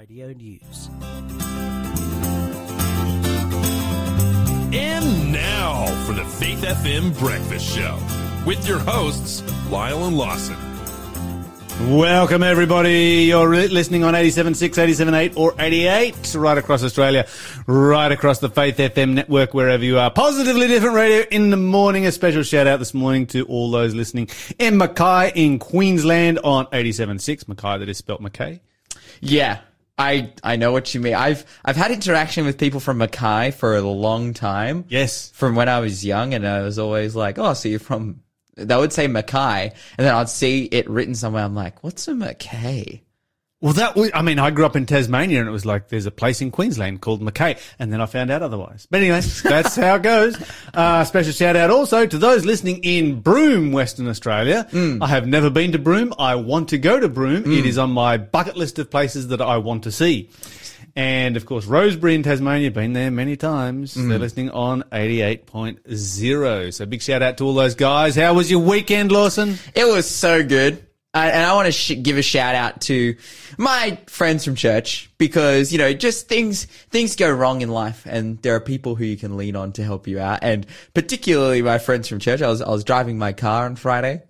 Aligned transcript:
Radio 0.00 0.32
News. 0.32 0.88
And 4.72 5.30
now 5.30 5.84
for 6.06 6.14
the 6.14 6.24
Faith 6.24 6.62
FM 6.62 7.18
Breakfast 7.18 7.76
Show 7.76 7.98
with 8.46 8.66
your 8.66 8.78
hosts, 8.78 9.42
Lyle 9.68 10.06
and 10.06 10.16
Lawson. 10.16 10.56
Welcome, 11.94 12.42
everybody. 12.42 13.24
You're 13.28 13.54
listening 13.68 14.02
on 14.02 14.14
87.6, 14.14 14.70
87.8, 14.70 15.36
or 15.36 15.54
88 15.58 16.34
right 16.34 16.56
across 16.56 16.82
Australia, 16.82 17.26
right 17.66 18.10
across 18.10 18.38
the 18.38 18.48
Faith 18.48 18.78
FM 18.78 19.12
network, 19.12 19.52
wherever 19.52 19.84
you 19.84 19.98
are. 19.98 20.10
Positively 20.10 20.66
different 20.66 20.96
radio 20.96 21.26
in 21.30 21.50
the 21.50 21.58
morning. 21.58 22.06
A 22.06 22.12
special 22.12 22.42
shout 22.42 22.66
out 22.66 22.78
this 22.78 22.94
morning 22.94 23.26
to 23.26 23.44
all 23.44 23.70
those 23.70 23.94
listening 23.94 24.30
in 24.58 24.78
Mackay 24.78 25.32
in 25.34 25.58
Queensland 25.58 26.38
on 26.38 26.64
87.6. 26.68 27.48
Mackay, 27.48 27.80
that 27.80 27.88
is 27.90 27.98
spelt 27.98 28.22
Mackay. 28.22 28.62
Yeah, 29.20 29.60
I 30.00 30.32
I 30.42 30.56
know 30.56 30.72
what 30.72 30.94
you 30.94 31.00
mean. 31.00 31.14
I've 31.14 31.44
I've 31.64 31.76
had 31.76 31.90
interaction 31.90 32.46
with 32.46 32.58
people 32.58 32.80
from 32.80 32.98
Mackay 32.98 33.50
for 33.52 33.76
a 33.76 33.82
long 33.82 34.32
time. 34.32 34.84
Yes. 34.88 35.30
From 35.34 35.54
when 35.54 35.68
I 35.68 35.80
was 35.80 36.04
young, 36.04 36.32
and 36.34 36.46
I 36.46 36.62
was 36.62 36.78
always 36.78 37.14
like, 37.14 37.38
"Oh, 37.38 37.52
so 37.54 37.68
you're 37.68 37.78
from?" 37.78 38.20
They 38.56 38.76
would 38.76 38.92
say 38.92 39.06
Mackay, 39.06 39.72
and 39.98 40.06
then 40.06 40.14
I'd 40.14 40.28
see 40.28 40.64
it 40.64 40.88
written 40.88 41.14
somewhere. 41.14 41.44
I'm 41.44 41.54
like, 41.54 41.84
"What's 41.84 42.08
a 42.08 42.14
Mackay?" 42.14 43.02
Well, 43.62 43.74
that 43.74 43.94
was, 43.94 44.10
I 44.14 44.22
mean, 44.22 44.38
I 44.38 44.50
grew 44.50 44.64
up 44.64 44.74
in 44.74 44.86
Tasmania 44.86 45.38
and 45.38 45.46
it 45.46 45.52
was 45.52 45.66
like, 45.66 45.88
there's 45.88 46.06
a 46.06 46.10
place 46.10 46.40
in 46.40 46.50
Queensland 46.50 47.02
called 47.02 47.20
Mackay. 47.20 47.58
And 47.78 47.92
then 47.92 48.00
I 48.00 48.06
found 48.06 48.30
out 48.30 48.40
otherwise. 48.40 48.88
But 48.90 49.00
anyway, 49.00 49.20
that's 49.42 49.76
how 49.76 49.96
it 49.96 50.02
goes. 50.02 50.42
Uh, 50.72 51.04
special 51.04 51.32
shout 51.32 51.56
out 51.56 51.68
also 51.68 52.06
to 52.06 52.16
those 52.16 52.46
listening 52.46 52.80
in 52.82 53.20
Broome, 53.20 53.72
Western 53.72 54.08
Australia. 54.08 54.66
Mm. 54.70 55.02
I 55.02 55.08
have 55.08 55.26
never 55.26 55.50
been 55.50 55.72
to 55.72 55.78
Broome. 55.78 56.14
I 56.18 56.36
want 56.36 56.70
to 56.70 56.78
go 56.78 56.98
to 56.98 57.08
Broome. 57.10 57.44
It 57.44 57.64
mm. 57.64 57.66
is 57.66 57.76
on 57.76 57.90
my 57.90 58.16
bucket 58.16 58.56
list 58.56 58.78
of 58.78 58.90
places 58.90 59.28
that 59.28 59.42
I 59.42 59.58
want 59.58 59.84
to 59.84 59.92
see. 59.92 60.30
And 60.96 61.36
of 61.36 61.44
course, 61.44 61.66
Rosebery 61.66 62.14
in 62.14 62.22
Tasmania, 62.22 62.70
been 62.70 62.94
there 62.94 63.10
many 63.10 63.36
times. 63.36 63.94
They're 63.94 64.04
mm. 64.04 64.20
listening 64.20 64.50
on 64.50 64.84
88.0. 64.90 66.74
So 66.74 66.86
big 66.86 67.02
shout 67.02 67.22
out 67.22 67.36
to 67.38 67.44
all 67.44 67.54
those 67.54 67.74
guys. 67.74 68.16
How 68.16 68.32
was 68.32 68.50
your 68.50 68.60
weekend, 68.60 69.12
Lawson? 69.12 69.58
It 69.74 69.84
was 69.84 70.08
so 70.08 70.42
good. 70.42 70.86
I, 71.12 71.30
and 71.30 71.44
I 71.44 71.54
want 71.54 71.66
to 71.66 71.72
sh- 71.72 72.00
give 72.00 72.18
a 72.18 72.22
shout 72.22 72.54
out 72.54 72.82
to 72.82 73.16
my 73.58 73.98
friends 74.06 74.44
from 74.44 74.54
church 74.54 75.10
because, 75.18 75.72
you 75.72 75.78
know, 75.78 75.92
just 75.92 76.28
things, 76.28 76.66
things 76.66 77.16
go 77.16 77.30
wrong 77.30 77.62
in 77.62 77.68
life 77.68 78.06
and 78.06 78.40
there 78.42 78.54
are 78.54 78.60
people 78.60 78.94
who 78.94 79.04
you 79.04 79.16
can 79.16 79.36
lean 79.36 79.56
on 79.56 79.72
to 79.72 79.84
help 79.84 80.06
you 80.06 80.20
out. 80.20 80.38
And 80.42 80.66
particularly 80.94 81.62
my 81.62 81.78
friends 81.78 82.06
from 82.06 82.20
church. 82.20 82.42
I 82.42 82.48
was, 82.48 82.62
I 82.62 82.70
was 82.70 82.84
driving 82.84 83.18
my 83.18 83.32
car 83.32 83.66
on 83.66 83.74
Friday 83.74 84.22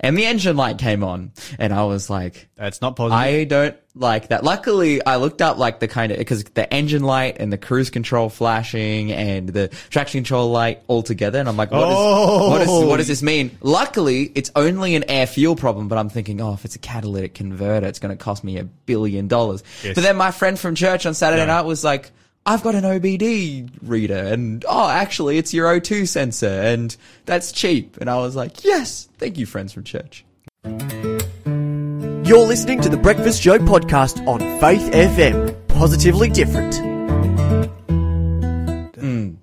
and 0.00 0.16
the 0.16 0.26
engine 0.26 0.56
light 0.56 0.78
came 0.78 1.02
on 1.04 1.32
and 1.58 1.72
I 1.72 1.84
was 1.84 2.08
like, 2.10 2.48
That's 2.56 2.80
not 2.80 2.96
positive. 2.96 3.18
I 3.18 3.44
don't 3.44 3.76
like 3.94 4.28
that. 4.28 4.44
Luckily, 4.44 5.04
I 5.04 5.16
looked 5.16 5.42
up 5.42 5.58
like 5.58 5.80
the 5.80 5.88
kind 5.88 6.12
of 6.12 6.18
because 6.18 6.44
the 6.44 6.72
engine 6.72 7.02
light 7.02 7.36
and 7.40 7.52
the 7.52 7.58
cruise 7.58 7.90
control 7.90 8.28
flashing 8.28 9.10
and 9.12 9.48
the 9.48 9.68
traction 9.90 10.20
control 10.20 10.50
light 10.50 10.82
all 10.86 11.02
together, 11.02 11.38
and 11.40 11.48
I'm 11.48 11.56
like, 11.56 11.70
what, 11.72 11.82
Oh. 11.84 12.46
is, 12.46 12.50
what, 12.50 12.60
is, 12.60 12.84
what 12.88 12.96
does 12.98 13.08
this 13.08 13.22
mean? 13.22 13.56
Luckily, 13.60 14.30
it's 14.34 14.50
only 14.54 14.94
an 14.94 15.04
air 15.08 15.26
fuel 15.26 15.56
problem, 15.56 15.88
but 15.88 15.98
I'm 15.98 16.08
thinking, 16.10 16.40
oh, 16.40 16.52
if 16.54 16.64
it's 16.64 16.76
a 16.76 16.78
catalytic 16.80 17.34
converter, 17.34 17.86
it's 17.86 17.98
going 17.98 18.16
to 18.16 18.22
cost 18.22 18.44
me 18.44 18.58
a 18.58 18.64
billion 18.64 19.26
dollars. 19.28 19.62
Yes. 19.82 19.94
But 19.96 20.04
then 20.04 20.16
my 20.16 20.30
friend 20.30 20.58
from 20.58 20.74
church 20.74 21.06
on 21.06 21.14
Saturday 21.14 21.42
No. 21.46 21.54
night 21.54 21.62
was 21.62 21.82
like. 21.84 22.10
I've 22.48 22.62
got 22.62 22.74
an 22.74 22.82
OBD 22.84 23.68
reader 23.82 24.16
and 24.16 24.64
oh, 24.66 24.88
actually 24.88 25.36
it's 25.36 25.52
your 25.52 25.68
O2 25.78 26.08
sensor 26.08 26.48
and 26.48 26.96
that's 27.26 27.52
cheap. 27.52 27.98
And 27.98 28.08
I 28.08 28.16
was 28.20 28.34
like, 28.34 28.64
yes, 28.64 29.06
thank 29.18 29.36
you 29.36 29.44
friends 29.44 29.70
from 29.74 29.84
church. 29.84 30.24
You're 30.64 32.46
listening 32.46 32.80
to 32.80 32.88
the 32.88 32.96
Breakfast 32.96 33.42
Show 33.42 33.58
podcast 33.58 34.26
on 34.26 34.40
Faith 34.60 34.90
FM. 34.92 35.68
Positively 35.68 36.30
different. 36.30 36.74
Hmm. 38.98 39.34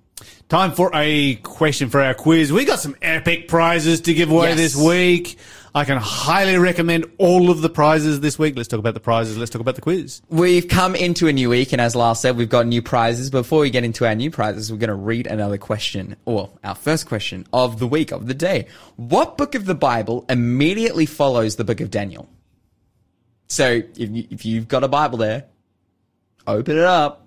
Time 0.49 0.71
for 0.71 0.89
a 0.95 1.35
question 1.35 1.89
for 1.91 2.01
our 2.01 2.15
quiz. 2.15 2.51
We 2.51 2.65
got 2.65 2.79
some 2.79 2.95
epic 3.03 3.47
prizes 3.47 4.01
to 4.01 4.15
give 4.15 4.31
away 4.31 4.49
Yes. 4.49 4.57
this 4.57 4.75
week. 4.75 5.37
I 5.75 5.83
can 5.83 5.97
highly 5.97 6.57
recommend 6.57 7.03
all 7.17 7.49
of 7.49 7.61
the 7.61 7.69
prizes 7.69 8.21
this 8.21 8.39
week. 8.39 8.55
Let's 8.55 8.69
talk 8.69 8.79
about 8.79 8.93
the 8.93 9.01
prizes. 9.01 9.37
Let's 9.37 9.51
talk 9.51 9.59
about 9.59 9.75
the 9.75 9.81
quiz. 9.81 10.21
We've 10.29 10.69
come 10.69 10.95
into 10.95 11.27
a 11.27 11.33
new 11.33 11.49
week, 11.49 11.73
and 11.73 11.81
as 11.81 11.97
Lyle 11.97 12.15
said, 12.15 12.37
we've 12.37 12.47
got 12.47 12.65
new 12.65 12.81
prizes. 12.81 13.29
Before 13.29 13.59
we 13.59 13.69
get 13.69 13.83
into 13.83 14.07
our 14.07 14.15
new 14.15 14.31
prizes, 14.31 14.71
we're 14.71 14.77
going 14.77 14.87
to 14.87 14.95
read 14.95 15.27
another 15.27 15.57
question, 15.57 16.15
or 16.23 16.49
our 16.63 16.75
first 16.75 17.07
question 17.07 17.45
of 17.51 17.79
the 17.79 17.87
week, 17.87 18.13
of 18.13 18.27
the 18.27 18.33
day. 18.33 18.67
What 18.95 19.37
book 19.37 19.53
of 19.53 19.65
the 19.65 19.75
Bible 19.75 20.23
immediately 20.29 21.05
follows 21.05 21.57
the 21.57 21.65
book 21.65 21.81
of 21.81 21.91
Daniel? 21.91 22.29
So, 23.49 23.81
if, 23.97 23.97
you, 23.97 24.27
if 24.29 24.45
you've 24.45 24.69
got 24.69 24.85
a 24.85 24.87
Bible 24.87 25.17
there, 25.17 25.43
open 26.47 26.77
it 26.77 26.85
up 26.85 27.24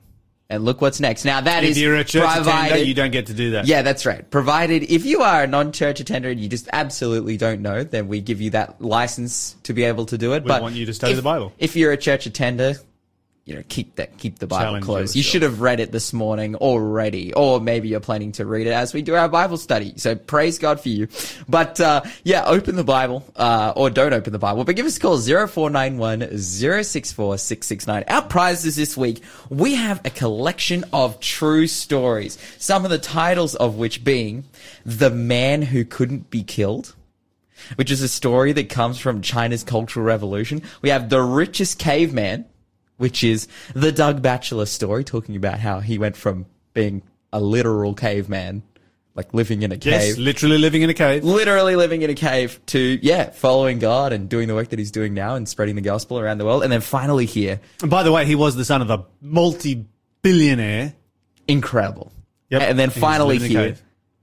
and 0.51 0.65
look 0.65 0.81
what's 0.81 0.99
next. 0.99 1.25
Now, 1.25 1.41
that 1.43 1.63
If 1.63 1.71
is 1.71 1.81
you're 1.81 1.97
a 1.97 2.05
church 2.05 2.23
attender, 2.25 2.43
provided- 2.45 2.89
you 2.89 2.95
don't 2.95 3.11
get 3.11 3.27
to 3.27 3.35
do 3.35 3.51
that. 3.53 3.67
yeah, 3.67 3.83
that's 3.83 4.07
right. 4.07 4.29
Provided 4.31 4.85
if 4.85 5.05
you 5.05 5.21
are 5.23 5.43
a 5.43 5.47
non-church 5.47 6.01
attender 6.01 6.31
and 6.31 6.41
you 6.41 6.49
just 6.49 6.69
absolutely 6.73 7.37
don't 7.37 7.61
know, 7.61 7.85
then 7.85 8.09
we 8.09 8.21
give 8.23 8.41
you 8.41 8.51
that 8.51 8.81
license 8.81 9.57
to 9.65 9.75
be 9.75 9.85
able 9.85 10.07
to 10.07 10.17
do 10.17 10.33
it. 10.33 10.43
We 10.45 10.49
but 10.49 10.63
want 10.63 10.75
you 10.75 10.87
to 10.87 10.95
study 10.95 11.13
if- 11.13 11.17
the 11.19 11.23
Bible. 11.23 11.53
If 11.59 11.77
you're 11.77 11.93
a 11.93 11.99
church 11.99 12.25
attender, 12.25 12.77
you 13.49 13.55
know, 13.55 13.63
keep 13.67 13.97
that 13.97 14.19
keep 14.19 14.39
the 14.39 14.47
Bible 14.47 14.65
Challenge 14.65 14.85
closed. 14.85 15.17
You 15.17 15.23
should 15.23 15.41
have 15.41 15.63
read 15.63 15.81
it 15.81 15.91
this 15.91 16.13
morning 16.13 16.55
already, 16.57 17.33
or 17.33 17.63
maybe 17.63 17.89
you're 17.89 17.99
planning 17.99 18.33
to 18.33 18.45
read 18.45 18.67
it 18.67 18.75
as 18.75 18.93
we 18.93 19.01
do 19.01 19.15
our 19.15 19.29
Bible 19.29 19.57
study. 19.57 19.95
So 19.97 20.15
praise 20.17 20.59
God 20.59 20.81
for 20.81 20.91
you. 20.91 21.09
But 21.49 21.81
uh, 21.81 22.03
yeah, 22.25 22.45
open 22.45 22.77
the 22.77 22.85
Bible, 22.85 23.25
uh, 23.37 23.73
or 23.75 23.89
don't 23.89 24.13
open 24.13 24.35
the 24.35 24.39
Bible. 24.39 24.65
But 24.65 24.77
give 24.77 24.85
us 24.85 24.99
a 24.99 25.01
call 25.01 25.17
0491 25.17 26.37
064 26.37 27.39
669. 27.39 28.05
Our 28.07 28.23
prizes 28.23 28.77
this 28.77 28.99
week, 28.99 29.23
we 29.49 29.77
have 29.77 30.05
a 30.05 30.11
collection 30.11 30.85
of 30.93 31.19
true 31.19 31.67
stories. 31.67 32.37
Some 32.59 32.85
of 32.85 32.91
the 32.91 32.99
titles 32.99 33.55
of 33.55 33.77
which 33.77 34.05
being 34.05 34.45
"The 34.85 35.09
Man 35.09 35.63
Who 35.63 35.87
Couldn't 35.87 36.29
Be 36.29 36.43
Killed." 36.43 36.95
Which 37.75 37.91
is 37.91 38.03
a 38.03 38.09
story 38.09 38.53
that 38.53 38.69
comes 38.69 38.99
from 38.99 39.21
China's 39.21 39.65
Cultural 39.65 40.07
Revolution. 40.07 40.63
We 40.81 40.91
have 40.91 41.09
The 41.09 41.21
Richest 41.21 41.79
Caveman, 41.79 42.45
which 42.99 43.25
is 43.25 43.49
the 43.75 43.91
Doug 43.91 44.21
Batchelor 44.23 44.67
story, 44.67 45.03
talking 45.03 45.35
about 45.35 45.59
how 45.59 45.81
he 45.81 45.99
went 45.99 46.17
from 46.17 46.47
being 46.75 47.03
a 47.33 47.41
literal 47.41 47.95
caveman, 47.95 48.63
like 49.15 49.35
living 49.35 49.63
in 49.63 49.73
a 49.73 49.77
Yes, 49.77 50.05
cave, 50.15 50.19
literally 50.19 50.59
living 50.59 50.83
in 50.83 50.91
a 50.91 50.95
cave. 50.95 51.25
literally 51.25 51.75
living 51.75 52.03
in 52.03 52.11
a 52.11 52.15
cave, 52.15 52.61
to, 52.67 52.99
yeah, 53.03 53.31
following 53.31 53.79
God 53.81 54.13
and 54.13 54.29
doing 54.29 54.47
the 54.47 54.55
work 54.55 54.69
that 54.69 54.79
he's 54.79 54.93
doing 54.93 55.13
now 55.15 55.35
and 55.35 55.49
spreading 55.49 55.75
the 55.75 55.81
gospel 55.83 56.21
around 56.21 56.39
the 56.39 56.45
world. 56.45 56.63
And 56.63 56.71
then 56.71 56.81
finally 56.81 57.27
here, 57.27 57.61
And 57.83 57.91
by 57.91 58.03
the 58.05 58.13
way, 58.13 58.27
he 58.27 58.35
was 58.37 58.55
the 58.55 58.65
son 58.65 58.81
of 58.83 58.91
a 58.91 59.05
multi-billionaire. 59.21 60.95
incredible. 61.47 62.13
Yep. 62.51 62.63
And 62.63 62.79
then 62.79 62.91
finally 62.91 63.39
living 63.39 63.53
in 63.53 63.57
a 63.59 63.65
here. 63.65 63.77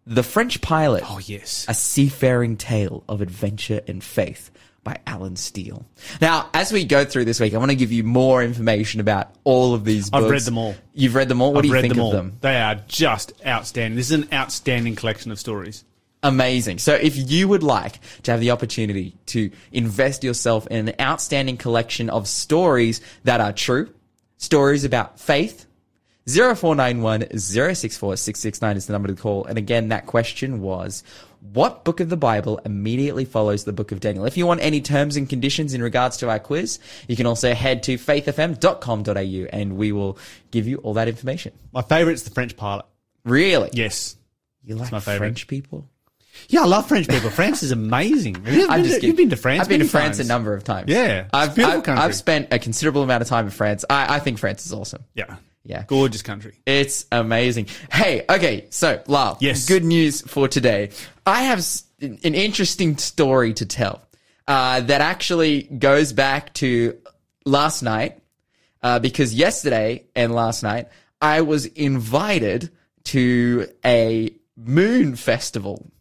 The 0.07 0.23
French 0.23 0.61
Pilot. 0.61 1.03
Oh, 1.07 1.19
yes. 1.19 1.65
A 1.67 1.73
Seafaring 1.73 2.57
Tale 2.57 3.03
of 3.09 3.21
Adventure 3.21 3.81
and 3.87 4.03
Faith 4.03 4.51
by 4.85 4.99
Alan 5.05 5.35
Steele. 5.35 5.85
Now, 6.21 6.49
as 6.53 6.71
we 6.71 6.85
go 6.85 7.03
through 7.03 7.25
this 7.25 7.41
week, 7.41 7.53
I 7.53 7.57
want 7.57 7.71
to 7.71 7.75
give 7.75 7.91
you 7.91 8.05
more 8.05 8.41
information 8.41 9.01
about 9.01 9.35
all 9.43 9.73
of 9.73 9.83
these 9.83 10.09
books. 10.09 10.23
I've 10.23 10.31
read 10.31 10.43
them 10.43 10.57
all. 10.57 10.75
You've 10.93 11.15
read 11.15 11.27
them 11.27 11.41
all? 11.41 11.51
What 11.51 11.65
I've 11.65 11.71
do 11.71 11.75
you 11.75 11.81
think 11.81 11.95
them 11.95 11.99
of 11.99 12.05
all. 12.05 12.11
them? 12.13 12.37
They 12.39 12.55
are 12.61 12.75
just 12.87 13.33
outstanding. 13.45 13.97
This 13.97 14.11
is 14.11 14.23
an 14.23 14.29
outstanding 14.31 14.95
collection 14.95 15.31
of 15.31 15.39
stories. 15.39 15.83
Amazing. 16.23 16.77
So 16.79 16.93
if 16.93 17.17
you 17.17 17.47
would 17.47 17.63
like 17.63 17.99
to 18.23 18.31
have 18.31 18.39
the 18.39 18.51
opportunity 18.51 19.17
to 19.27 19.51
invest 19.71 20.23
yourself 20.23 20.65
in 20.67 20.87
an 20.87 20.95
outstanding 20.99 21.57
collection 21.57 22.09
of 22.09 22.27
stories 22.27 23.01
that 23.25 23.41
are 23.41 23.51
true, 23.51 23.93
stories 24.37 24.85
about 24.85 25.19
faith, 25.19 25.65
0491 26.27 27.37
064 27.37 28.17
669 28.17 28.77
is 28.77 28.87
the 28.87 28.93
number 28.93 29.07
to 29.07 29.15
call. 29.15 29.45
And 29.45 29.57
again, 29.57 29.89
that 29.89 30.07
question 30.07 30.59
was, 30.59 31.03
what 31.53 31.85
book 31.85 31.99
of 31.99 32.09
the 32.09 32.17
Bible 32.17 32.59
immediately 32.65 33.25
follows 33.25 33.63
the 33.63 33.73
book 33.73 33.91
of 33.91 33.99
Daniel? 33.99 34.25
If 34.25 34.35
you 34.35 34.47
want 34.47 34.61
any 34.61 34.81
terms 34.81 35.17
and 35.17 35.29
conditions 35.29 35.75
in 35.75 35.83
regards 35.83 36.17
to 36.17 36.29
our 36.29 36.39
quiz, 36.39 36.79
you 37.07 37.15
can 37.15 37.27
also 37.27 37.53
head 37.53 37.83
to 37.83 37.95
faithfm.com.au 37.97 39.47
and 39.55 39.77
we 39.77 39.91
will 39.91 40.17
give 40.49 40.67
you 40.67 40.77
all 40.77 40.95
that 40.95 41.07
information. 41.07 41.53
My 41.71 41.83
favourite's 41.83 42.23
the 42.23 42.31
French 42.31 42.57
pilot. 42.57 42.85
Really? 43.23 43.69
Yes. 43.73 44.15
You 44.63 44.75
like 44.75 44.91
my 44.91 44.99
favourite. 44.99 45.19
French 45.19 45.47
people? 45.47 45.87
Yeah, 46.49 46.63
I 46.63 46.65
love 46.65 46.87
French 46.87 47.07
people. 47.07 47.29
France 47.29 47.61
is 47.61 47.71
amazing. 47.71 48.35
You, 48.47 48.63
ever 48.63 48.71
I'm 48.71 48.81
been 48.81 48.99
to, 48.99 49.07
you've 49.07 49.15
been 49.15 49.29
to 49.29 49.37
France? 49.37 49.61
I've 49.61 49.69
been 49.69 49.79
to 49.79 49.87
France 49.87 50.17
times. 50.17 50.27
a 50.27 50.33
number 50.33 50.53
of 50.53 50.63
times. 50.63 50.89
Yeah, 50.89 51.27
I've, 51.31 51.57
I've. 51.57 51.87
I've 51.87 52.15
spent 52.15 52.49
a 52.51 52.59
considerable 52.59 53.03
amount 53.03 53.21
of 53.21 53.29
time 53.29 53.45
in 53.45 53.51
France. 53.51 53.85
I, 53.89 54.15
I 54.15 54.19
think 54.19 54.39
France 54.39 54.65
is 54.65 54.73
awesome. 54.73 55.05
Yeah. 55.13 55.35
Yeah. 55.65 55.83
Gorgeous 55.87 56.21
country. 56.21 56.59
It's 56.65 57.05
amazing. 57.11 57.67
Hey, 57.91 58.23
okay, 58.29 58.67
so 58.69 59.01
Lyle, 59.07 59.37
Yes. 59.41 59.65
good 59.65 59.83
news 59.83 60.21
for 60.21 60.47
today. 60.47 60.91
I 61.25 61.43
have 61.43 61.57
s- 61.57 61.83
an 61.99 62.17
interesting 62.35 62.97
story 62.97 63.53
to 63.55 63.65
tell 63.65 64.01
uh, 64.47 64.81
that 64.81 65.01
actually 65.01 65.63
goes 65.63 66.13
back 66.13 66.53
to 66.55 66.95
last 67.45 67.81
night 67.81 68.19
uh, 68.83 68.99
because 68.99 69.33
yesterday 69.33 70.05
and 70.15 70.35
last 70.35 70.61
night 70.61 70.87
I 71.19 71.41
was 71.41 71.65
invited 71.65 72.69
to 73.05 73.67
a 73.83 74.29
moon 74.55 75.15
festival. 75.15 75.91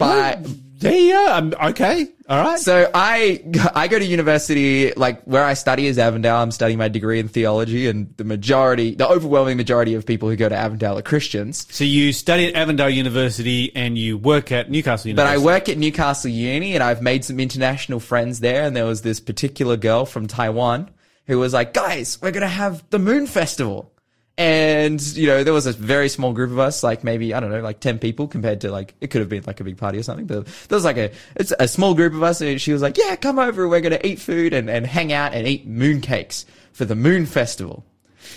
By 0.00 0.42
Yeah, 0.80 0.92
yeah. 0.92 1.36
Um, 1.36 1.54
okay. 1.62 2.08
All 2.28 2.42
right. 2.42 2.58
So 2.58 2.90
I 2.94 3.44
I 3.74 3.88
go 3.88 3.98
to 3.98 4.04
university 4.04 4.92
like 4.94 5.22
where 5.24 5.44
I 5.44 5.52
study 5.54 5.86
is 5.86 5.98
Avondale. 5.98 6.36
I'm 6.36 6.50
studying 6.50 6.78
my 6.78 6.88
degree 6.88 7.20
in 7.20 7.28
theology, 7.28 7.86
and 7.86 8.14
the 8.16 8.24
majority, 8.24 8.94
the 8.94 9.06
overwhelming 9.06 9.58
majority 9.58 9.94
of 9.94 10.06
people 10.06 10.30
who 10.30 10.36
go 10.36 10.48
to 10.48 10.56
Avondale 10.56 10.98
are 10.98 11.02
Christians. 11.02 11.66
So 11.70 11.84
you 11.84 12.12
study 12.14 12.46
at 12.48 12.54
Avondale 12.54 12.88
University 12.88 13.74
and 13.76 13.98
you 13.98 14.16
work 14.16 14.52
at 14.52 14.70
Newcastle 14.70 15.08
University. 15.08 15.36
But 15.36 15.42
I 15.42 15.44
work 15.44 15.68
at 15.68 15.76
Newcastle 15.76 16.30
Uni, 16.30 16.74
and 16.74 16.82
I've 16.82 17.02
made 17.02 17.24
some 17.26 17.38
international 17.38 18.00
friends 18.00 18.40
there. 18.40 18.62
And 18.62 18.74
there 18.74 18.86
was 18.86 19.02
this 19.02 19.20
particular 19.20 19.76
girl 19.76 20.06
from 20.06 20.28
Taiwan 20.28 20.90
who 21.26 21.38
was 21.38 21.52
like, 21.52 21.74
"Guys, 21.74 22.18
we're 22.22 22.30
gonna 22.30 22.48
have 22.48 22.82
the 22.88 22.98
Moon 22.98 23.26
Festival." 23.26 23.92
And, 24.40 25.02
you 25.16 25.26
know, 25.26 25.44
there 25.44 25.52
was 25.52 25.66
a 25.66 25.72
very 25.74 26.08
small 26.08 26.32
group 26.32 26.50
of 26.50 26.58
us, 26.58 26.82
like 26.82 27.04
maybe, 27.04 27.34
I 27.34 27.40
don't 27.40 27.50
know, 27.50 27.60
like 27.60 27.80
10 27.80 27.98
people 27.98 28.26
compared 28.26 28.62
to 28.62 28.70
like, 28.72 28.94
it 29.02 29.08
could 29.10 29.20
have 29.20 29.28
been 29.28 29.44
like 29.46 29.60
a 29.60 29.64
big 29.64 29.76
party 29.76 29.98
or 29.98 30.02
something, 30.02 30.24
but 30.24 30.46
there 30.46 30.76
was 30.76 30.84
like 30.84 30.96
a, 30.96 31.10
it's 31.36 31.52
a 31.60 31.68
small 31.68 31.92
group 31.92 32.14
of 32.14 32.22
us 32.22 32.40
and 32.40 32.58
she 32.58 32.72
was 32.72 32.80
like, 32.80 32.96
yeah, 32.96 33.16
come 33.16 33.38
over, 33.38 33.68
we're 33.68 33.82
going 33.82 33.92
to 33.92 34.06
eat 34.06 34.18
food 34.18 34.54
and, 34.54 34.70
and 34.70 34.86
hang 34.86 35.12
out 35.12 35.34
and 35.34 35.46
eat 35.46 35.66
moon 35.66 36.00
cakes 36.00 36.46
for 36.72 36.86
the 36.86 36.94
moon 36.94 37.26
festival. 37.26 37.84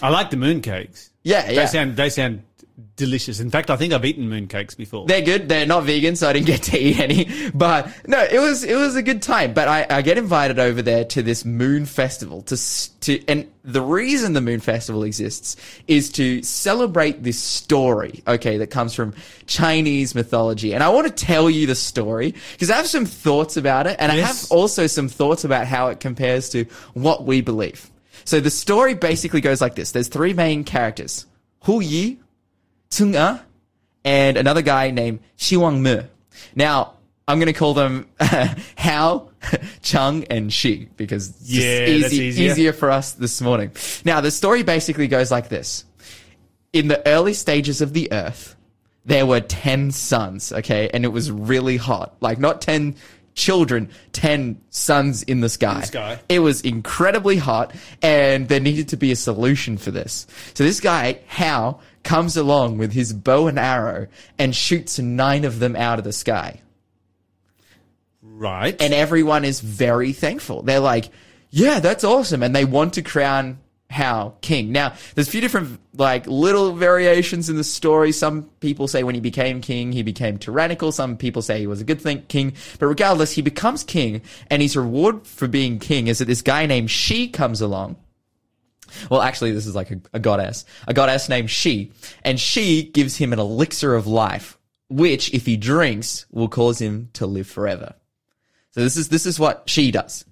I 0.01 0.09
like 0.09 0.29
the 0.29 0.35
mooncakes. 0.35 1.09
Yeah, 1.23 1.47
They 1.47 1.55
yeah. 1.55 1.65
sound 1.67 1.95
they 1.95 2.09
sound 2.09 2.43
delicious. 2.95 3.39
In 3.39 3.49
fact, 3.49 3.69
I 3.69 3.75
think 3.75 3.93
I've 3.93 4.05
eaten 4.05 4.29
mooncakes 4.29 4.75
before. 4.75 5.05
They're 5.05 5.21
good. 5.21 5.47
They're 5.47 5.65
not 5.65 5.83
vegan, 5.83 6.15
so 6.15 6.29
I 6.29 6.33
didn't 6.33 6.47
get 6.47 6.63
to 6.63 6.79
eat 6.79 6.99
any. 6.99 7.51
But 7.53 7.89
no, 8.07 8.21
it 8.23 8.39
was 8.39 8.63
it 8.63 8.75
was 8.75 8.95
a 8.95 9.03
good 9.03 9.21
time. 9.21 9.53
But 9.53 9.67
I, 9.67 9.85
I 9.89 10.01
get 10.01 10.17
invited 10.17 10.59
over 10.59 10.81
there 10.81 11.05
to 11.05 11.21
this 11.21 11.45
moon 11.45 11.85
festival 11.85 12.41
to 12.43 12.57
to 13.01 13.23
and 13.27 13.51
the 13.63 13.81
reason 13.81 14.33
the 14.33 14.41
moon 14.41 14.59
festival 14.59 15.03
exists 15.03 15.55
is 15.87 16.11
to 16.13 16.41
celebrate 16.43 17.23
this 17.23 17.39
story. 17.39 18.23
Okay, 18.27 18.57
that 18.57 18.67
comes 18.67 18.93
from 18.93 19.13
Chinese 19.45 20.15
mythology, 20.15 20.73
and 20.73 20.83
I 20.83 20.89
want 20.89 21.07
to 21.07 21.25
tell 21.25 21.49
you 21.49 21.67
the 21.67 21.75
story 21.75 22.33
because 22.53 22.69
I 22.69 22.77
have 22.77 22.87
some 22.87 23.05
thoughts 23.05 23.57
about 23.57 23.87
it, 23.87 23.97
and 23.99 24.11
I 24.11 24.15
have 24.15 24.45
also 24.49 24.87
some 24.87 25.09
thoughts 25.09 25.43
about 25.43 25.67
how 25.67 25.87
it 25.87 25.99
compares 25.99 26.49
to 26.49 26.65
what 26.93 27.23
we 27.23 27.41
believe. 27.41 27.89
So 28.25 28.39
the 28.39 28.49
story 28.49 28.93
basically 28.93 29.41
goes 29.41 29.61
like 29.61 29.75
this: 29.75 29.91
There's 29.91 30.07
three 30.07 30.33
main 30.33 30.63
characters: 30.63 31.25
Hu 31.63 31.81
Yi, 31.81 32.19
Tsung 32.93 33.15
Er, 33.15 33.41
and 34.05 34.37
another 34.37 34.61
guy 34.61 34.91
named 34.91 35.19
Xiwangmu. 35.39 36.05
Now, 36.55 36.93
I'm 37.27 37.39
going 37.39 37.47
to 37.51 37.57
call 37.57 37.73
them 37.73 38.07
Hao, 38.77 39.29
Chung, 39.81 40.25
and 40.25 40.53
Shi 40.53 40.89
because 40.95 41.29
it's 41.29 41.49
Yeah, 41.49 41.85
easy, 41.87 42.17
easier. 42.25 42.51
easier 42.51 42.73
for 42.73 42.91
us 42.91 43.13
this 43.13 43.41
morning. 43.41 43.71
Now, 44.05 44.21
the 44.21 44.29
story 44.29 44.61
basically 44.61 45.07
goes 45.07 45.31
like 45.31 45.49
this. 45.49 45.85
In 46.71 46.87
the 46.87 47.05
early 47.07 47.33
stages 47.33 47.81
of 47.81 47.93
the 47.93 48.11
Earth, 48.11 48.55
there 49.05 49.25
were 49.25 49.41
10 49.41 49.89
suns, 49.89 50.51
okay? 50.53 50.89
And 50.93 51.03
it 51.03 51.09
was 51.09 51.31
really 51.31 51.77
hot. 51.77 52.15
Like, 52.21 52.37
not 52.37 52.61
10 52.61 52.95
children, 53.33 53.89
10 54.11 54.61
suns 54.69 55.23
in 55.23 55.41
the 55.41 55.49
sky. 55.49 55.81
sky. 55.81 56.19
It 56.29 56.39
was 56.39 56.61
incredibly 56.61 57.37
hot, 57.37 57.73
and 58.03 58.47
there 58.47 58.59
needed 58.59 58.89
to 58.89 58.97
be 58.97 59.11
a 59.11 59.15
solution 59.15 59.77
for 59.77 59.89
this. 59.89 60.27
So 60.53 60.63
this 60.63 60.79
guy, 60.79 61.19
Hao, 61.27 61.79
comes 62.03 62.35
along 62.37 62.77
with 62.77 62.93
his 62.93 63.13
bow 63.13 63.47
and 63.47 63.57
arrow 63.57 64.07
and 64.37 64.55
shoots 64.55 64.99
nine 64.99 65.45
of 65.45 65.59
them 65.59 65.75
out 65.75 65.99
of 65.99 66.05
the 66.05 66.13
sky 66.13 66.59
right. 68.43 68.79
and 68.81 68.93
everyone 68.93 69.45
is 69.45 69.59
very 69.59 70.13
thankful. 70.13 70.61
They're 70.63 70.79
like, 70.79 71.09
yeah, 71.49 71.79
that's 71.79 72.03
awesome. 72.03 72.43
And 72.43 72.55
they 72.55 72.65
want 72.65 72.93
to 72.93 73.01
crown 73.01 73.59
Hao 73.89 74.33
king. 74.41 74.71
Now, 74.71 74.93
there's 75.13 75.27
a 75.27 75.31
few 75.31 75.41
different, 75.41 75.79
like, 75.95 76.25
little 76.25 76.73
variations 76.73 77.49
in 77.49 77.57
the 77.57 77.63
story. 77.63 78.11
Some 78.11 78.49
people 78.59 78.87
say 78.87 79.03
when 79.03 79.13
he 79.13 79.21
became 79.21 79.61
king, 79.61 79.91
he 79.91 80.01
became 80.01 80.39
tyrannical. 80.39 80.91
Some 80.91 81.15
people 81.15 81.43
say 81.43 81.59
he 81.59 81.67
was 81.67 81.81
a 81.81 81.85
good 81.85 82.01
thing, 82.01 82.23
king. 82.23 82.53
But 82.79 82.87
regardless, 82.87 83.33
he 83.33 83.43
becomes 83.43 83.83
king, 83.83 84.23
and 84.49 84.61
his 84.63 84.75
reward 84.75 85.27
for 85.27 85.47
being 85.47 85.77
king 85.77 86.07
is 86.07 86.19
that 86.19 86.25
this 86.25 86.41
guy 86.41 86.65
named 86.65 86.89
Shi 86.89 87.27
comes 87.27 87.61
along. 87.61 87.97
Well, 89.09 89.21
actually, 89.21 89.51
this 89.51 89.65
is 89.65 89.75
like 89.75 89.91
a, 89.91 90.01
a 90.13 90.19
goddess, 90.19 90.65
a 90.87 90.93
goddess 90.93 91.29
named 91.29 91.49
She, 91.49 91.91
and 92.23 92.39
she 92.39 92.83
gives 92.83 93.17
him 93.17 93.33
an 93.33 93.39
elixir 93.39 93.95
of 93.95 94.07
life, 94.07 94.57
which, 94.89 95.33
if 95.33 95.45
he 95.45 95.57
drinks, 95.57 96.25
will 96.31 96.47
cause 96.47 96.79
him 96.79 97.09
to 97.13 97.25
live 97.25 97.47
forever. 97.47 97.95
So 98.71 98.81
this 98.81 98.97
is 98.97 99.09
this 99.09 99.25
is 99.25 99.39
what 99.39 99.63
she 99.67 99.91
does. 99.91 100.25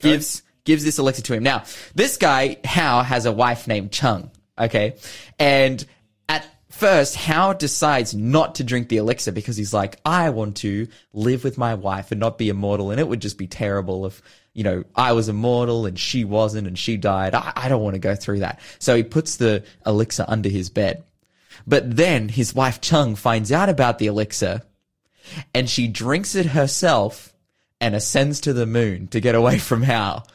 Gives 0.00 0.42
gives 0.64 0.84
this 0.84 0.98
elixir 0.98 1.22
to 1.22 1.34
him. 1.34 1.42
Now, 1.42 1.64
this 1.94 2.16
guy 2.16 2.58
Hao 2.64 3.02
has 3.02 3.26
a 3.26 3.32
wife 3.32 3.66
named 3.66 3.92
Chung. 3.92 4.30
Okay, 4.58 4.96
and 5.38 5.84
at 6.28 6.46
first 6.68 7.16
Hao 7.16 7.52
decides 7.52 8.14
not 8.14 8.56
to 8.56 8.64
drink 8.64 8.88
the 8.88 8.98
elixir 8.98 9.32
because 9.32 9.56
he's 9.56 9.74
like, 9.74 9.98
I 10.04 10.30
want 10.30 10.56
to 10.58 10.86
live 11.12 11.42
with 11.44 11.58
my 11.58 11.74
wife 11.74 12.12
and 12.12 12.20
not 12.20 12.38
be 12.38 12.48
immortal, 12.48 12.90
and 12.90 13.00
it 13.00 13.08
would 13.08 13.20
just 13.20 13.38
be 13.38 13.46
terrible 13.46 14.06
if 14.06 14.22
you 14.52 14.64
know 14.64 14.84
I 14.94 15.12
was 15.12 15.28
immortal 15.28 15.86
and 15.86 15.98
she 15.98 16.24
wasn't, 16.24 16.66
and 16.66 16.78
she 16.78 16.96
died. 16.96 17.34
I, 17.34 17.52
I 17.56 17.68
don't 17.68 17.82
want 17.82 17.94
to 17.94 18.00
go 18.00 18.14
through 18.14 18.40
that. 18.40 18.60
So 18.78 18.96
he 18.96 19.02
puts 19.02 19.36
the 19.36 19.64
elixir 19.86 20.24
under 20.28 20.48
his 20.48 20.70
bed. 20.70 21.04
But 21.66 21.96
then 21.96 22.28
his 22.28 22.54
wife 22.54 22.80
Chung 22.80 23.16
finds 23.16 23.52
out 23.52 23.68
about 23.68 23.98
the 23.98 24.06
elixir 24.06 24.62
and 25.54 25.68
she 25.68 25.88
drinks 25.88 26.34
it 26.34 26.46
herself 26.46 27.34
and 27.80 27.94
ascends 27.94 28.40
to 28.40 28.52
the 28.52 28.66
moon 28.66 29.08
to 29.08 29.20
get 29.20 29.34
away 29.34 29.58
from 29.70 29.82
Hal. 29.82 30.26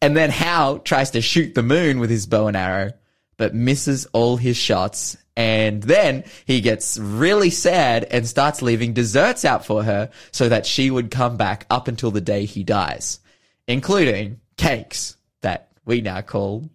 And 0.00 0.16
then 0.16 0.30
Hal 0.30 0.78
tries 0.78 1.10
to 1.12 1.20
shoot 1.20 1.54
the 1.54 1.62
moon 1.62 1.98
with 1.98 2.10
his 2.10 2.26
bow 2.26 2.46
and 2.46 2.56
arrow, 2.56 2.92
but 3.36 3.54
misses 3.54 4.06
all 4.12 4.36
his 4.36 4.56
shots. 4.56 5.16
And 5.36 5.82
then 5.82 6.24
he 6.44 6.60
gets 6.60 6.98
really 6.98 7.50
sad 7.50 8.04
and 8.04 8.26
starts 8.26 8.62
leaving 8.62 8.92
desserts 8.92 9.44
out 9.44 9.66
for 9.66 9.82
her 9.82 10.10
so 10.30 10.48
that 10.48 10.66
she 10.66 10.90
would 10.90 11.10
come 11.10 11.36
back 11.36 11.66
up 11.70 11.88
until 11.88 12.10
the 12.10 12.20
day 12.20 12.44
he 12.44 12.62
dies, 12.62 13.18
including 13.66 14.40
cakes 14.56 15.16
that 15.42 15.68
we 15.84 16.00
now 16.00 16.20
call 16.20 16.68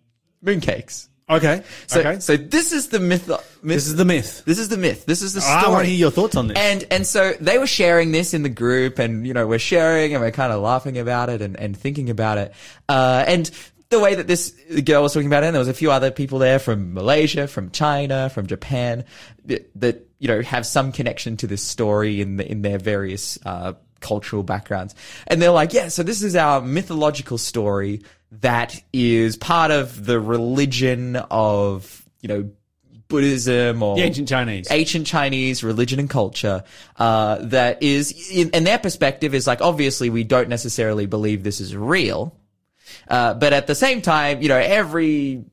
mooncakes. 0.43 1.07
okay. 1.29 1.63
So, 1.87 1.99
okay. 1.99 2.19
so 2.19 2.37
this 2.37 2.71
is 2.71 2.89
the 2.89 2.99
myth. 2.99 3.27
myth 3.27 3.61
this 3.63 3.87
is 3.87 3.95
the 3.95 4.05
myth. 4.05 4.43
this 4.45 4.57
is 4.57 4.69
the 4.69 4.77
myth. 4.77 5.05
This 5.05 5.21
is 5.21 5.33
the 5.33 5.41
story. 5.41 5.65
I 5.65 5.69
want 5.69 5.83
to 5.83 5.89
hear 5.89 5.97
your 5.97 6.11
thoughts 6.11 6.35
on 6.35 6.47
this. 6.47 6.57
And 6.57 6.85
and 6.89 7.05
so 7.05 7.33
they 7.39 7.57
were 7.57 7.67
sharing 7.67 8.11
this 8.11 8.33
in 8.33 8.43
the 8.43 8.49
group, 8.49 8.99
and 8.99 9.27
you 9.27 9.33
know 9.33 9.45
we're 9.45 9.59
sharing 9.59 10.13
and 10.13 10.23
we're 10.23 10.31
kind 10.31 10.51
of 10.51 10.61
laughing 10.61 10.97
about 10.97 11.29
it 11.29 11.41
and, 11.41 11.55
and 11.57 11.77
thinking 11.77 12.09
about 12.09 12.37
it. 12.37 12.53
Uh, 12.87 13.23
and 13.27 13.51
the 13.89 13.99
way 13.99 14.15
that 14.15 14.27
this 14.27 14.51
girl 14.83 15.01
was 15.01 15.13
talking 15.13 15.27
about 15.27 15.43
it, 15.43 15.47
and 15.47 15.55
there 15.55 15.59
was 15.59 15.67
a 15.67 15.73
few 15.73 15.91
other 15.91 16.11
people 16.11 16.39
there 16.39 16.59
from 16.59 16.93
Malaysia, 16.93 17.47
from 17.47 17.71
China, 17.71 18.29
from 18.29 18.45
Japan, 18.45 19.03
that, 19.45 19.69
that 19.75 20.07
you 20.19 20.27
know 20.27 20.41
have 20.41 20.65
some 20.65 20.91
connection 20.91 21.37
to 21.37 21.47
this 21.47 21.63
story 21.63 22.21
in 22.21 22.37
the, 22.37 22.49
in 22.49 22.61
their 22.61 22.77
various 22.77 23.37
uh, 23.45 23.73
cultural 23.99 24.43
backgrounds. 24.43 24.95
And 25.27 25.41
they're 25.41 25.51
like, 25.51 25.73
yeah, 25.73 25.87
so 25.87 26.03
this 26.03 26.23
is 26.23 26.35
our 26.35 26.61
mythological 26.61 27.37
story 27.37 28.01
that 28.31 28.81
is 28.93 29.37
part 29.37 29.71
of 29.71 30.05
the 30.05 30.19
religion 30.19 31.15
of 31.15 32.05
you 32.21 32.27
know 32.27 32.49
Buddhism 33.07 33.81
or 33.81 33.95
the 33.95 34.03
ancient 34.03 34.29
Chinese. 34.29 34.67
ancient 34.71 35.07
Chinese 35.07 35.63
religion 35.63 35.99
and 35.99 36.09
culture 36.09 36.63
uh, 36.97 37.39
that 37.41 37.81
is, 37.81 38.29
in, 38.31 38.51
in 38.51 38.63
their 38.63 38.77
perspective, 38.77 39.33
is 39.33 39.47
like 39.47 39.61
obviously 39.61 40.09
we 40.09 40.23
don't 40.23 40.47
necessarily 40.47 41.07
believe 41.07 41.43
this 41.43 41.59
is 41.59 41.75
real, 41.75 42.35
uh, 43.07 43.33
but 43.33 43.51
at 43.51 43.65
the 43.65 43.73
same 43.73 44.01
time, 44.01 44.43
you 44.43 44.47
know, 44.47 44.57
every 44.57 45.43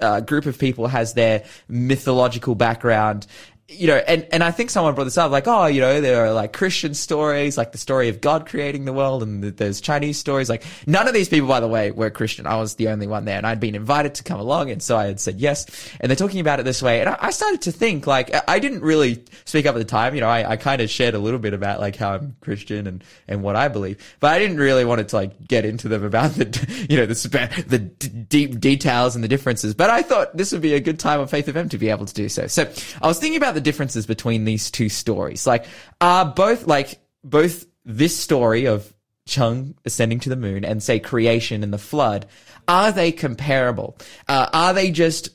uh, 0.00 0.20
group 0.20 0.46
of 0.46 0.58
people 0.58 0.86
has 0.86 1.14
their 1.14 1.44
mythological 1.68 2.54
background. 2.54 3.26
You 3.66 3.86
know, 3.86 3.96
and, 3.96 4.26
and 4.30 4.44
I 4.44 4.50
think 4.50 4.68
someone 4.68 4.94
brought 4.94 5.04
this 5.04 5.16
up, 5.16 5.30
like, 5.30 5.48
oh, 5.48 5.64
you 5.64 5.80
know, 5.80 6.02
there 6.02 6.26
are 6.26 6.32
like 6.34 6.52
Christian 6.52 6.92
stories, 6.92 7.56
like 7.56 7.72
the 7.72 7.78
story 7.78 8.10
of 8.10 8.20
God 8.20 8.46
creating 8.46 8.84
the 8.84 8.92
world, 8.92 9.22
and 9.22 9.40
th- 9.40 9.56
there's 9.56 9.80
Chinese 9.80 10.18
stories. 10.18 10.50
Like, 10.50 10.64
none 10.86 11.08
of 11.08 11.14
these 11.14 11.30
people, 11.30 11.48
by 11.48 11.60
the 11.60 11.66
way, 11.66 11.90
were 11.90 12.10
Christian. 12.10 12.46
I 12.46 12.56
was 12.56 12.74
the 12.74 12.88
only 12.88 13.06
one 13.06 13.24
there, 13.24 13.38
and 13.38 13.46
I'd 13.46 13.60
been 13.60 13.74
invited 13.74 14.16
to 14.16 14.22
come 14.22 14.38
along, 14.38 14.70
and 14.70 14.82
so 14.82 14.98
I 14.98 15.06
had 15.06 15.18
said 15.18 15.40
yes. 15.40 15.64
And 15.98 16.10
they're 16.10 16.16
talking 16.16 16.40
about 16.40 16.60
it 16.60 16.64
this 16.64 16.82
way, 16.82 17.00
and 17.00 17.08
I, 17.08 17.16
I 17.18 17.30
started 17.30 17.62
to 17.62 17.72
think, 17.72 18.06
like, 18.06 18.30
I- 18.48 18.58
didn't 18.58 18.82
really 18.82 19.22
speak 19.44 19.66
up 19.66 19.74
at 19.74 19.78
the 19.78 19.84
time. 19.84 20.14
You 20.14 20.20
know, 20.20 20.28
I, 20.28 20.52
I 20.52 20.56
kind 20.56 20.80
of 20.82 20.88
shared 20.90 21.14
a 21.14 21.18
little 21.18 21.38
bit 21.38 21.52
about 21.54 21.80
like 21.80 21.96
how 21.96 22.14
I'm 22.14 22.34
Christian 22.40 22.86
and, 22.86 23.04
and 23.28 23.42
what 23.42 23.56
I 23.56 23.68
believe, 23.68 24.16
but 24.20 24.32
I 24.32 24.38
didn't 24.38 24.56
really 24.58 24.84
want 24.86 25.06
to 25.06 25.16
like 25.16 25.46
get 25.46 25.64
into 25.66 25.88
them 25.88 26.02
about 26.02 26.32
the, 26.32 26.86
you 26.88 26.96
know, 26.96 27.04
the 27.06 27.64
the 27.66 27.78
d- 27.78 28.08
deep 28.08 28.60
details 28.60 29.14
and 29.16 29.22
the 29.24 29.28
differences. 29.28 29.74
But 29.74 29.90
I 29.90 30.02
thought 30.02 30.36
this 30.36 30.52
would 30.52 30.62
be 30.62 30.74
a 30.74 30.80
good 30.80 30.98
time 30.98 31.20
on 31.20 31.26
Faith 31.28 31.46
FM 31.46 31.68
to 31.70 31.78
be 31.78 31.90
able 31.90 32.06
to 32.06 32.14
do 32.14 32.28
so. 32.28 32.46
So 32.46 32.70
I 33.02 33.06
was 33.06 33.18
thinking 33.18 33.36
about 33.36 33.53
the 33.54 33.60
differences 33.60 34.06
between 34.06 34.44
these 34.44 34.70
two 34.70 34.88
stories. 34.88 35.46
Like, 35.46 35.66
are 36.00 36.24
both 36.24 36.66
like 36.66 36.98
both 37.22 37.66
this 37.84 38.16
story 38.16 38.66
of 38.66 38.92
Chung 39.26 39.74
ascending 39.84 40.20
to 40.20 40.28
the 40.28 40.36
moon 40.36 40.64
and 40.64 40.82
say 40.82 40.98
creation 40.98 41.62
and 41.62 41.72
the 41.72 41.78
flood, 41.78 42.26
are 42.68 42.92
they 42.92 43.10
comparable? 43.12 43.96
Uh, 44.28 44.48
are 44.52 44.74
they 44.74 44.90
just, 44.90 45.30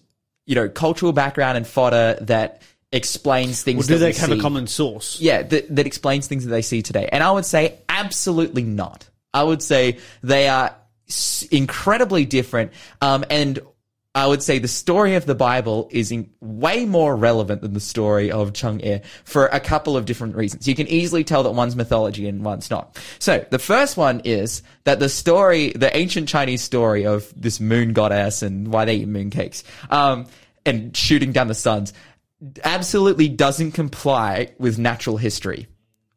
you 0.45 0.55
know, 0.55 0.69
cultural 0.69 1.11
background 1.11 1.57
and 1.57 1.65
fodder 1.65 2.17
that 2.21 2.61
explains 2.91 3.63
things 3.63 3.77
Well, 3.77 3.97
do 3.97 4.03
that 4.05 4.13
they 4.13 4.19
have 4.19 4.31
a 4.31 4.41
common 4.41 4.67
source? 4.67 5.19
yeah, 5.19 5.41
that, 5.41 5.75
that 5.75 5.87
explains 5.87 6.27
things 6.27 6.45
that 6.45 6.51
they 6.51 6.61
see 6.61 6.81
today. 6.81 7.09
And 7.11 7.23
I 7.23 7.31
would 7.31 7.45
say 7.45 7.79
absolutely 7.87 8.63
not. 8.63 9.09
I 9.33 9.43
would 9.43 9.61
say 9.63 9.97
they 10.21 10.47
are 10.47 10.75
incredibly 11.51 12.25
different. 12.25 12.71
Um, 13.01 13.25
and 13.29 13.59
I 14.15 14.25
would 14.25 14.41
say 14.41 14.57
the 14.57 14.67
story 14.67 15.15
of 15.15 15.27
the 15.27 15.35
Bible 15.35 15.87
is 15.91 16.11
in 16.11 16.31
way 16.41 16.85
more 16.85 17.15
relevant 17.15 17.61
than 17.61 17.73
the 17.73 17.79
story 17.79 18.31
of 18.31 18.53
Chung 18.53 18.79
Chang'e 18.79 19.03
for 19.23 19.45
a 19.47 19.59
couple 19.59 19.95
of 19.95 20.05
different 20.05 20.35
reasons. 20.35 20.67
You 20.67 20.73
can 20.73 20.87
easily 20.87 21.23
tell 21.23 21.43
that 21.43 21.51
one's 21.51 21.75
mythology 21.75 22.27
and 22.27 22.43
one's 22.43 22.71
not. 22.71 22.99
So 23.19 23.45
the 23.51 23.59
first 23.59 23.97
one 23.97 24.21
is 24.23 24.63
that 24.85 24.99
the 24.99 25.09
story, 25.09 25.73
the 25.73 25.95
ancient 25.95 26.27
Chinese 26.27 26.63
story 26.63 27.05
of 27.05 27.31
this 27.39 27.59
moon 27.59 27.93
goddess 27.93 28.41
and 28.41 28.73
why 28.73 28.85
they 28.85 28.95
eat 28.95 29.07
mooncakes, 29.07 29.63
um, 29.91 30.25
and 30.65 30.95
shooting 30.97 31.31
down 31.31 31.47
the 31.47 31.55
suns 31.55 31.93
absolutely 32.63 33.27
doesn't 33.27 33.73
comply 33.73 34.53
with 34.57 34.79
natural 34.79 35.17
history 35.17 35.67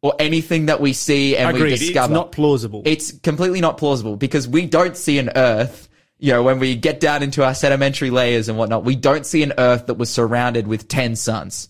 or 0.02 0.14
anything 0.18 0.66
that 0.66 0.80
we 0.80 0.92
see 0.92 1.36
and 1.36 1.52
we 1.52 1.60
Agreed. 1.60 1.72
It's 1.74 1.82
discover. 1.82 2.12
not 2.12 2.32
plausible. 2.32 2.82
It's 2.84 3.12
completely 3.18 3.60
not 3.60 3.76
plausible 3.78 4.16
because 4.16 4.48
we 4.48 4.66
don't 4.66 4.96
see 4.96 5.18
an 5.18 5.30
Earth. 5.36 5.88
You 6.22 6.30
know, 6.30 6.44
when 6.44 6.60
we 6.60 6.76
get 6.76 7.00
down 7.00 7.24
into 7.24 7.44
our 7.44 7.52
sedimentary 7.52 8.10
layers 8.10 8.48
and 8.48 8.56
whatnot, 8.56 8.84
we 8.84 8.94
don't 8.94 9.26
see 9.26 9.42
an 9.42 9.54
Earth 9.58 9.86
that 9.86 9.94
was 9.94 10.08
surrounded 10.08 10.68
with 10.68 10.86
ten 10.86 11.16
suns 11.16 11.68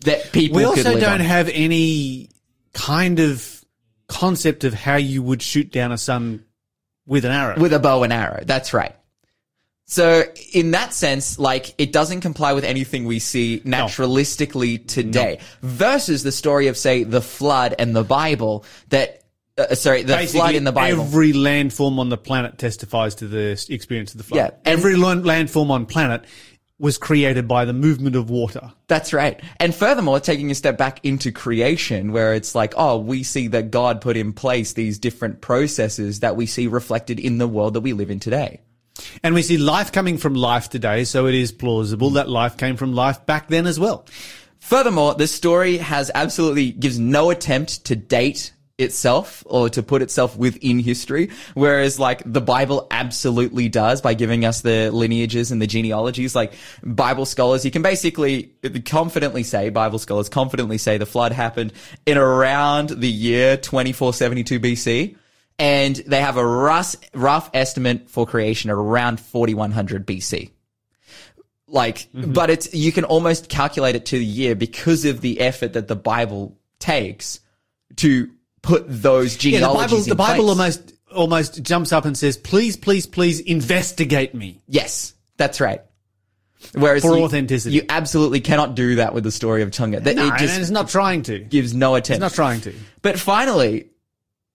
that 0.00 0.32
people 0.32 0.56
we 0.56 0.64
also 0.64 0.98
don't 0.98 1.04
on. 1.04 1.20
have 1.20 1.48
any 1.48 2.28
kind 2.72 3.20
of 3.20 3.64
concept 4.08 4.64
of 4.64 4.74
how 4.74 4.96
you 4.96 5.22
would 5.22 5.40
shoot 5.40 5.70
down 5.70 5.92
a 5.92 5.98
sun 5.98 6.44
with 7.06 7.24
an 7.24 7.30
arrow. 7.30 7.60
with 7.60 7.72
a 7.72 7.78
bow 7.78 8.02
and 8.02 8.12
arrow. 8.12 8.42
That's 8.44 8.74
right. 8.74 8.96
So 9.84 10.24
in 10.52 10.72
that 10.72 10.92
sense, 10.92 11.38
like 11.38 11.72
it 11.78 11.92
doesn't 11.92 12.22
comply 12.22 12.54
with 12.54 12.64
anything 12.64 13.04
we 13.04 13.20
see 13.20 13.60
naturalistically 13.60 14.84
today. 14.84 15.38
Versus 15.62 16.24
the 16.24 16.32
story 16.32 16.66
of 16.66 16.76
say 16.76 17.04
the 17.04 17.22
flood 17.22 17.76
and 17.78 17.94
the 17.94 18.02
Bible 18.02 18.64
that. 18.88 19.21
Uh, 19.58 19.74
sorry, 19.74 20.02
the 20.02 20.14
Basically, 20.14 20.40
flood 20.40 20.54
in 20.54 20.64
the 20.64 20.72
Bible. 20.72 21.02
every 21.02 21.32
landform 21.32 21.98
on 21.98 22.08
the 22.08 22.16
planet 22.16 22.56
testifies 22.58 23.14
to 23.16 23.28
the 23.28 23.50
experience 23.68 24.12
of 24.12 24.18
the 24.18 24.24
flood. 24.24 24.36
Yeah, 24.38 24.50
every 24.64 24.96
land- 24.96 25.24
landform 25.24 25.70
on 25.70 25.84
planet 25.84 26.24
was 26.78 26.98
created 26.98 27.46
by 27.46 27.64
the 27.64 27.72
movement 27.72 28.16
of 28.16 28.28
water. 28.28 28.72
That's 28.88 29.12
right. 29.12 29.40
And 29.60 29.74
furthermore, 29.74 30.18
taking 30.20 30.50
a 30.50 30.54
step 30.54 30.76
back 30.78 30.98
into 31.04 31.30
creation, 31.30 32.12
where 32.12 32.34
it's 32.34 32.54
like, 32.54 32.74
oh, 32.76 32.98
we 32.98 33.22
see 33.22 33.46
that 33.48 33.70
God 33.70 34.00
put 34.00 34.16
in 34.16 34.32
place 34.32 34.72
these 34.72 34.98
different 34.98 35.40
processes 35.40 36.20
that 36.20 36.34
we 36.34 36.46
see 36.46 36.66
reflected 36.66 37.20
in 37.20 37.38
the 37.38 37.46
world 37.46 37.74
that 37.74 37.82
we 37.82 37.92
live 37.92 38.10
in 38.10 38.18
today. 38.20 38.62
And 39.22 39.34
we 39.34 39.42
see 39.42 39.58
life 39.58 39.92
coming 39.92 40.18
from 40.18 40.34
life 40.34 40.70
today, 40.70 41.04
so 41.04 41.26
it 41.26 41.34
is 41.34 41.52
plausible 41.52 42.10
that 42.10 42.28
life 42.28 42.56
came 42.56 42.76
from 42.76 42.94
life 42.94 43.24
back 43.26 43.48
then 43.48 43.66
as 43.66 43.78
well. 43.78 44.06
Furthermore, 44.58 45.14
this 45.14 45.32
story 45.32 45.76
has 45.78 46.10
absolutely 46.14 46.72
gives 46.72 46.98
no 46.98 47.30
attempt 47.30 47.84
to 47.86 47.96
date 47.96 48.52
itself 48.78 49.42
or 49.46 49.68
to 49.70 49.82
put 49.82 50.02
itself 50.02 50.36
within 50.36 50.78
history, 50.78 51.30
whereas 51.54 51.98
like 51.98 52.22
the 52.24 52.40
Bible 52.40 52.86
absolutely 52.90 53.68
does 53.68 54.00
by 54.00 54.14
giving 54.14 54.44
us 54.44 54.60
the 54.60 54.90
lineages 54.90 55.50
and 55.50 55.60
the 55.60 55.66
genealogies. 55.66 56.34
Like 56.34 56.54
Bible 56.82 57.26
scholars, 57.26 57.64
you 57.64 57.70
can 57.70 57.82
basically 57.82 58.52
confidently 58.84 59.42
say, 59.42 59.68
Bible 59.70 59.98
scholars 59.98 60.28
confidently 60.28 60.78
say 60.78 60.98
the 60.98 61.06
flood 61.06 61.32
happened 61.32 61.72
in 62.06 62.18
around 62.18 62.90
the 62.90 63.10
year 63.10 63.56
2472 63.56 64.60
BC. 64.60 65.16
And 65.58 65.94
they 65.94 66.20
have 66.20 66.38
a 66.38 66.46
rough, 66.46 66.96
rough 67.14 67.50
estimate 67.54 68.08
for 68.08 68.26
creation 68.26 68.70
around 68.70 69.20
4100 69.20 70.06
BC 70.06 70.50
like 71.68 72.08
mm-hmm. 72.12 72.32
but 72.32 72.50
it's 72.50 72.72
you 72.74 72.92
can 72.92 73.04
almost 73.04 73.48
calculate 73.48 73.96
it 73.96 74.06
to 74.06 74.18
the 74.18 74.24
year 74.24 74.54
because 74.54 75.04
of 75.04 75.22
the 75.22 75.40
effort 75.40 75.72
that 75.72 75.88
the 75.88 75.96
bible 75.96 76.58
takes 76.78 77.40
to 77.96 78.30
put 78.62 78.84
those 78.88 79.32
Yeah, 79.44 79.50
the 79.52 79.56
genealogies 79.58 79.90
Bible, 79.90 80.02
in 80.04 80.08
the 80.08 80.14
Bible 80.14 80.48
almost 80.48 80.92
almost 81.14 81.62
jumps 81.62 81.92
up 81.92 82.04
and 82.06 82.16
says, 82.16 82.36
"Please, 82.38 82.76
please, 82.76 83.06
please 83.06 83.40
investigate 83.40 84.34
me." 84.34 84.62
yes 84.68 85.14
that's 85.36 85.60
right 85.60 85.82
whereas 86.74 87.02
For 87.02 87.16
you, 87.18 87.24
authenticity. 87.24 87.74
you 87.74 87.82
absolutely 87.88 88.40
cannot 88.40 88.74
do 88.76 88.94
that 88.96 89.12
with 89.14 89.24
the 89.24 89.32
story 89.32 89.62
of 89.62 89.70
Chang'e 89.72 90.02
that 90.04 90.14
No, 90.16 90.28
it 90.28 90.38
just 90.38 90.54
and 90.54 90.62
it's 90.62 90.70
not 90.70 90.88
trying 90.88 91.22
to. 91.22 91.40
gives 91.40 91.74
no 91.74 91.96
attempt 91.96 92.10
It's 92.10 92.20
not 92.20 92.34
trying 92.34 92.60
to. 92.62 92.72
But 93.02 93.18
finally, 93.18 93.88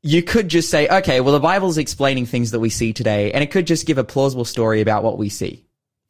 you 0.03 0.23
could 0.23 0.47
just 0.47 0.69
say, 0.69 0.87
okay, 0.87 1.19
well, 1.19 1.33
the 1.33 1.39
Bible's 1.41 1.77
explaining 1.77 2.25
things 2.25 2.51
that 2.51 2.59
we 2.61 2.69
see 2.69 2.93
today, 2.93 3.33
and 3.33 3.43
it 3.43 3.51
could 3.51 3.67
just 3.67 3.85
give 3.85 3.97
a 3.97 4.03
plausible 4.05 4.45
story 4.45 4.79
about 4.79 5.03
what 5.03 5.17
we 5.17 5.27
see. 5.27 5.65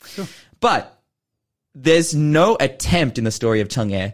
Sure. 0.05 0.27
But 0.59 1.01
there's 1.73 2.13
no 2.13 2.57
attempt 2.59 3.17
in 3.17 3.23
the 3.23 3.31
story 3.31 3.59
of 3.61 3.67
Chang'e 3.69 4.13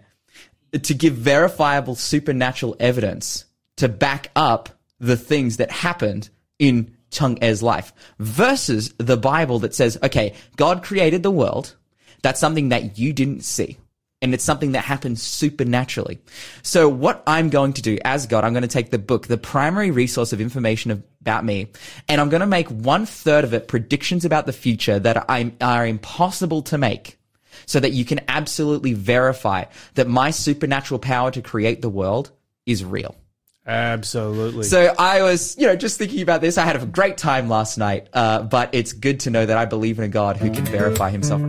to 0.82 0.94
give 0.94 1.16
verifiable 1.16 1.96
supernatural 1.96 2.78
evidence 2.80 3.44
to 3.78 3.90
back 3.90 4.32
up 4.36 4.70
the 5.00 5.18
things 5.18 5.58
that 5.58 5.72
happened 5.72 6.30
in 6.60 6.96
Chang'e's 7.12 7.62
life 7.62 7.94
versus 8.20 8.94
the 8.98 9.18
Bible 9.18 9.60
that 9.60 9.76
says, 9.76 9.98
okay, 10.02 10.34
God 10.56 10.84
created 10.84 11.24
the 11.24 11.32
world. 11.32 11.76
That's 12.22 12.40
something 12.40 12.70
that 12.70 12.98
you 12.98 13.14
didn't 13.14 13.42
see. 13.42 13.78
And 14.22 14.34
it's 14.34 14.46
something 14.46 14.72
that 14.72 14.86
happens 14.86 15.22
supernaturally. 15.22 16.20
So 16.62 16.88
what 16.88 17.22
I'm 17.28 17.50
going 17.50 17.74
to 17.74 17.82
do 17.82 17.98
as 18.06 18.26
God, 18.26 18.46
I'm 18.46 18.54
going 18.54 18.62
to 18.62 18.70
take 18.70 18.90
the 18.90 18.98
book, 18.98 19.28
the 19.28 19.38
primary 19.38 19.92
resource 19.92 20.32
of 20.32 20.40
information 20.40 21.04
about 21.20 21.44
me, 21.44 21.68
and 22.08 22.22
I'm 22.22 22.30
going 22.30 22.40
to 22.40 22.48
make 22.48 22.70
one 22.70 23.06
third 23.06 23.44
of 23.44 23.54
it 23.54 23.68
predictions 23.68 24.24
about 24.24 24.46
the 24.46 24.54
future 24.54 24.98
that 24.98 25.30
are 25.62 25.86
impossible 25.86 26.62
to 26.62 26.78
make 26.78 27.20
so 27.66 27.82
that 27.82 27.92
you 27.92 28.06
can 28.06 28.22
absolutely 28.30 28.94
verify 28.94 29.66
that 29.96 30.08
my 30.08 30.32
supernatural 30.32 31.00
power 31.00 31.30
to 31.32 31.42
create 31.42 31.82
the 31.82 31.90
world 31.90 32.32
is 32.66 32.86
real. 32.86 33.18
Absolutely. 33.66 34.64
So 34.64 34.94
I 34.98 35.22
was, 35.22 35.56
you 35.58 35.68
know, 35.68 35.76
just 35.76 35.98
thinking 35.98 36.22
about 36.22 36.42
this. 36.42 36.58
I 36.58 36.66
had 36.66 36.76
a 36.76 36.86
great 36.86 37.18
time 37.18 37.48
last 37.48 37.78
night, 37.78 38.08
uh, 38.14 38.44
but 38.44 38.70
it's 38.74 38.92
good 38.92 39.22
to 39.22 39.30
know 39.30 39.46
that 39.46 39.58
I 39.58 39.66
believe 39.66 39.98
in 40.00 40.06
a 40.06 40.10
God 40.10 40.38
who 40.38 40.52
can 40.52 40.66
verify 40.66 41.10
himself. 41.10 41.42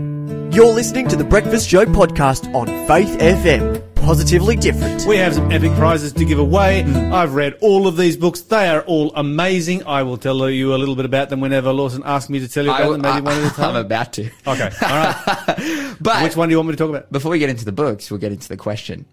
You're 0.54 0.72
listening 0.72 1.08
to 1.08 1.16
the 1.16 1.24
Breakfast 1.24 1.68
Show 1.68 1.84
podcast 1.86 2.54
on 2.54 2.66
Faith 2.86 3.18
FM. 3.18 3.82
Positively 3.96 4.54
different. 4.54 5.06
we 5.06 5.16
have 5.16 5.34
some 5.34 5.50
epic 5.50 5.72
prizes 5.72 6.12
to 6.12 6.24
give 6.26 6.38
away. 6.38 6.84
I've 6.84 7.34
read 7.34 7.54
all 7.62 7.88
of 7.88 7.96
these 7.96 8.16
books. 8.16 8.42
They 8.42 8.68
are 8.68 8.82
all 8.82 9.12
amazing. 9.16 9.84
I 9.86 10.02
will 10.02 10.18
tell 10.18 10.48
you 10.50 10.74
a 10.74 10.76
little 10.76 10.94
bit 10.94 11.06
about 11.06 11.30
them 11.30 11.40
whenever 11.40 11.72
Lawson 11.72 12.02
asks 12.04 12.28
me 12.30 12.38
to 12.40 12.48
tell 12.48 12.64
you 12.64 12.70
about 12.70 12.82
I, 12.82 12.92
them, 12.92 13.00
maybe 13.02 13.20
one 13.22 13.44
at 13.44 13.58
a 13.58 13.62
am 13.66 13.76
about 13.76 14.12
to. 14.12 14.30
Okay, 14.46 14.70
all 14.82 14.88
right. 14.88 15.96
But 16.00 16.22
Which 16.22 16.36
one 16.36 16.48
do 16.48 16.52
you 16.52 16.58
want 16.58 16.68
me 16.68 16.72
to 16.74 16.78
talk 16.78 16.90
about? 16.90 17.10
before 17.10 17.30
we 17.32 17.38
get 17.38 17.48
into 17.48 17.64
the 17.64 17.72
books, 17.72 18.10
we'll 18.10 18.20
get 18.20 18.30
into 18.30 18.48
the 18.48 18.58
question. 18.58 19.06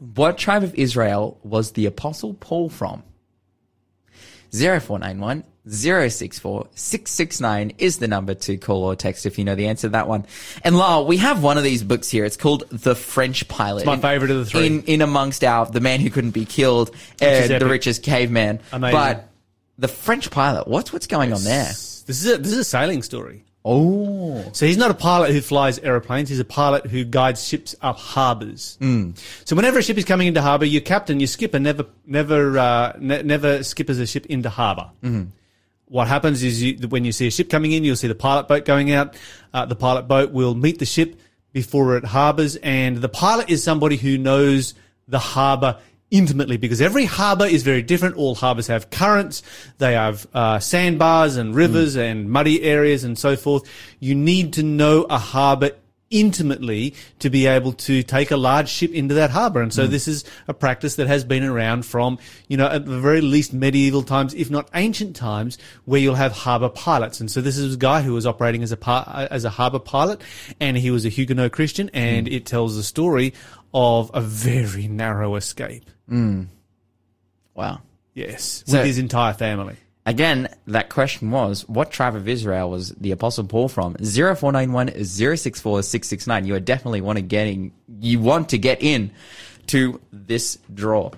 What 0.00 0.38
tribe 0.38 0.62
of 0.62 0.74
Israel 0.74 1.38
was 1.42 1.72
the 1.72 1.86
apostle 1.86 2.34
Paul 2.34 2.68
from? 2.68 3.02
0491 4.52 5.44
064 5.70 6.68
669 6.74 7.72
is 7.78 7.98
the 7.98 8.08
number 8.08 8.34
to 8.34 8.56
call 8.56 8.84
or 8.84 8.96
text 8.96 9.26
if 9.26 9.38
you 9.38 9.44
know 9.44 9.54
the 9.54 9.66
answer 9.66 9.88
to 9.88 9.92
that 9.92 10.08
one. 10.08 10.24
And 10.64 10.76
Lyle, 10.78 11.06
we 11.06 11.18
have 11.18 11.42
one 11.42 11.58
of 11.58 11.64
these 11.64 11.82
books 11.82 12.08
here. 12.08 12.24
It's 12.24 12.38
called 12.38 12.64
The 12.70 12.94
French 12.94 13.46
Pilot. 13.48 13.80
It's 13.80 13.86
my 13.86 13.98
favourite 13.98 14.30
of 14.30 14.38
the 14.38 14.44
three. 14.46 14.66
In, 14.66 14.82
in 14.84 15.02
amongst 15.02 15.44
our 15.44 15.66
The 15.66 15.80
Man 15.80 16.00
Who 16.00 16.08
Couldn't 16.08 16.30
Be 16.30 16.46
Killed 16.46 16.90
and 17.20 17.60
The. 17.60 17.68
Richest 17.68 18.02
Caveman. 18.02 18.60
Amazing. 18.72 18.98
But 18.98 19.28
The 19.76 19.88
French 19.88 20.30
Pilot, 20.30 20.66
what's 20.66 20.92
what's 20.92 21.06
going 21.06 21.32
on 21.34 21.44
there? 21.44 21.66
This 21.66 22.08
is 22.08 22.32
a, 22.32 22.38
this 22.38 22.52
is 22.52 22.58
a 22.58 22.64
sailing 22.64 23.02
story. 23.02 23.44
Oh. 23.70 24.48
So 24.52 24.64
he's 24.64 24.78
not 24.78 24.90
a 24.90 24.94
pilot 24.94 25.32
who 25.32 25.42
flies 25.42 25.78
aeroplanes. 25.80 26.30
He's 26.30 26.40
a 26.40 26.44
pilot 26.44 26.86
who 26.86 27.04
guides 27.04 27.46
ships 27.46 27.74
up 27.82 27.98
harbours. 27.98 28.78
Mm. 28.80 29.18
So 29.44 29.54
whenever 29.54 29.78
a 29.78 29.82
ship 29.82 29.98
is 29.98 30.06
coming 30.06 30.26
into 30.26 30.40
harbour, 30.40 30.64
your 30.64 30.80
captain, 30.80 31.20
your 31.20 31.26
skipper, 31.26 31.58
never, 31.58 31.84
never, 32.06 32.58
uh, 32.58 32.92
ne- 32.98 33.22
never 33.22 33.62
skippers 33.62 33.98
a 33.98 34.06
ship 34.06 34.24
into 34.26 34.48
harbor 34.48 34.90
What 35.84 36.08
happens 36.08 36.42
is 36.42 36.62
you, 36.62 36.88
when 36.88 37.04
you 37.04 37.12
see 37.12 37.26
a 37.26 37.30
ship 37.30 37.50
coming 37.50 37.72
in, 37.72 37.84
you'll 37.84 37.96
see 37.96 38.08
the 38.08 38.14
pilot 38.14 38.48
boat 38.48 38.64
going 38.64 38.90
out. 38.90 39.16
Uh, 39.52 39.66
the 39.66 39.76
pilot 39.76 40.08
boat 40.08 40.32
will 40.32 40.54
meet 40.54 40.78
the 40.78 40.86
ship 40.86 41.20
before 41.52 41.98
it 41.98 42.04
harbours, 42.04 42.56
and 42.56 42.98
the 42.98 43.08
pilot 43.08 43.50
is 43.50 43.62
somebody 43.62 43.96
who 43.96 44.16
knows 44.16 44.74
the 45.08 45.18
harbour 45.18 45.78
intimately 46.10 46.56
because 46.56 46.80
every 46.80 47.04
harbour 47.04 47.46
is 47.46 47.62
very 47.62 47.82
different. 47.82 48.16
All 48.16 48.34
harbours 48.34 48.66
have 48.68 48.90
currents, 48.90 49.42
they 49.78 49.94
have 49.94 50.26
uh, 50.34 50.58
sandbars 50.58 51.36
and 51.36 51.54
rivers 51.54 51.96
mm. 51.96 52.10
and 52.10 52.30
muddy 52.30 52.62
areas 52.62 53.04
and 53.04 53.18
so 53.18 53.36
forth. 53.36 53.68
You 54.00 54.14
need 54.14 54.54
to 54.54 54.62
know 54.62 55.02
a 55.04 55.18
harbour 55.18 55.72
intimately 56.10 56.94
to 57.18 57.28
be 57.28 57.46
able 57.46 57.72
to 57.72 58.02
take 58.02 58.30
a 58.30 58.36
large 58.36 58.68
ship 58.68 58.92
into 58.92 59.14
that 59.14 59.30
harbour. 59.30 59.60
And 59.60 59.72
so 59.72 59.86
mm. 59.86 59.90
this 59.90 60.08
is 60.08 60.24
a 60.46 60.54
practice 60.54 60.96
that 60.96 61.06
has 61.06 61.24
been 61.24 61.44
around 61.44 61.84
from, 61.84 62.18
you 62.48 62.56
know, 62.56 62.66
at 62.66 62.86
the 62.86 62.98
very 62.98 63.20
least 63.20 63.52
medieval 63.52 64.02
times, 64.02 64.34
if 64.34 64.50
not 64.50 64.68
ancient 64.74 65.16
times, 65.16 65.58
where 65.84 66.00
you'll 66.00 66.14
have 66.14 66.32
harbour 66.32 66.68
pilots. 66.68 67.20
And 67.20 67.30
so 67.30 67.40
this 67.40 67.58
is 67.58 67.74
a 67.74 67.78
guy 67.78 68.02
who 68.02 68.14
was 68.14 68.26
operating 68.26 68.62
as 68.62 68.72
a 68.72 69.28
as 69.30 69.44
a 69.44 69.50
harbour 69.50 69.78
pilot 69.78 70.22
and 70.60 70.76
he 70.76 70.90
was 70.90 71.04
a 71.04 71.08
Huguenot 71.08 71.52
Christian 71.52 71.90
and 71.92 72.26
mm. 72.26 72.32
it 72.32 72.46
tells 72.46 72.76
the 72.76 72.82
story 72.82 73.34
of 73.74 74.10
a 74.14 74.20
very 74.20 74.88
narrow 74.88 75.36
escape. 75.36 75.88
Hmm. 76.08 76.44
Wow. 77.54 77.82
Yes. 78.14 78.64
So- 78.66 78.78
with 78.78 78.86
his 78.86 78.98
entire 78.98 79.34
family. 79.34 79.76
Again, 80.06 80.48
that 80.66 80.88
question 80.88 81.30
was, 81.30 81.68
what 81.68 81.90
tribe 81.90 82.14
of 82.16 82.26
Israel 82.28 82.70
was 82.70 82.92
the 82.92 83.10
Apostle 83.10 83.44
Paul 83.44 83.68
from? 83.68 83.94
0491 83.96 85.04
064 85.04 85.82
669. 85.82 86.46
You 86.46 86.54
are 86.54 86.60
definitely 86.60 87.02
want 87.02 87.18
to 87.18 87.22
getting, 87.22 87.72
you 88.00 88.18
want 88.18 88.48
to 88.48 88.58
get 88.58 88.82
in 88.82 89.10
to 89.66 90.00
this 90.10 90.56
draw. 90.72 91.10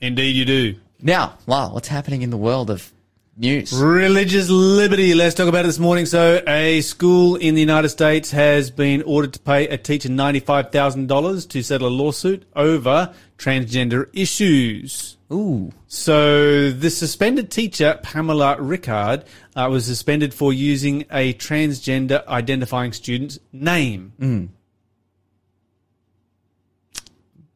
Indeed 0.00 0.36
you 0.36 0.44
do. 0.44 0.76
Now, 1.02 1.38
Lyle, 1.48 1.72
what's 1.72 1.88
happening 1.88 2.22
in 2.22 2.30
the 2.30 2.36
world 2.36 2.70
of 2.70 2.92
News. 3.36 3.72
Religious 3.72 4.50
liberty. 4.50 5.14
Let's 5.14 5.34
talk 5.34 5.48
about 5.48 5.64
it 5.64 5.68
this 5.68 5.78
morning. 5.78 6.04
So, 6.04 6.42
a 6.46 6.80
school 6.82 7.36
in 7.36 7.54
the 7.54 7.60
United 7.60 7.88
States 7.88 8.30
has 8.32 8.70
been 8.70 9.02
ordered 9.02 9.32
to 9.34 9.40
pay 9.40 9.66
a 9.68 9.78
teacher 9.78 10.08
$95,000 10.10 11.48
to 11.48 11.62
settle 11.62 11.88
a 11.88 11.90
lawsuit 11.90 12.44
over 12.54 13.14
transgender 13.38 14.08
issues. 14.12 15.16
Ooh. 15.32 15.72
So, 15.86 16.70
the 16.70 16.90
suspended 16.90 17.50
teacher, 17.50 17.98
Pamela 18.02 18.56
Ricard, 18.58 19.24
uh, 19.56 19.68
was 19.70 19.86
suspended 19.86 20.34
for 20.34 20.52
using 20.52 21.06
a 21.10 21.32
transgender 21.34 22.26
identifying 22.26 22.92
student's 22.92 23.38
name. 23.52 24.12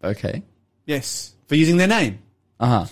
Okay. 0.02 0.42
Yes, 0.86 1.34
for 1.46 1.56
using 1.56 1.76
their 1.78 1.88
name. 1.88 2.20
Uh 2.60 2.66
huh. 2.66 2.86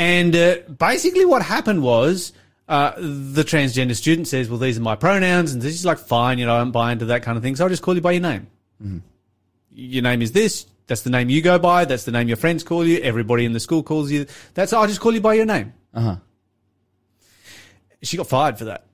And 0.00 0.34
uh, 0.34 0.56
basically, 0.78 1.26
what 1.26 1.42
happened 1.42 1.82
was 1.82 2.32
uh, 2.68 2.92
the 2.96 3.42
transgender 3.42 3.94
student 3.94 4.28
says, 4.28 4.48
"Well, 4.48 4.58
these 4.58 4.78
are 4.78 4.80
my 4.80 4.96
pronouns," 4.96 5.52
and 5.52 5.62
she's 5.62 5.84
like, 5.84 5.98
"Fine, 5.98 6.38
you 6.38 6.46
know, 6.46 6.54
I 6.54 6.58
don't 6.58 6.70
buy 6.70 6.92
into 6.92 7.04
that 7.06 7.22
kind 7.22 7.36
of 7.36 7.42
thing, 7.42 7.54
so 7.54 7.64
I'll 7.64 7.68
just 7.68 7.82
call 7.82 7.94
you 7.94 8.00
by 8.00 8.12
your 8.12 8.22
name. 8.22 8.46
Your 9.70 10.02
name 10.02 10.22
is 10.22 10.32
this. 10.32 10.64
That's 10.86 11.02
the 11.02 11.10
name 11.10 11.28
you 11.28 11.42
go 11.42 11.58
by. 11.58 11.84
That's 11.84 12.04
the 12.04 12.12
name 12.12 12.28
your 12.28 12.38
friends 12.38 12.64
call 12.64 12.86
you. 12.86 12.98
Everybody 13.02 13.44
in 13.44 13.52
the 13.52 13.60
school 13.60 13.82
calls 13.82 14.10
you. 14.10 14.24
That's 14.54 14.72
I'll 14.72 14.86
just 14.86 15.00
call 15.00 15.12
you 15.12 15.20
by 15.20 15.34
your 15.34 15.44
name." 15.44 15.74
Uh 15.92 16.00
huh. 16.00 16.16
She 18.02 18.16
got 18.16 18.26
fired 18.26 18.56
for 18.56 18.64
that. 18.64 18.86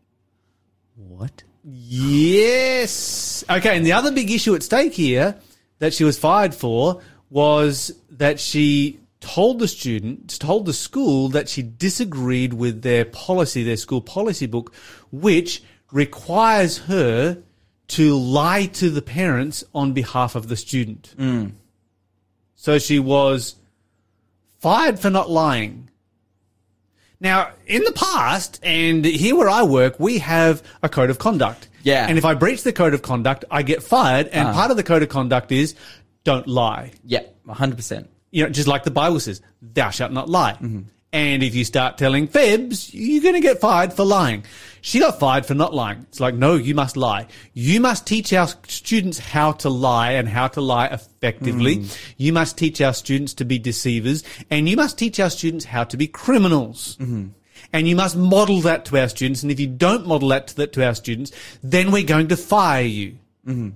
What? 0.97 1.45
Yes. 1.63 3.45
Okay, 3.49 3.77
and 3.77 3.87
the 3.87 3.93
other 3.93 4.11
big 4.11 4.29
issue 4.29 4.57
at 4.57 4.65
stake 4.65 4.95
here 4.95 5.37
that 5.79 5.95
she 5.95 6.03
was 6.03 6.19
fired 6.19 6.53
for 6.53 7.01
was 7.31 7.93
that 8.11 8.41
she 8.41 8.99
told 9.27 9.59
the 9.59 9.67
student, 9.67 10.39
told 10.39 10.67
the 10.67 10.73
school 10.73 11.29
that 11.31 11.49
she 11.49 11.61
disagreed 11.61 12.55
with 12.55 12.83
their 12.83 13.05
policy, 13.05 13.65
their 13.65 13.77
school 13.77 14.01
policy 14.01 14.47
book, 14.47 14.73
which 15.11 15.63
requires 15.91 16.79
her 16.79 17.43
to 17.89 18.17
lie 18.17 18.67
to 18.67 18.89
the 18.89 19.03
parents 19.03 19.65
on 19.75 19.93
behalf 19.93 20.37
of 20.37 20.47
the 20.47 20.57
student. 20.57 21.15
So 22.55 22.79
she 22.79 22.99
was 23.01 23.57
fired 24.61 24.99
for 24.99 25.11
not 25.11 25.29
lying. 25.29 25.91
Now, 27.19 27.51
in 27.67 27.83
the 27.83 27.93
past, 27.93 28.61
and 28.63 29.05
here 29.05 29.35
where 29.35 29.49
I 29.49 29.65
work, 29.65 29.99
we 29.99 30.19
have 30.19 30.63
a 30.83 30.89
code 30.89 31.11
of 31.11 31.19
conduct. 31.19 31.69
Yeah. 31.83 32.07
And 32.07 32.17
if 32.19 32.25
I 32.25 32.35
breach 32.35 32.63
the 32.63 32.73
code 32.73 32.95
of 32.95 33.03
conduct, 33.03 33.45
I 33.51 33.63
get 33.63 33.83
fired. 33.83 34.29
And 34.29 34.55
part 34.55 34.71
of 34.71 34.77
the 34.77 34.83
code 34.85 35.03
of 35.03 35.09
conduct 35.09 35.51
is 35.51 35.75
don't 36.25 36.47
lie. 36.47 36.93
Yeah, 37.05 37.23
100%. 37.49 38.07
You 38.31 38.45
know, 38.45 38.51
just 38.51 38.69
like 38.69 38.85
the 38.85 38.91
Bible 38.91 39.21
says, 39.21 39.41
thou 39.63 39.91
shalt 39.91 40.13
not 40.13 40.29
lie. 40.29 40.59
And 41.13 41.43
if 41.43 41.55
you 41.55 41.65
start 41.65 41.97
telling 41.97 42.27
fibs, 42.27 42.93
you're 42.93 43.23
going 43.23 43.35
to 43.35 43.41
get 43.41 43.61
fired 43.61 43.93
for 43.93 44.05
lying. 44.05 44.45
She 44.83 44.99
got 45.01 45.19
fired 45.19 45.47
for 45.47 45.55
not 45.55 45.73
lying. 45.73 46.05
It's 46.09 46.21
like, 46.21 46.35
no, 46.35 46.57
you 46.57 46.75
must 46.75 46.97
lie. 46.97 47.29
You 47.55 47.81
must 47.81 48.07
teach 48.07 48.33
our 48.33 48.49
students 48.69 49.19
how 49.19 49.53
to 49.53 49.71
lie 49.71 50.13
and 50.13 50.29
how 50.29 50.49
to 50.49 50.61
lie 50.61 50.87
effectively. 50.89 51.79
Mm. 51.79 51.99
You 52.19 52.33
must 52.33 52.59
teach 52.59 52.83
our 52.83 52.93
students 52.93 53.33
to 53.35 53.45
be 53.45 53.59
deceivers 53.59 54.25
and 54.51 54.69
you 54.69 54.77
must 54.77 54.99
teach 54.99 55.19
our 55.19 55.31
students 55.31 55.65
how 55.65 55.85
to 55.85 55.97
be 55.97 56.07
criminals. 56.07 56.97
Mm-hmm. 57.01 57.29
And 57.73 57.89
you 57.89 57.97
must 57.97 58.17
model 58.17 58.61
that 58.63 58.85
to 58.87 59.01
our 59.01 59.09
students. 59.09 59.43
And 59.43 59.51
if 59.51 59.59
you 59.59 59.67
don't 59.67 60.07
model 60.07 60.29
that 60.29 60.49
to, 60.49 60.57
that 60.57 60.73
to 60.75 60.85
our 60.85 60.95
students, 60.95 61.33
then 61.63 61.93
we're 61.93 62.05
going 62.05 62.29
to 62.29 62.37
fire 62.37 62.85
you. 62.85 63.19
Mm-hmm. 63.47 63.71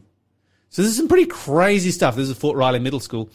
So 0.69 0.83
this 0.83 0.91
is 0.91 0.97
some 0.97 1.09
pretty 1.09 1.27
crazy 1.27 1.91
stuff. 1.91 2.17
This 2.17 2.29
is 2.29 2.37
Fort 2.37 2.57
Riley 2.57 2.79
Middle 2.79 3.01
School. 3.01 3.31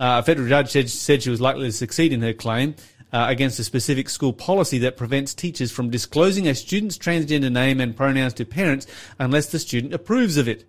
Uh, 0.00 0.18
a 0.18 0.22
federal 0.22 0.48
judge 0.48 0.70
said, 0.70 0.88
said 0.88 1.22
she 1.22 1.30
was 1.30 1.40
likely 1.40 1.66
to 1.66 1.72
succeed 1.72 2.12
in 2.12 2.22
her 2.22 2.32
claim 2.32 2.74
uh, 3.12 3.26
against 3.28 3.58
a 3.58 3.64
specific 3.64 4.08
school 4.08 4.32
policy 4.32 4.78
that 4.78 4.96
prevents 4.96 5.34
teachers 5.34 5.70
from 5.70 5.90
disclosing 5.90 6.48
a 6.48 6.54
student's 6.54 6.96
transgender 6.96 7.52
name 7.52 7.80
and 7.80 7.94
pronouns 7.96 8.32
to 8.32 8.44
parents 8.46 8.86
unless 9.18 9.46
the 9.52 9.58
student 9.58 9.92
approves 9.92 10.36
of 10.38 10.48
it. 10.48 10.64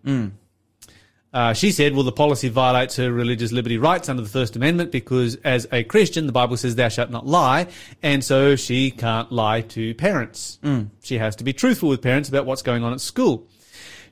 Uh, 1.34 1.54
she 1.54 1.72
said, 1.72 1.94
well, 1.94 2.04
the 2.04 2.12
policy 2.12 2.50
violates 2.50 2.98
her 2.98 3.10
religious 3.10 3.54
liberty 3.54 3.78
rights 3.78 4.10
under 4.10 4.22
the 4.22 4.28
First 4.28 4.58
Amendment 4.58 4.92
because 4.92 5.36
as 5.46 5.66
a 5.72 5.82
Christian, 5.86 6.26
the 6.26 6.34
Bible 6.34 6.58
says 6.58 6.76
thou 6.76 6.90
shalt 6.90 7.10
not 7.10 7.26
lie. 7.26 7.68
And 8.04 8.22
so 8.22 8.58
she 8.58 8.92
can't 8.92 9.32
lie 9.32 9.62
to 9.62 9.94
parents. 9.94 10.60
She 11.02 11.20
has 11.20 11.38
to 11.38 11.46
be 11.46 11.54
truthful 11.54 11.88
with 11.88 12.02
parents 12.02 12.28
about 12.28 12.46
what's 12.46 12.62
going 12.62 12.84
on 12.84 12.92
at 12.92 13.00
school. 13.00 13.48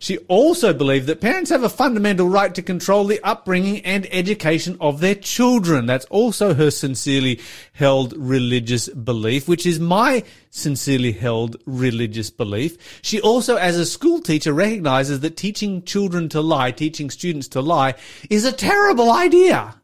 She 0.02 0.18
also 0.30 0.74
believed 0.74 1.08
that 1.08 1.20
parents 1.20 1.50
have 1.50 1.64
a 1.64 1.70
fundamental 1.70 2.28
right 2.30 2.56
to 2.56 2.62
control 2.62 3.04
the 3.04 3.20
upbringing 3.22 3.86
and 3.86 4.08
education 4.12 4.78
of 4.80 5.02
their 5.02 5.14
children. 5.14 5.86
That's 5.86 6.06
also 6.06 6.54
her 6.54 6.72
sincerely 6.72 7.42
held 7.74 8.14
religious 8.16 8.88
belief, 8.88 9.50
which 9.50 9.66
is 9.66 9.78
my 9.78 10.24
sincerely 10.52 11.12
held 11.12 11.58
religious 11.66 12.30
belief. 12.30 13.02
She 13.02 13.20
also, 13.20 13.58
as 13.58 13.76
a 13.76 13.86
school 13.86 14.22
teacher, 14.22 14.54
recognizes 14.54 15.20
that 15.20 15.36
teaching 15.36 15.84
children 15.84 16.30
to 16.30 16.40
lie, 16.40 16.72
teaching 16.72 17.10
students 17.10 17.50
to 17.50 17.62
lie, 17.62 17.96
is 18.30 18.46
a 18.46 18.54
terrible 18.54 19.12
idea. 19.12 19.76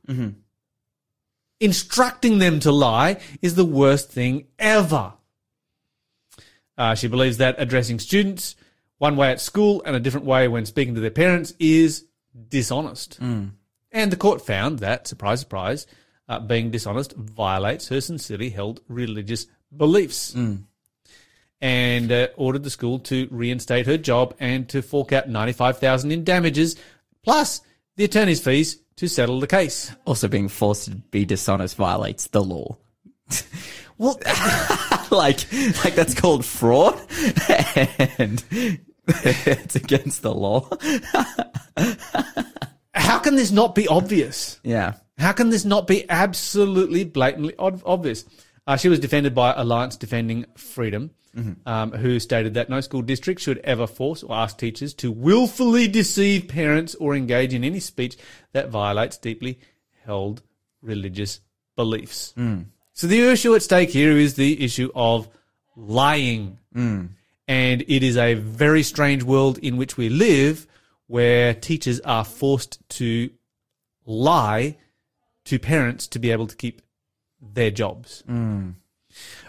Instructing 1.59 2.39
them 2.39 2.61
to 2.61 2.71
lie 2.71 3.17
is 3.41 3.55
the 3.55 3.65
worst 3.65 4.11
thing 4.11 4.47
ever. 4.59 5.13
Uh, 6.77 6.95
she 6.95 7.07
believes 7.07 7.37
that 7.37 7.55
addressing 7.57 7.99
students 7.99 8.55
one 9.05 9.15
way 9.17 9.29
at 9.29 9.39
school 9.39 9.83
and 9.85 9.95
a 9.95 9.99
different 9.99 10.25
way 10.25 10.47
when 10.47 10.65
speaking 10.65 10.95
to 10.95 11.01
their 11.01 11.11
parents 11.11 11.53
is 11.59 12.05
dishonest. 12.49 13.19
And 13.91 14.11
the 14.11 14.17
court 14.17 14.43
found 14.43 14.79
that, 14.79 15.07
surprise, 15.07 15.41
surprise, 15.41 15.85
uh, 16.27 16.39
being 16.39 16.71
dishonest 16.71 17.13
violates 17.15 17.89
her 17.89 18.01
sincerely 18.01 18.49
held 18.49 18.81
religious 18.87 19.45
beliefs. 19.75 20.33
And 21.61 22.11
uh, 22.11 22.29
ordered 22.35 22.63
the 22.63 22.71
school 22.71 22.97
to 23.11 23.27
reinstate 23.29 23.85
her 23.85 23.97
job 23.99 24.33
and 24.39 24.67
to 24.69 24.81
fork 24.81 25.13
out 25.13 25.29
95000 25.29 26.11
in 26.11 26.23
damages, 26.23 26.75
plus 27.23 27.61
the 27.97 28.05
attorney's 28.05 28.43
fees 28.43 28.79
to 28.95 29.07
settle 29.07 29.39
the 29.39 29.45
case. 29.45 29.91
Also, 30.05 30.27
being 30.27 30.47
forced 30.47 30.85
to 30.85 30.95
be 30.95 31.25
dishonest 31.25 31.75
violates 31.75 32.25
the 32.27 32.43
law. 32.43 32.75
Well, 33.97 34.19
like, 35.11 35.45
like 35.83 35.95
that's 35.95 36.13
called 36.13 36.43
fraud, 36.43 36.99
and 38.17 38.43
it's 39.23 39.75
against 39.75 40.21
the 40.21 40.33
law. 40.33 40.69
how 42.93 43.19
can 43.19 43.35
this 43.35 43.51
not 43.51 43.75
be 43.75 43.87
obvious? 43.87 44.59
Yeah. 44.63 44.93
How 45.17 45.31
can 45.31 45.49
this 45.49 45.65
not 45.65 45.87
be 45.87 46.09
absolutely 46.09 47.03
blatantly 47.03 47.55
ob- 47.57 47.83
obvious? 47.85 48.25
Uh, 48.67 48.77
she 48.77 48.89
was 48.89 48.99
defended 48.99 49.35
by 49.35 49.53
Alliance 49.53 49.95
Defending 49.95 50.45
Freedom, 50.55 51.11
um, 51.65 51.91
who 51.91 52.19
stated 52.19 52.53
that 52.55 52.69
no 52.69 52.81
school 52.81 53.01
district 53.01 53.41
should 53.41 53.59
ever 53.59 53.85
force 53.87 54.23
or 54.23 54.35
ask 54.35 54.57
teachers 54.57 54.93
to 54.95 55.11
willfully 55.11 55.87
deceive 55.87 56.47
parents 56.47 56.95
or 56.95 57.13
engage 57.15 57.53
in 57.53 57.63
any 57.63 57.79
speech 57.79 58.17
that 58.53 58.69
violates 58.69 59.17
deeply 59.17 59.59
held 60.05 60.41
religious 60.81 61.41
beliefs. 61.75 62.33
So 62.93 63.07
the 63.07 63.19
issue 63.29 63.53
at 63.53 63.61
stake 63.63 63.89
here 63.89 64.17
is 64.17 64.35
the 64.35 64.63
issue 64.63 64.89
of 64.95 65.27
lying. 65.75 66.57
And 67.47 67.83
it 67.87 68.01
is 68.03 68.17
a 68.17 68.33
very 68.33 68.81
strange 68.83 69.23
world 69.23 69.57
in 69.59 69.77
which 69.77 69.97
we 69.97 70.09
live 70.09 70.67
where 71.07 71.53
teachers 71.53 71.99
are 71.99 72.25
forced 72.25 72.79
to 72.89 73.29
lie 74.05 74.77
to 75.45 75.59
parents 75.59 76.07
to 76.07 76.19
be 76.19 76.31
able 76.31 76.47
to 76.47 76.55
keep 76.55 76.81
their 77.39 77.69
jobs. 77.71 78.23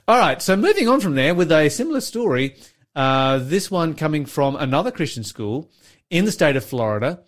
All 0.07 0.19
right, 0.19 0.41
so 0.41 0.57
moving 0.57 0.89
on 0.89 1.01
from 1.01 1.15
there 1.15 1.35
with 1.35 1.51
a 1.51 1.71
similar 1.71 2.01
story, 2.01 2.57
uh, 2.95 3.39
this 3.39 3.71
one 3.71 3.95
coming 3.95 4.27
from 4.27 4.57
another 4.57 4.91
Christian 4.91 5.25
school 5.25 5.71
in 6.11 6.25
the 6.25 6.33
state 6.33 6.57
of 6.57 6.65
Florida, 6.65 7.21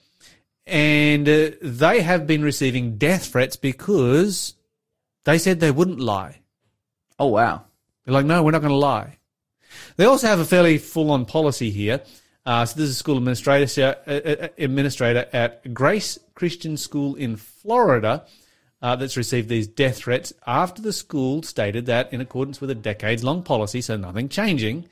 and 0.66 1.28
uh, 1.28 1.50
they 1.62 2.02
have 2.02 2.26
been 2.26 2.42
receiving 2.42 2.98
death 2.98 3.32
threats 3.32 3.56
because 3.56 4.54
they 5.24 5.38
said 5.38 5.60
they 5.60 5.70
wouldn't 5.70 6.00
lie. 6.00 6.40
Oh 7.18 7.28
wow. 7.28 7.64
They're 8.04 8.14
like, 8.14 8.26
no, 8.26 8.42
we're 8.42 8.52
not 8.52 8.60
going 8.62 8.70
to 8.70 8.76
lie. 8.76 9.17
They 9.96 10.04
also 10.04 10.26
have 10.26 10.40
a 10.40 10.44
fairly 10.44 10.78
full-on 10.78 11.24
policy 11.24 11.70
here. 11.70 12.00
Uh, 12.46 12.64
so 12.64 12.80
this 12.80 12.88
is 12.88 12.96
a 12.96 12.98
school 12.98 13.18
administrator, 13.18 13.96
uh, 14.06 14.10
uh, 14.10 14.48
administrator 14.56 15.26
at 15.32 15.74
Grace 15.74 16.18
Christian 16.34 16.76
School 16.76 17.14
in 17.14 17.36
Florida 17.36 18.24
uh, 18.80 18.96
that's 18.96 19.16
received 19.16 19.48
these 19.48 19.66
death 19.66 19.98
threats 19.98 20.32
after 20.46 20.80
the 20.80 20.92
school 20.92 21.42
stated 21.42 21.86
that, 21.86 22.10
in 22.12 22.20
accordance 22.20 22.60
with 22.60 22.70
a 22.70 22.74
decades-long 22.74 23.42
policy, 23.42 23.80
so 23.80 23.96
nothing 23.96 24.28
changing, 24.28 24.88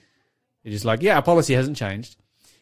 they're 0.63 0.73
just 0.73 0.85
like, 0.85 1.01
yeah, 1.03 1.17
our 1.17 1.23
policy 1.23 1.55
hasn't 1.55 1.77
changed. 1.77 2.17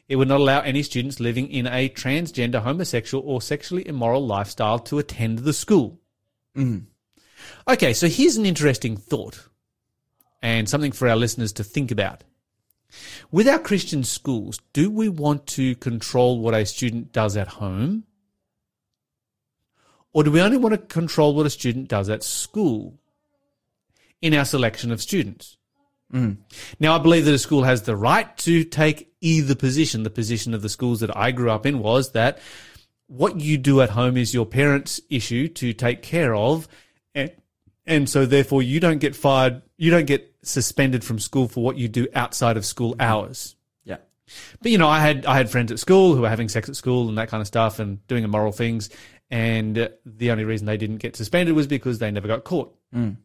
It 0.06 0.16
would 0.16 0.28
not 0.28 0.40
allow 0.40 0.60
any 0.60 0.82
students 0.82 1.18
living 1.18 1.50
in 1.50 1.66
a 1.66 1.88
transgender, 1.88 2.62
homosexual, 2.62 3.24
or 3.26 3.40
sexually 3.40 3.88
immoral 3.88 4.24
lifestyle 4.26 4.78
to 4.80 4.98
attend 4.98 5.40
the 5.40 5.54
school. 5.54 5.98
Okay, 7.66 7.94
so 7.94 8.06
here's 8.06 8.36
an 8.36 8.46
interesting 8.46 8.96
thought 8.96 9.48
and 10.44 10.68
something 10.68 10.92
for 10.92 11.08
our 11.08 11.16
listeners 11.16 11.54
to 11.54 11.64
think 11.64 11.90
about. 11.90 12.22
With 13.32 13.48
our 13.48 13.58
Christian 13.58 14.04
schools, 14.04 14.60
do 14.74 14.90
we 14.90 15.08
want 15.08 15.46
to 15.48 15.74
control 15.76 16.38
what 16.38 16.54
a 16.54 16.66
student 16.66 17.12
does 17.12 17.34
at 17.36 17.48
home? 17.48 18.04
Or 20.12 20.22
do 20.22 20.30
we 20.30 20.42
only 20.42 20.58
want 20.58 20.74
to 20.74 20.78
control 20.78 21.34
what 21.34 21.46
a 21.46 21.50
student 21.50 21.88
does 21.88 22.10
at 22.10 22.22
school 22.22 23.00
in 24.20 24.34
our 24.34 24.44
selection 24.44 24.92
of 24.92 25.00
students? 25.00 25.56
Mm. 26.12 26.36
Now, 26.78 26.94
I 26.94 26.98
believe 26.98 27.24
that 27.24 27.34
a 27.34 27.38
school 27.38 27.64
has 27.64 27.82
the 27.82 27.96
right 27.96 28.36
to 28.38 28.64
take 28.64 29.12
either 29.22 29.54
position. 29.54 30.02
The 30.02 30.10
position 30.10 30.52
of 30.52 30.60
the 30.60 30.68
schools 30.68 31.00
that 31.00 31.16
I 31.16 31.32
grew 31.32 31.50
up 31.50 31.64
in 31.64 31.78
was 31.78 32.12
that 32.12 32.38
what 33.06 33.40
you 33.40 33.56
do 33.56 33.80
at 33.80 33.90
home 33.90 34.18
is 34.18 34.34
your 34.34 34.46
parents' 34.46 35.00
issue 35.08 35.48
to 35.48 35.72
take 35.72 36.02
care 36.02 36.34
of. 36.34 36.68
And, 37.14 37.32
and 37.86 38.08
so 38.10 38.26
therefore 38.26 38.62
you 38.62 38.78
don't 38.78 38.98
get 38.98 39.16
fired, 39.16 39.62
you 39.78 39.90
don't 39.90 40.06
get 40.06 40.33
suspended 40.46 41.04
from 41.04 41.18
school 41.18 41.48
for 41.48 41.62
what 41.62 41.76
you 41.76 41.88
do 41.88 42.06
outside 42.14 42.56
of 42.56 42.64
school 42.64 42.92
mm-hmm. 42.92 43.00
hours. 43.00 43.56
Yeah. 43.84 43.98
But 44.60 44.70
you 44.70 44.78
know, 44.78 44.88
I 44.88 45.00
had 45.00 45.26
I 45.26 45.36
had 45.36 45.50
friends 45.50 45.72
at 45.72 45.78
school 45.78 46.14
who 46.14 46.22
were 46.22 46.28
having 46.28 46.48
sex 46.48 46.68
at 46.68 46.76
school 46.76 47.08
and 47.08 47.18
that 47.18 47.28
kind 47.28 47.40
of 47.40 47.46
stuff 47.46 47.78
and 47.78 48.06
doing 48.06 48.24
immoral 48.24 48.52
things, 48.52 48.90
and 49.30 49.90
the 50.04 50.30
only 50.30 50.44
reason 50.44 50.66
they 50.66 50.76
didn't 50.76 50.98
get 50.98 51.16
suspended 51.16 51.54
was 51.54 51.66
because 51.66 51.98
they 51.98 52.10
never 52.10 52.28
got 52.28 52.44
caught. 52.44 52.74
Mm. 52.94 53.16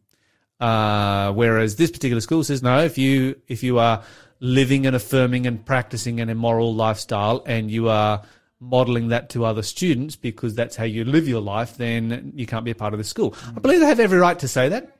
Uh, 0.58 1.32
whereas 1.32 1.76
this 1.76 1.90
particular 1.90 2.20
school 2.20 2.44
says 2.44 2.62
no, 2.62 2.80
if 2.80 2.98
you 2.98 3.40
if 3.48 3.62
you 3.62 3.78
are 3.78 4.02
living 4.40 4.86
and 4.86 4.96
affirming 4.96 5.46
and 5.46 5.64
practicing 5.64 6.20
an 6.20 6.28
immoral 6.28 6.74
lifestyle 6.74 7.42
and 7.46 7.70
you 7.70 7.88
are 7.88 8.22
modeling 8.58 9.08
that 9.08 9.30
to 9.30 9.44
other 9.44 9.62
students 9.62 10.16
because 10.16 10.54
that's 10.54 10.76
how 10.76 10.84
you 10.84 11.04
live 11.04 11.26
your 11.26 11.40
life, 11.40 11.76
then 11.76 12.32
you 12.34 12.46
can't 12.46 12.64
be 12.64 12.70
a 12.70 12.74
part 12.74 12.92
of 12.92 12.98
the 12.98 13.04
school. 13.04 13.34
I 13.42 13.52
mm. 13.52 13.62
believe 13.62 13.80
they 13.80 13.86
have 13.86 14.00
every 14.00 14.18
right 14.18 14.38
to 14.38 14.48
say 14.48 14.68
that 14.68 14.96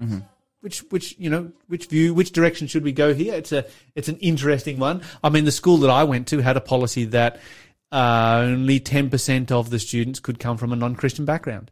mm-hmm. 0.00 0.20
Which 0.60 0.80
which 0.90 1.14
you 1.18 1.30
know 1.30 1.52
which 1.66 1.86
view 1.86 2.14
which 2.14 2.32
direction 2.32 2.66
should 2.66 2.84
we 2.84 2.92
go 2.92 3.14
here? 3.14 3.34
It's 3.34 3.52
a 3.52 3.66
it's 3.94 4.08
an 4.08 4.16
interesting 4.16 4.78
one. 4.78 5.02
I 5.22 5.28
mean 5.28 5.44
the 5.44 5.52
school 5.52 5.78
that 5.78 5.90
i 5.90 6.04
went 6.04 6.26
to 6.28 6.38
had 6.38 6.56
a 6.56 6.60
policy 6.60 7.04
that 7.06 7.40
uh, 7.90 8.40
only 8.44 8.80
10% 8.80 9.50
of 9.50 9.70
the 9.70 9.78
students 9.78 10.20
could 10.20 10.38
come 10.38 10.58
from 10.58 10.72
a 10.72 10.76
non-christian 10.76 11.24
background. 11.24 11.70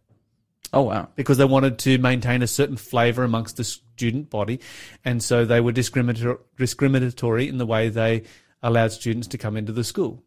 Oh 0.73 0.83
wow. 0.83 1.09
because 1.15 1.39
they 1.39 1.45
wanted 1.45 1.79
to 1.81 1.99
maintain 1.99 2.43
a 2.43 2.47
certain 2.47 2.77
flavor 2.77 3.23
amongst 3.23 3.57
the 3.57 3.65
student 3.65 4.31
body. 4.31 4.61
And 5.05 5.23
so 5.23 5.45
they 5.45 5.61
were 5.61 5.73
discriminator- 5.73 6.41
discriminatory 6.59 7.49
in 7.49 7.59
the 7.59 7.67
way 7.67 7.89
they 7.89 8.25
allowed 8.63 8.93
students 8.93 9.29
to 9.29 9.39
come 9.39 9.57
into 9.57 9.73
the 9.73 9.85
school. 9.85 10.23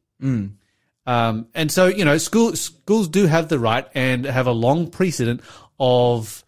Um, 1.05 1.47
and 1.53 1.71
so 1.71 1.87
you 1.87 2.05
know 2.05 2.17
school, 2.17 2.55
schools 2.55 3.07
do 3.07 3.25
have 3.25 3.49
the 3.49 3.59
right 3.59 3.87
and 3.95 4.25
have 4.25 4.47
a 4.47 4.51
long 4.51 4.89
precedent 4.89 5.41
of 5.79 6.43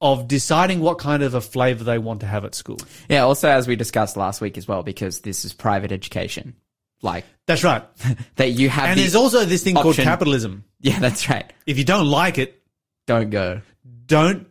of 0.00 0.28
deciding 0.28 0.80
what 0.80 0.98
kind 0.98 1.22
of 1.22 1.34
a 1.34 1.40
flavor 1.40 1.84
they 1.84 1.98
want 1.98 2.20
to 2.20 2.26
have 2.26 2.44
at 2.44 2.54
school. 2.54 2.78
Yeah. 3.08 3.22
Also, 3.22 3.48
as 3.48 3.66
we 3.66 3.76
discussed 3.76 4.16
last 4.16 4.40
week 4.40 4.58
as 4.58 4.68
well, 4.68 4.82
because 4.82 5.20
this 5.20 5.44
is 5.44 5.52
private 5.52 5.92
education, 5.92 6.54
like 7.02 7.24
That's 7.46 7.64
right. 7.64 7.82
that 8.36 8.50
you 8.50 8.68
have. 8.68 8.86
And 8.90 8.98
the- 8.98 9.02
there's 9.02 9.14
also 9.14 9.44
this 9.44 9.62
thing 9.64 9.74
called 9.74 9.86
option. 9.88 10.04
capitalism. 10.04 10.64
yeah, 10.80 10.98
that's 10.98 11.28
right. 11.30 11.50
If 11.66 11.78
you 11.78 11.84
don't 11.84 12.06
like 12.06 12.38
it, 12.38 12.60
Don't 13.06 13.30
go. 13.30 13.60
don't 14.06 14.46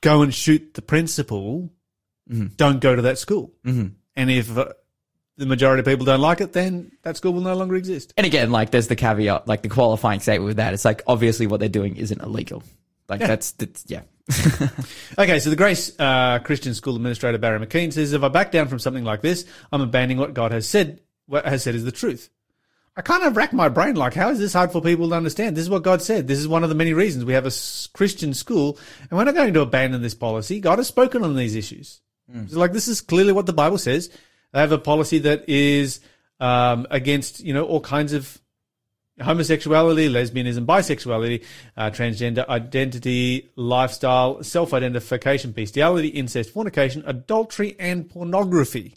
go 0.00 0.22
and 0.22 0.34
shoot 0.34 0.74
the 0.74 0.82
principal. 0.82 1.70
Mm-hmm. 2.30 2.48
Don't 2.56 2.80
go 2.80 2.94
to 2.94 3.02
that 3.02 3.18
school. 3.18 3.52
Mm-hmm. 3.64 3.88
And 4.16 4.30
if 4.30 4.56
uh, 4.58 4.72
the 5.38 5.46
majority 5.46 5.80
of 5.80 5.86
people 5.86 6.04
don't 6.04 6.20
like 6.20 6.40
it, 6.42 6.52
then 6.52 6.92
that 7.02 7.16
school 7.16 7.32
will 7.32 7.40
no 7.40 7.54
longer 7.54 7.76
exist. 7.76 8.12
And 8.16 8.26
again, 8.26 8.50
like 8.50 8.70
there's 8.70 8.88
the 8.88 8.96
caveat, 8.96 9.46
like 9.48 9.62
the 9.62 9.68
qualifying 9.68 10.20
statement 10.20 10.46
with 10.48 10.56
that. 10.58 10.74
It's 10.74 10.84
like 10.84 11.02
obviously 11.06 11.46
what 11.46 11.60
they're 11.60 11.68
doing 11.70 11.96
isn't 11.96 12.20
illegal. 12.20 12.62
Like 13.08 13.20
that's, 13.20 13.52
that's 13.52 13.84
yeah. 13.86 14.02
Okay, 15.18 15.40
so 15.40 15.50
the 15.50 15.56
Grace 15.56 15.98
uh, 15.98 16.38
Christian 16.40 16.74
School 16.74 16.96
Administrator 16.96 17.38
Barry 17.38 17.64
McKeen 17.64 17.92
says, 17.92 18.12
"If 18.12 18.22
I 18.22 18.28
back 18.28 18.52
down 18.52 18.68
from 18.68 18.78
something 18.78 19.04
like 19.04 19.22
this, 19.22 19.46
I'm 19.72 19.80
abandoning 19.80 20.18
what 20.18 20.34
God 20.34 20.52
has 20.52 20.68
said. 20.68 21.00
What 21.26 21.46
has 21.46 21.62
said 21.62 21.74
is 21.74 21.84
the 21.84 21.92
truth." 21.92 22.30
I 22.98 23.00
kind 23.00 23.22
of 23.22 23.36
rack 23.36 23.52
my 23.52 23.68
brain 23.68 23.94
like, 23.94 24.14
how 24.14 24.30
is 24.30 24.40
this 24.40 24.52
hard 24.52 24.72
for 24.72 24.82
people 24.82 25.08
to 25.08 25.14
understand? 25.14 25.56
This 25.56 25.62
is 25.62 25.70
what 25.70 25.84
God 25.84 26.02
said. 26.02 26.26
This 26.26 26.40
is 26.40 26.48
one 26.48 26.64
of 26.64 26.68
the 26.68 26.74
many 26.74 26.92
reasons 26.92 27.24
we 27.24 27.34
have 27.34 27.46
a 27.46 27.52
Christian 27.92 28.34
school, 28.34 28.76
and 29.02 29.16
we're 29.16 29.22
not 29.22 29.36
going 29.36 29.54
to 29.54 29.60
abandon 29.60 30.02
this 30.02 30.16
policy. 30.16 30.58
God 30.58 30.80
has 30.80 30.88
spoken 30.88 31.22
on 31.22 31.36
these 31.36 31.54
issues. 31.54 32.00
It's 32.44 32.54
like 32.54 32.72
this 32.72 32.88
is 32.88 33.00
clearly 33.00 33.32
what 33.32 33.46
the 33.46 33.52
Bible 33.52 33.78
says. 33.78 34.10
They 34.52 34.58
have 34.58 34.72
a 34.72 34.78
policy 34.78 35.20
that 35.20 35.48
is 35.48 36.00
um, 36.40 36.88
against 36.90 37.40
you 37.40 37.54
know 37.54 37.64
all 37.64 37.80
kinds 37.80 38.12
of 38.12 38.36
homosexuality, 39.20 40.08
lesbianism, 40.08 40.66
bisexuality, 40.66 41.44
uh, 41.76 41.90
transgender 41.90 42.46
identity, 42.48 43.48
lifestyle, 43.56 44.42
self-identification, 44.42 45.52
bestiality, 45.52 46.08
incest, 46.08 46.50
fornication, 46.50 47.02
adultery, 47.06 47.76
and 47.78 48.08
pornography. 48.08 48.96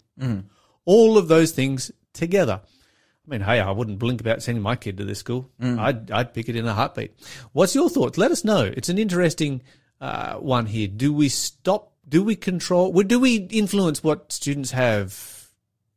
All 0.84 1.18
of 1.18 1.28
those 1.28 1.52
things 1.52 1.90
together. 2.12 2.60
I 2.64 3.30
mean, 3.30 3.40
hey, 3.40 3.60
I 3.60 3.70
wouldn't 3.70 4.00
blink 4.00 4.20
about 4.20 4.42
sending 4.42 4.62
my 4.62 4.74
kid 4.74 4.96
to 4.96 5.04
this 5.04 5.20
school. 5.20 5.48
I'd, 5.78 6.10
I'd 6.10 6.34
pick 6.34 6.48
it 6.48 6.56
in 6.56 6.66
a 6.66 6.74
heartbeat. 6.74 7.14
What's 7.52 7.74
your 7.74 7.88
thoughts? 7.88 8.18
Let 8.18 8.32
us 8.32 8.44
know. 8.44 8.64
It's 8.64 8.88
an 8.88 8.98
interesting 8.98 9.62
uh, 10.00 10.34
one 10.34 10.66
here. 10.66 10.88
Do 10.88 11.12
we 11.12 11.28
stop? 11.28 11.92
Do 12.08 12.24
we 12.24 12.34
control? 12.34 12.92
Do 12.92 13.20
we 13.20 13.36
influence 13.36 14.02
what 14.02 14.32
students 14.32 14.72
have 14.72 15.48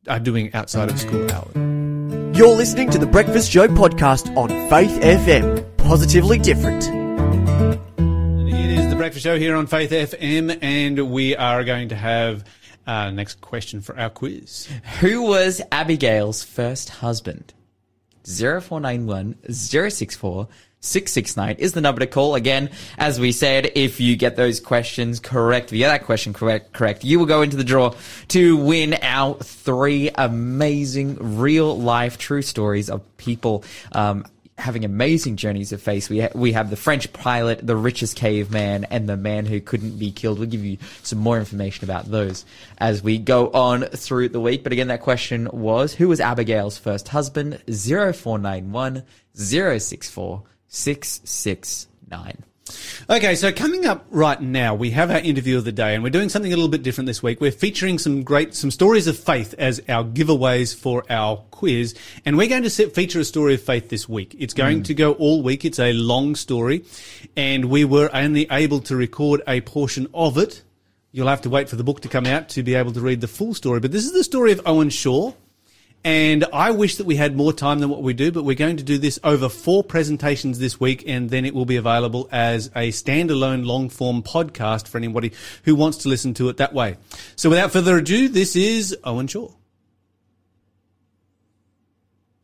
are 0.07 0.19
doing 0.19 0.53
outside 0.53 0.89
of 0.89 0.99
school 0.99 1.29
hours? 1.31 1.94
You're 2.35 2.53
listening 2.53 2.89
to 2.89 2.97
the 2.97 3.05
Breakfast 3.05 3.49
Show 3.49 3.65
podcast 3.69 4.35
on 4.35 4.49
Faith 4.69 4.91
FM. 4.99 5.77
Positively 5.77 6.37
different. 6.37 6.83
It 6.83 8.71
is 8.77 8.89
the 8.89 8.95
breakfast 8.97 9.23
show 9.23 9.39
here 9.39 9.55
on 9.55 9.67
Faith 9.67 9.91
FM, 9.91 10.59
and 10.61 11.11
we 11.11 11.33
are 11.37 11.63
going 11.63 11.87
to 11.89 11.95
have 11.95 12.43
uh, 12.85 13.09
next 13.11 13.39
question 13.39 13.79
for 13.79 13.97
our 13.97 14.09
quiz. 14.09 14.67
Who 14.99 15.21
was 15.21 15.61
Abigail's 15.71 16.43
first 16.43 16.89
husband? 16.89 17.53
0491 18.25 19.35
064 19.49 20.49
669 20.85 21.55
is 21.57 21.73
the 21.73 21.81
number 21.81 21.99
to 21.99 22.07
call. 22.07 22.35
Again, 22.35 22.69
as 22.97 23.19
we 23.19 23.31
said, 23.31 23.71
if 23.75 23.99
you 23.99 24.15
get 24.15 24.35
those 24.35 24.59
questions 24.59 25.19
correct, 25.19 25.71
get 25.71 25.88
that 25.88 26.05
question 26.05 26.33
correct, 26.33 26.73
correct, 26.73 27.03
you 27.03 27.19
will 27.19 27.25
go 27.25 27.41
into 27.41 27.57
the 27.57 27.63
draw 27.63 27.93
to 28.29 28.57
win 28.57 28.97
our 29.01 29.35
three 29.35 30.11
amazing 30.15 31.38
real 31.38 31.77
life 31.77 32.17
true 32.17 32.41
stories 32.41 32.89
of 32.89 33.01
people, 33.17 33.63
um, 33.93 34.25
having 34.57 34.85
amazing 34.85 35.35
journeys 35.35 35.73
of 35.73 35.81
faith. 35.81 36.09
We 36.09 36.21
ha- 36.21 36.29
we 36.33 36.53
have 36.53 36.69
the 36.69 36.77
French 36.77 37.11
pilot, 37.11 37.65
the 37.65 37.75
richest 37.75 38.15
caveman, 38.15 38.85
and 38.85 39.09
the 39.09 39.17
man 39.17 39.45
who 39.45 39.59
couldn't 39.59 39.97
be 39.97 40.11
killed. 40.11 40.39
We'll 40.39 40.49
give 40.49 40.63
you 40.63 40.77
some 41.01 41.19
more 41.19 41.38
information 41.38 41.83
about 41.83 42.05
those 42.05 42.45
as 42.77 43.03
we 43.03 43.17
go 43.17 43.49
on 43.49 43.83
through 43.83 44.29
the 44.29 44.39
week. 44.39 44.63
But 44.63 44.71
again, 44.71 44.88
that 44.88 45.01
question 45.01 45.49
was 45.51 45.95
who 45.95 46.07
was 46.07 46.21
Abigail's 46.21 46.77
first 46.77 47.09
husband? 47.09 47.61
0491 47.67 49.03
064 49.33 50.43
669. 50.67 52.43
Okay, 53.08 53.36
so 53.36 53.51
coming 53.51 53.86
up 53.86 54.06
right 54.10 54.41
now, 54.41 54.73
we 54.73 54.89
have 54.91 55.12
our 55.12 55.19
interview 55.19 55.58
of 55.58 55.65
the 55.65 55.71
day, 55.71 55.93
and 55.93 56.04
we're 56.04 56.10
doing 56.10 56.30
something 56.30 56.51
a 56.51 56.56
little 56.56 56.69
bit 56.69 56.82
different 56.82 57.06
this 57.06 57.21
week. 57.21 57.39
We're 57.39 57.51
featuring 57.51 57.99
some 57.99 58.23
great, 58.23 58.56
some 58.56 58.71
stories 58.71 59.06
of 59.06 59.17
faith 59.17 59.54
as 59.60 59.82
our 59.88 60.04
giveaways 60.04 60.75
for 60.75 61.04
our 61.08 61.38
quiz, 61.51 61.93
and 62.25 62.38
we're 62.38 62.49
going 62.49 62.63
to 62.63 62.71
set, 62.71 62.95
feature 62.95 63.19
a 63.19 63.23
story 63.23 63.54
of 63.54 63.62
faith 63.62 63.89
this 63.89 64.10
week. 64.10 64.36
It's 64.39 64.56
going 64.56 64.82
mm. 64.82 64.86
to 64.86 64.93
go 64.95 65.13
all 65.13 65.43
week. 65.43 65.63
It's 65.63 65.78
a 65.78 65.93
long 65.93 66.34
story, 66.34 66.86
and 67.38 67.65
we 67.65 67.86
were 67.86 68.10
only 68.12 68.47
able 68.49 68.80
to 68.82 68.95
record 68.95 69.43
a 69.47 69.62
portion 69.62 70.08
of 70.13 70.39
it. 70.39 70.63
You'll 71.12 71.28
have 71.28 71.41
to 71.41 71.49
wait 71.51 71.69
for 71.69 71.75
the 71.75 71.84
book 71.84 72.01
to 72.01 72.10
come 72.10 72.25
out 72.25 72.49
to 72.49 72.63
be 72.63 72.73
able 72.73 72.93
to 72.93 73.01
read 73.01 73.21
the 73.21 73.28
full 73.28 73.54
story. 73.54 73.80
But 73.80 73.91
this 73.91 74.06
is 74.06 74.12
the 74.12 74.23
story 74.23 74.51
of 74.51 74.62
Owen 74.65 74.89
Shaw. 74.89 75.34
And 76.05 76.45
I 76.53 76.69
wish 76.69 76.97
that 76.97 77.07
we 77.07 77.15
had 77.15 77.35
more 77.35 77.51
time 77.51 77.79
than 77.79 77.89
what 77.89 78.03
we 78.03 78.13
do, 78.13 78.31
but 78.31 78.43
we're 78.43 78.53
going 78.53 78.77
to 78.77 78.83
do 78.83 78.99
this 78.99 79.19
over 79.23 79.49
four 79.49 79.83
presentations 79.83 80.59
this 80.59 80.79
week, 80.79 81.03
and 81.07 81.31
then 81.31 81.45
it 81.45 81.55
will 81.55 81.65
be 81.65 81.77
available 81.77 82.29
as 82.31 82.67
a 82.75 82.91
standalone 82.91 83.65
long 83.65 83.89
form 83.89 84.21
podcast 84.21 84.87
for 84.87 84.99
anybody 84.99 85.31
who 85.63 85.73
wants 85.73 85.97
to 85.97 86.09
listen 86.09 86.35
to 86.35 86.47
it 86.49 86.57
that 86.57 86.75
way. 86.75 86.97
So 87.35 87.49
without 87.49 87.71
further 87.71 87.97
ado, 87.97 88.29
this 88.29 88.55
is 88.55 88.95
Owen 89.03 89.25
Shaw. 89.25 89.49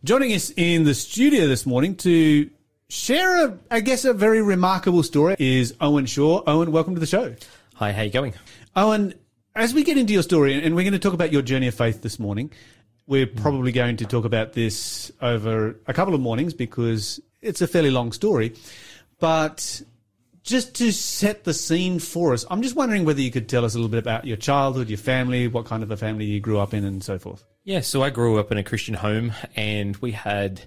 Joining 0.04 0.34
us 0.34 0.52
in 0.58 0.84
the 0.84 0.96
studio 0.96 1.48
this 1.48 1.64
morning 1.64 1.94
to 1.98 2.50
share 2.90 3.46
a, 3.46 3.60
I 3.70 3.82
guess, 3.82 4.06
a 4.06 4.14
very 4.14 4.42
remarkable 4.42 5.04
story 5.04 5.36
is 5.38 5.76
Owen 5.80 6.08
Shaw. 6.08 6.42
Owen, 6.48 6.72
welcome 6.72 6.96
to 6.96 7.00
the 7.00 7.06
show. 7.06 7.36
Hi, 7.76 7.92
how 7.92 8.02
you 8.02 8.10
going? 8.10 8.34
Owen, 8.76 9.14
as 9.56 9.72
we 9.76 9.84
get 9.84 10.00
into 10.00 10.14
your 10.14 10.24
story, 10.24 10.64
and 10.64 10.76
we're 10.76 10.82
going 10.82 10.94
to 10.94 11.00
talk 11.00 11.14
about 11.14 11.32
your 11.32 11.44
journey 11.44 11.68
of 11.68 11.76
faith 11.76 12.02
this 12.02 12.18
morning, 12.18 12.52
we're 13.12 13.26
hmm. 13.26 13.42
probably 13.42 13.74
going 13.74 13.98
to 13.98 14.06
talk 14.06 14.24
about 14.24 14.54
this 14.54 15.12
over 15.22 15.76
a 15.86 15.94
couple 15.94 16.16
of 16.16 16.22
mornings 16.22 16.54
because 16.54 17.20
it's 17.42 17.62
a 17.62 17.68
fairly 17.68 17.92
long 17.92 18.14
story. 18.14 18.56
But 19.20 19.82
just 20.44 20.76
to 20.76 20.92
set 20.92 21.44
the 21.44 21.54
scene 21.54 22.00
for 22.00 22.34
us, 22.34 22.46
I'm 22.50 22.62
just 22.62 22.76
wondering 22.76 23.04
whether 23.04 23.22
you 23.22 23.30
could 23.30 23.50
tell 23.50 23.66
us 23.66 23.76
a 23.76 23.78
little 23.78 23.90
bit 23.90 24.00
about 24.00 24.26
your 24.26 24.38
childhood, 24.38 24.88
your 24.90 24.98
family, 24.98 25.50
what 25.50 25.66
kind 25.66 25.84
of 25.84 25.92
a 25.92 25.98
family 25.98 26.24
you 26.24 26.40
grew 26.40 26.58
up 26.58 26.74
in, 26.74 26.86
and 26.86 27.04
so 27.04 27.20
forth. 27.20 27.44
Yeah, 27.66 27.82
so 27.82 28.02
I 28.02 28.10
grew 28.12 28.40
up 28.40 28.50
in 28.50 28.58
a 28.58 28.64
Christian 28.64 28.96
home 28.96 29.34
and 29.58 29.98
we 29.98 30.14
had 30.14 30.62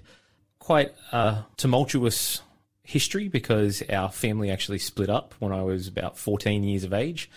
quite 0.59 0.93
a 1.11 1.45
tumultuous 1.57 2.43
history 2.83 3.27
because 3.27 3.81
our 3.89 4.11
family 4.11 4.51
actually 4.51 4.77
split 4.77 5.09
up 5.09 5.33
when 5.39 5.51
I 5.51 5.63
was 5.63 5.87
about 5.87 6.15
14 6.15 6.63
years 6.63 6.83
of 6.83 6.93
age. 6.93 7.27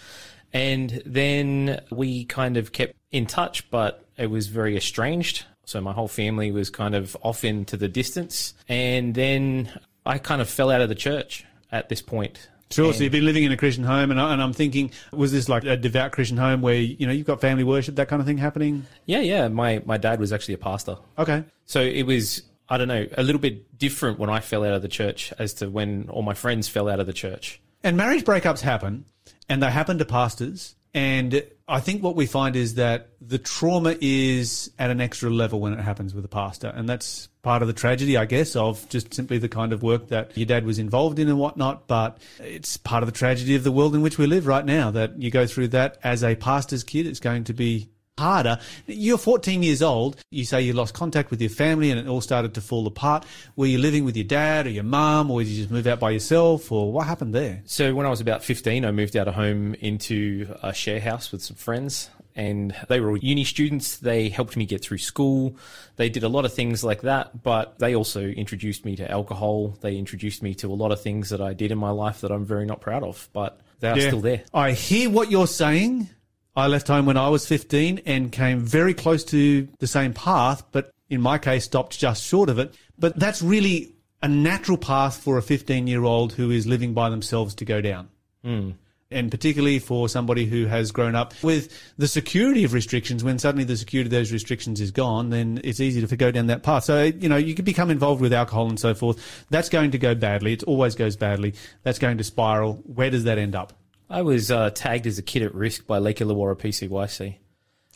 And 0.52 1.02
then 1.04 1.80
we 1.90 2.24
kind 2.24 2.56
of 2.56 2.72
kept 2.72 2.94
in 3.10 3.26
touch, 3.26 3.70
but 3.70 4.04
it 4.16 4.28
was 4.28 4.48
very 4.48 4.76
estranged. 4.76 5.44
So 5.64 5.80
my 5.80 5.92
whole 5.92 6.08
family 6.08 6.50
was 6.50 6.70
kind 6.70 6.94
of 6.94 7.16
off 7.22 7.44
into 7.44 7.76
the 7.76 7.88
distance. 7.88 8.54
And 8.68 9.14
then 9.14 9.70
I 10.06 10.18
kind 10.18 10.40
of 10.40 10.48
fell 10.48 10.70
out 10.70 10.80
of 10.80 10.88
the 10.88 10.94
church 10.94 11.44
at 11.70 11.88
this 11.88 12.00
point 12.00 12.48
Sure. 12.70 12.92
so 12.92 13.02
you've 13.02 13.12
been 13.12 13.24
living 13.24 13.44
in 13.44 13.52
a 13.52 13.56
Christian 13.56 13.84
home, 13.84 14.10
and, 14.10 14.20
I, 14.20 14.32
and 14.32 14.42
I'm 14.42 14.52
thinking, 14.52 14.90
was 15.12 15.32
this 15.32 15.48
like 15.48 15.64
a 15.64 15.76
devout 15.76 16.12
Christian 16.12 16.36
home 16.36 16.60
where 16.60 16.74
you 16.74 17.06
know 17.06 17.12
you've 17.12 17.26
got 17.26 17.40
family 17.40 17.64
worship, 17.64 17.96
that 17.96 18.08
kind 18.08 18.20
of 18.20 18.26
thing 18.26 18.38
happening? 18.38 18.86
Yeah, 19.06 19.20
yeah. 19.20 19.48
My 19.48 19.82
my 19.86 19.96
dad 19.96 20.20
was 20.20 20.32
actually 20.32 20.54
a 20.54 20.58
pastor. 20.58 20.98
Okay. 21.18 21.44
So 21.64 21.80
it 21.80 22.02
was, 22.02 22.42
I 22.68 22.76
don't 22.76 22.88
know, 22.88 23.06
a 23.16 23.22
little 23.22 23.40
bit 23.40 23.78
different 23.78 24.18
when 24.18 24.28
I 24.28 24.40
fell 24.40 24.64
out 24.64 24.74
of 24.74 24.82
the 24.82 24.88
church 24.88 25.32
as 25.38 25.54
to 25.54 25.70
when 25.70 26.08
all 26.10 26.22
my 26.22 26.34
friends 26.34 26.68
fell 26.68 26.88
out 26.88 27.00
of 27.00 27.06
the 27.06 27.12
church. 27.12 27.60
And 27.82 27.96
marriage 27.96 28.24
breakups 28.24 28.60
happen, 28.60 29.04
and 29.48 29.62
they 29.62 29.70
happen 29.70 29.98
to 29.98 30.04
pastors. 30.04 30.74
And 30.94 31.44
I 31.68 31.80
think 31.80 32.02
what 32.02 32.16
we 32.16 32.26
find 32.26 32.56
is 32.56 32.74
that 32.76 33.10
the 33.20 33.38
trauma 33.38 33.94
is 34.00 34.70
at 34.78 34.90
an 34.90 35.00
extra 35.00 35.28
level 35.28 35.60
when 35.60 35.74
it 35.74 35.80
happens 35.80 36.14
with 36.14 36.24
a 36.24 36.28
pastor. 36.28 36.68
And 36.68 36.88
that's 36.88 37.28
part 37.42 37.60
of 37.60 37.68
the 37.68 37.74
tragedy, 37.74 38.16
I 38.16 38.24
guess, 38.24 38.56
of 38.56 38.88
just 38.88 39.12
simply 39.12 39.38
the 39.38 39.50
kind 39.50 39.72
of 39.72 39.82
work 39.82 40.08
that 40.08 40.36
your 40.36 40.46
dad 40.46 40.64
was 40.64 40.78
involved 40.78 41.18
in 41.18 41.28
and 41.28 41.38
whatnot. 41.38 41.86
But 41.86 42.18
it's 42.40 42.78
part 42.78 43.02
of 43.02 43.06
the 43.06 43.16
tragedy 43.16 43.54
of 43.54 43.64
the 43.64 43.72
world 43.72 43.94
in 43.94 44.00
which 44.00 44.16
we 44.16 44.26
live 44.26 44.46
right 44.46 44.64
now 44.64 44.90
that 44.92 45.20
you 45.20 45.30
go 45.30 45.46
through 45.46 45.68
that 45.68 45.98
as 46.02 46.24
a 46.24 46.34
pastor's 46.34 46.84
kid. 46.84 47.06
It's 47.06 47.20
going 47.20 47.44
to 47.44 47.52
be 47.52 47.90
harder. 48.18 48.58
You're 48.86 49.18
14 49.18 49.62
years 49.62 49.80
old. 49.82 50.16
You 50.30 50.44
say 50.44 50.60
you 50.62 50.72
lost 50.74 50.94
contact 50.94 51.30
with 51.30 51.40
your 51.40 51.50
family 51.50 51.90
and 51.90 51.98
it 51.98 52.06
all 52.06 52.20
started 52.20 52.54
to 52.54 52.60
fall 52.60 52.86
apart. 52.86 53.24
Were 53.56 53.66
you 53.66 53.78
living 53.78 54.04
with 54.04 54.16
your 54.16 54.24
dad 54.26 54.66
or 54.66 54.70
your 54.70 54.84
mum 54.84 55.30
or 55.30 55.40
did 55.40 55.48
you 55.48 55.56
just 55.62 55.70
move 55.70 55.86
out 55.86 56.00
by 56.00 56.10
yourself 56.10 56.70
or 56.70 56.92
what 56.92 57.06
happened 57.06 57.34
there? 57.34 57.62
So 57.64 57.94
when 57.94 58.06
I 58.06 58.10
was 58.10 58.20
about 58.20 58.42
15, 58.44 58.84
I 58.84 58.90
moved 58.90 59.16
out 59.16 59.28
of 59.28 59.34
home 59.34 59.74
into 59.74 60.54
a 60.62 60.74
share 60.74 61.00
house 61.00 61.32
with 61.32 61.42
some 61.42 61.56
friends 61.56 62.10
and 62.36 62.74
they 62.88 63.00
were 63.00 63.10
all 63.10 63.16
uni 63.18 63.42
students. 63.44 63.96
They 63.98 64.28
helped 64.28 64.56
me 64.56 64.64
get 64.64 64.80
through 64.82 64.98
school. 64.98 65.56
They 65.96 66.08
did 66.08 66.22
a 66.22 66.28
lot 66.28 66.44
of 66.44 66.52
things 66.54 66.84
like 66.84 67.00
that, 67.02 67.42
but 67.42 67.78
they 67.80 67.96
also 67.96 68.22
introduced 68.22 68.84
me 68.84 68.94
to 68.96 69.10
alcohol. 69.10 69.76
They 69.80 69.96
introduced 69.96 70.42
me 70.42 70.54
to 70.56 70.68
a 70.70 70.74
lot 70.74 70.92
of 70.92 71.00
things 71.02 71.30
that 71.30 71.40
I 71.40 71.52
did 71.54 71.72
in 71.72 71.78
my 71.78 71.90
life 71.90 72.20
that 72.20 72.30
I'm 72.30 72.44
very 72.44 72.64
not 72.66 72.80
proud 72.80 73.02
of, 73.02 73.28
but 73.32 73.60
they 73.80 73.88
are 73.88 73.98
Yeah. 73.98 74.06
still 74.08 74.20
there. 74.20 74.42
I 74.54 74.72
hear 74.72 75.10
what 75.10 75.30
you're 75.32 75.46
saying. 75.48 76.10
I 76.58 76.66
left 76.66 76.88
home 76.88 77.06
when 77.06 77.16
I 77.16 77.28
was 77.28 77.46
15 77.46 78.00
and 78.04 78.32
came 78.32 78.60
very 78.60 78.92
close 78.92 79.22
to 79.26 79.68
the 79.78 79.86
same 79.86 80.12
path, 80.12 80.64
but 80.72 80.90
in 81.08 81.20
my 81.20 81.38
case, 81.38 81.64
stopped 81.64 81.96
just 81.96 82.26
short 82.26 82.50
of 82.50 82.58
it. 82.58 82.74
But 82.98 83.16
that's 83.16 83.40
really 83.40 83.94
a 84.22 84.28
natural 84.28 84.76
path 84.76 85.22
for 85.22 85.38
a 85.38 85.42
15 85.42 85.86
year 85.86 86.02
old 86.02 86.32
who 86.32 86.50
is 86.50 86.66
living 86.66 86.94
by 86.94 87.10
themselves 87.10 87.54
to 87.56 87.64
go 87.64 87.80
down. 87.80 88.08
Hmm. 88.42 88.70
And 89.08 89.30
particularly 89.30 89.78
for 89.78 90.08
somebody 90.08 90.46
who 90.46 90.66
has 90.66 90.90
grown 90.90 91.14
up 91.14 91.32
with 91.44 91.72
the 91.96 92.08
security 92.08 92.64
of 92.64 92.72
restrictions, 92.74 93.22
when 93.22 93.38
suddenly 93.38 93.64
the 93.64 93.76
security 93.76 94.08
of 94.08 94.10
those 94.10 94.32
restrictions 94.32 94.80
is 94.80 94.90
gone, 94.90 95.30
then 95.30 95.60
it's 95.62 95.78
easy 95.78 96.04
to 96.04 96.16
go 96.16 96.32
down 96.32 96.48
that 96.48 96.64
path. 96.64 96.84
So, 96.84 97.04
you 97.04 97.28
know, 97.28 97.36
you 97.36 97.54
could 97.54 97.64
become 97.66 97.88
involved 97.88 98.20
with 98.20 98.32
alcohol 98.32 98.68
and 98.68 98.80
so 98.80 98.94
forth. 98.94 99.46
That's 99.48 99.68
going 99.68 99.92
to 99.92 99.98
go 99.98 100.16
badly. 100.16 100.54
It 100.54 100.64
always 100.64 100.96
goes 100.96 101.16
badly. 101.16 101.54
That's 101.84 102.00
going 102.00 102.18
to 102.18 102.24
spiral. 102.24 102.82
Where 102.84 103.10
does 103.10 103.24
that 103.24 103.38
end 103.38 103.54
up? 103.54 103.72
I 104.10 104.22
was 104.22 104.50
uh, 104.50 104.70
tagged 104.70 105.06
as 105.06 105.18
a 105.18 105.22
kid 105.22 105.42
at 105.42 105.54
risk 105.54 105.86
by 105.86 105.98
Lake 105.98 106.18
Illawarra 106.18 106.56
PCYC. 106.56 107.36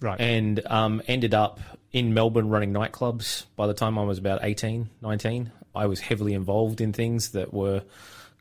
Right. 0.03 0.21
and 0.21 0.61
um, 0.67 1.01
ended 1.07 1.33
up 1.33 1.61
in 1.93 2.13
Melbourne 2.13 2.49
running 2.49 2.73
nightclubs. 2.73 3.45
By 3.55 3.69
the 3.69 3.75
time 3.75 3.99
I 3.99 4.03
was 4.03 4.19
about 4.19 4.41
18, 4.43 4.91
19, 5.01 5.53
I 5.77 5.87
was 5.87 6.01
heavily 6.01 6.35
involved 6.35 6.81
in 6.81 6.93
things 6.93 7.31
that 7.31 7.55
were 7.55 7.85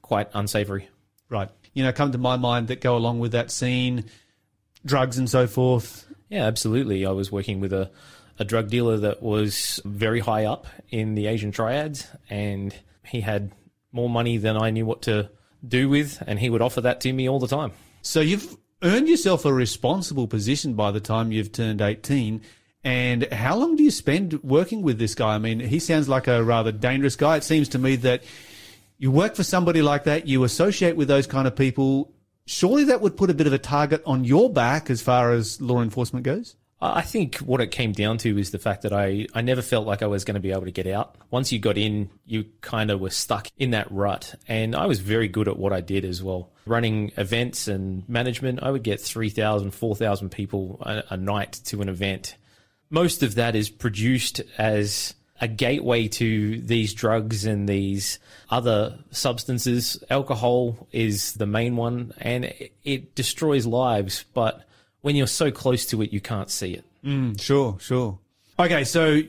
quite 0.01 0.29
unsavory. 0.33 0.89
Right. 1.29 1.49
You 1.73 1.83
know, 1.83 1.93
come 1.93 2.11
to 2.13 2.17
my 2.17 2.35
mind 2.35 2.69
that 2.69 2.81
go 2.81 2.97
along 2.97 3.19
with 3.19 3.33
that 3.33 3.51
scene, 3.51 4.05
drugs 4.85 5.19
and 5.19 5.29
so 5.29 5.45
forth. 5.45 6.07
Yeah, 6.29 6.45
absolutely. 6.45 7.05
I 7.05 7.11
was 7.11 7.31
working 7.31 7.59
with 7.59 7.73
a, 7.73 7.91
a 8.39 8.43
drug 8.43 8.69
dealer 8.69 8.97
that 8.97 9.21
was 9.21 9.79
very 9.85 10.19
high 10.19 10.45
up 10.45 10.65
in 10.89 11.13
the 11.13 11.27
Asian 11.27 11.51
triads, 11.51 12.07
and 12.29 12.75
he 13.05 13.21
had 13.21 13.51
more 13.91 14.09
money 14.09 14.37
than 14.37 14.57
I 14.57 14.71
knew 14.71 14.85
what 14.85 15.03
to 15.03 15.29
do 15.65 15.89
with, 15.89 16.21
and 16.25 16.39
he 16.39 16.49
would 16.49 16.61
offer 16.61 16.81
that 16.81 17.01
to 17.01 17.13
me 17.13 17.27
all 17.27 17.39
the 17.39 17.47
time. 17.47 17.71
So 18.01 18.19
you've 18.21 18.57
earned 18.83 19.07
yourself 19.07 19.45
a 19.45 19.53
responsible 19.53 20.27
position 20.27 20.73
by 20.73 20.91
the 20.91 20.99
time 20.99 21.31
you've 21.31 21.51
turned 21.51 21.81
18. 21.81 22.41
And 22.83 23.31
how 23.31 23.55
long 23.55 23.75
do 23.75 23.83
you 23.83 23.91
spend 23.91 24.41
working 24.43 24.81
with 24.81 24.97
this 24.97 25.13
guy? 25.13 25.35
I 25.35 25.37
mean, 25.37 25.59
he 25.59 25.79
sounds 25.79 26.09
like 26.09 26.27
a 26.27 26.43
rather 26.43 26.71
dangerous 26.71 27.15
guy. 27.15 27.37
It 27.37 27.43
seems 27.43 27.69
to 27.69 27.79
me 27.79 27.95
that 27.97 28.23
you 28.97 29.11
work 29.11 29.35
for 29.35 29.43
somebody 29.43 29.81
like 29.81 30.03
that, 30.05 30.27
you 30.27 30.43
associate 30.43 30.95
with 30.95 31.07
those 31.07 31.27
kind 31.27 31.47
of 31.47 31.55
people. 31.55 32.11
Surely 32.45 32.83
that 32.85 33.01
would 33.01 33.17
put 33.17 33.29
a 33.29 33.35
bit 33.35 33.47
of 33.47 33.53
a 33.53 33.59
target 33.59 34.01
on 34.05 34.23
your 34.23 34.51
back 34.51 34.89
as 34.89 35.01
far 35.01 35.31
as 35.31 35.61
law 35.61 35.81
enforcement 35.81 36.23
goes? 36.23 36.55
I 36.81 37.01
think 37.03 37.37
what 37.37 37.61
it 37.61 37.69
came 37.69 37.91
down 37.91 38.17
to 38.19 38.39
is 38.39 38.49
the 38.49 38.57
fact 38.57 38.81
that 38.81 38.91
I, 38.91 39.27
I 39.35 39.41
never 39.41 39.61
felt 39.61 39.85
like 39.85 40.01
I 40.01 40.07
was 40.07 40.23
going 40.23 40.33
to 40.33 40.41
be 40.41 40.51
able 40.51 40.65
to 40.65 40.71
get 40.71 40.87
out. 40.87 41.15
Once 41.29 41.51
you 41.51 41.59
got 41.59 41.77
in, 41.77 42.09
you 42.25 42.45
kind 42.61 42.89
of 42.89 42.99
were 42.99 43.11
stuck 43.11 43.49
in 43.57 43.71
that 43.71 43.91
rut. 43.91 44.33
And 44.47 44.75
I 44.75 44.87
was 44.87 44.99
very 44.99 45.27
good 45.27 45.47
at 45.47 45.57
what 45.57 45.73
I 45.73 45.81
did 45.81 46.03
as 46.03 46.23
well. 46.23 46.49
Running 46.65 47.11
events 47.17 47.67
and 47.67 48.07
management, 48.09 48.63
I 48.63 48.71
would 48.71 48.81
get 48.81 48.99
3,000, 48.99 49.71
4,000 49.71 50.29
people 50.29 50.81
a, 50.81 51.03
a 51.11 51.17
night 51.17 51.59
to 51.65 51.81
an 51.83 51.89
event. 51.89 52.35
Most 52.89 53.21
of 53.21 53.35
that 53.35 53.55
is 53.55 53.69
produced 53.69 54.41
as 54.57 55.13
a 55.39 55.47
gateway 55.47 56.07
to 56.07 56.61
these 56.61 56.95
drugs 56.95 57.45
and 57.45 57.69
these 57.69 58.17
other 58.49 58.97
substances. 59.11 60.03
Alcohol 60.09 60.87
is 60.91 61.33
the 61.33 61.47
main 61.47 61.75
one 61.75 62.13
and 62.17 62.45
it, 62.45 62.73
it 62.83 63.15
destroys 63.15 63.67
lives, 63.67 64.25
but 64.33 64.65
when 65.01 65.15
you're 65.15 65.27
so 65.27 65.51
close 65.51 65.85
to 65.87 66.01
it, 66.01 66.13
you 66.13 66.21
can't 66.21 66.49
see 66.49 66.73
it. 66.73 66.85
Mm, 67.03 67.39
sure, 67.41 67.77
sure. 67.79 68.19
Okay, 68.59 68.83
so 68.83 69.21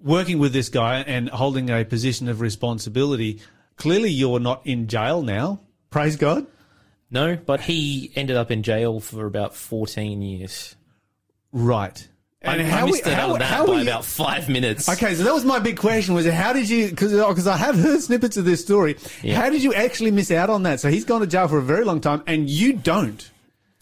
working 0.00 0.38
with 0.38 0.52
this 0.52 0.68
guy 0.68 1.00
and 1.00 1.28
holding 1.28 1.70
a 1.70 1.84
position 1.84 2.28
of 2.28 2.40
responsibility, 2.40 3.40
clearly 3.76 4.10
you're 4.10 4.40
not 4.40 4.66
in 4.66 4.86
jail 4.88 5.22
now. 5.22 5.60
Praise 5.90 6.16
God. 6.16 6.46
No, 7.10 7.36
but 7.36 7.60
he 7.62 8.12
ended 8.14 8.36
up 8.36 8.50
in 8.50 8.62
jail 8.62 9.00
for 9.00 9.26
about 9.26 9.54
14 9.54 10.20
years. 10.20 10.76
Right. 11.52 12.06
And 12.42 12.62
I, 12.62 12.82
I 12.82 12.84
missed 12.84 13.06
out 13.06 13.30
of 13.30 13.38
that 13.40 13.66
by 13.66 13.76
you- 13.76 13.82
about 13.82 14.04
five 14.04 14.48
minutes. 14.48 14.88
Okay, 14.88 15.14
so 15.14 15.24
that 15.24 15.34
was 15.34 15.44
my 15.44 15.58
big 15.58 15.76
question: 15.76 16.14
was 16.14 16.24
how 16.26 16.52
did 16.52 16.68
you? 16.68 16.88
Because 16.88 17.12
uh, 17.46 17.50
I 17.52 17.56
have 17.56 17.74
heard 17.76 18.00
snippets 18.00 18.36
of 18.36 18.44
this 18.44 18.62
story. 18.62 18.96
Yeah. 19.22 19.34
How 19.40 19.50
did 19.50 19.62
you 19.62 19.74
actually 19.74 20.12
miss 20.12 20.30
out 20.30 20.48
on 20.48 20.62
that? 20.62 20.78
So 20.78 20.88
he's 20.88 21.04
gone 21.04 21.20
to 21.22 21.26
jail 21.26 21.48
for 21.48 21.58
a 21.58 21.62
very 21.62 21.84
long 21.84 22.00
time, 22.00 22.22
and 22.28 22.48
you 22.48 22.74
don't. 22.74 23.28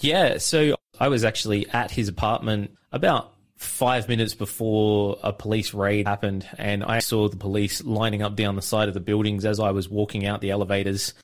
Yeah, 0.01 0.39
so 0.39 0.76
I 0.99 1.09
was 1.09 1.25
actually 1.25 1.69
at 1.69 1.91
his 1.91 2.09
apartment 2.09 2.77
about 2.93 3.33
five 3.57 4.09
minutes 4.09 4.35
before 4.35 5.19
a 5.23 5.33
police 5.33 5.75
raid 5.75 6.07
happened, 6.07 6.47
and 6.59 6.85
I 6.85 6.99
saw 6.99 7.29
the 7.29 7.37
police 7.37 7.83
lining 7.83 8.23
up 8.23 8.37
down 8.37 8.57
the 8.57 8.63
side 8.63 8.89
of 8.89 8.95
the 8.95 9.01
buildings 9.01 9.45
as 9.45 9.61
I 9.61 9.71
was 9.71 9.89
walking 9.89 10.27
out 10.27 10.41
the 10.41 10.51
elevators. 10.51 11.15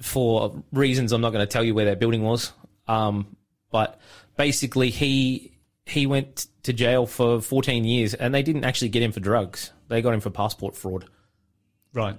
For 0.00 0.62
reasons 0.72 1.12
I'm 1.12 1.20
not 1.20 1.32
going 1.32 1.46
to 1.46 1.50
tell 1.50 1.64
you 1.64 1.74
where 1.74 1.86
that 1.86 2.00
building 2.00 2.22
was, 2.22 2.52
um, 2.88 3.36
but 3.70 4.00
basically 4.36 4.90
he 4.90 5.52
he 5.86 6.06
went 6.06 6.46
to 6.64 6.72
jail 6.72 7.06
for 7.06 7.40
14 7.40 7.84
years, 7.84 8.14
and 8.14 8.34
they 8.34 8.42
didn't 8.42 8.64
actually 8.64 8.88
get 8.88 9.02
him 9.02 9.12
for 9.12 9.20
drugs; 9.20 9.72
they 9.88 10.02
got 10.02 10.14
him 10.14 10.20
for 10.20 10.30
passport 10.30 10.76
fraud. 10.76 11.06
Right. 11.94 12.18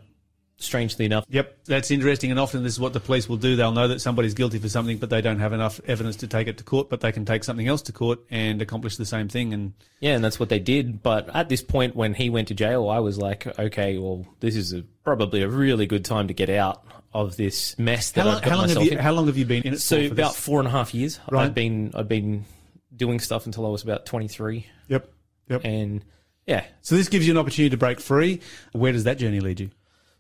Strangely 0.60 1.06
enough, 1.06 1.24
Yep, 1.30 1.66
that's 1.66 1.92
interesting. 1.92 2.32
And 2.32 2.40
often 2.40 2.64
this 2.64 2.74
is 2.74 2.80
what 2.80 2.92
the 2.94 3.00
police 3.00 3.30
will 3.30 3.38
do. 3.38 3.56
They'll 3.56 3.72
know 3.72 3.88
that 3.90 4.02
somebody's 4.02 4.34
guilty 4.34 4.58
for 4.58 4.70
something, 4.70 4.98
but 4.98 5.12
they 5.12 5.22
don't 5.22 5.38
have 5.40 5.54
enough 5.54 5.80
evidence 5.86 6.16
to 6.18 6.28
take 6.28 6.48
it 6.48 6.58
to 6.58 6.64
court. 6.64 6.90
But 6.90 7.02
they 7.02 7.12
can 7.12 7.26
take 7.26 7.44
something 7.44 7.68
else 7.68 7.84
to 7.84 7.92
court 7.92 8.22
and 8.32 8.60
accomplish 8.60 8.98
the 8.98 9.06
same 9.06 9.28
thing. 9.28 9.54
And 9.54 9.74
Yeah, 10.00 10.16
and 10.16 10.24
that's 10.24 10.40
what 10.40 10.50
they 10.50 10.58
did. 10.58 11.04
But 11.04 11.30
at 11.36 11.48
this 11.48 11.62
point, 11.62 11.96
when 11.96 12.16
he 12.16 12.32
went 12.32 12.48
to 12.48 12.56
jail, 12.56 12.90
I 12.90 12.98
was 13.00 13.20
like, 13.20 13.46
okay, 13.60 14.00
well, 14.00 14.26
this 14.40 14.56
is 14.56 14.74
a, 14.74 14.82
probably 15.04 15.44
a 15.44 15.48
really 15.48 15.86
good 15.86 16.04
time 16.04 16.28
to 16.28 16.34
get 16.34 16.50
out 16.50 16.84
of 17.14 17.38
this 17.38 17.78
mess 17.78 18.12
that 18.12 18.22
how 18.22 18.28
long, 18.28 18.36
I've 18.38 18.42
got 18.42 18.50
how 18.50 18.56
long 18.58 18.68
have 18.68 18.70
myself 18.78 18.86
you? 18.86 18.92
in. 18.94 18.98
How 18.98 19.12
long 19.12 19.28
have 19.28 19.38
you 19.38 19.46
been 19.46 19.64
in 19.64 19.74
it 19.74 19.80
so 19.82 20.00
about 20.00 20.16
this? 20.34 20.40
four 20.40 20.60
and 20.60 20.68
a 20.68 20.72
half 20.72 20.94
years. 20.94 21.20
Right. 21.32 21.46
I've 21.46 21.54
been 21.54 21.92
I've 21.94 22.08
been 22.10 22.46
doing 22.96 23.20
stuff 23.20 23.46
until 23.46 23.66
I 23.66 23.70
was 23.70 23.84
about 23.84 24.06
twenty 24.08 24.28
three, 24.28 24.66
Yep. 24.88 25.08
Yep. 25.50 25.66
and 25.66 26.04
yeah. 26.48 26.66
so 26.82 26.96
this 26.96 27.10
gives 27.10 27.28
you 27.28 27.34
an 27.34 27.38
opportunity 27.38 27.70
to 27.70 27.78
break 27.78 28.00
free. 28.00 28.42
Where 28.72 28.92
does 28.92 29.04
that 29.06 29.18
journey 29.20 29.40
lead 29.40 29.60
you? 29.60 29.70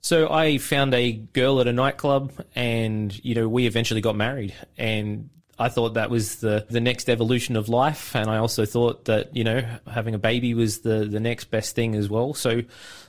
So 0.01 0.31
I 0.31 0.57
found 0.57 0.93
a 0.93 1.13
girl 1.13 1.59
at 1.59 1.67
a 1.67 1.73
nightclub, 1.73 2.31
and 2.55 3.23
you 3.25 3.35
know 3.35 3.47
we 3.47 3.67
eventually 3.67 4.01
got 4.01 4.15
married, 4.15 4.53
and 4.77 5.29
I 5.59 5.69
thought 5.69 5.95
that 5.95 6.09
was 6.09 6.37
the 6.37 6.65
the 6.69 6.79
next 6.79 7.09
evolution 7.09 7.55
of 7.55 7.67
life, 7.67 8.15
and 8.15 8.29
I 8.29 8.37
also 8.37 8.65
thought 8.65 9.05
that 9.05 9.35
you 9.35 9.43
know 9.43 9.61
having 9.91 10.13
a 10.13 10.19
baby 10.19 10.53
was 10.53 10.79
the 10.79 11.05
the 11.05 11.19
next 11.19 11.45
best 11.45 11.75
thing 11.75 11.95
as 11.95 12.09
well. 12.09 12.33
So 12.33 12.61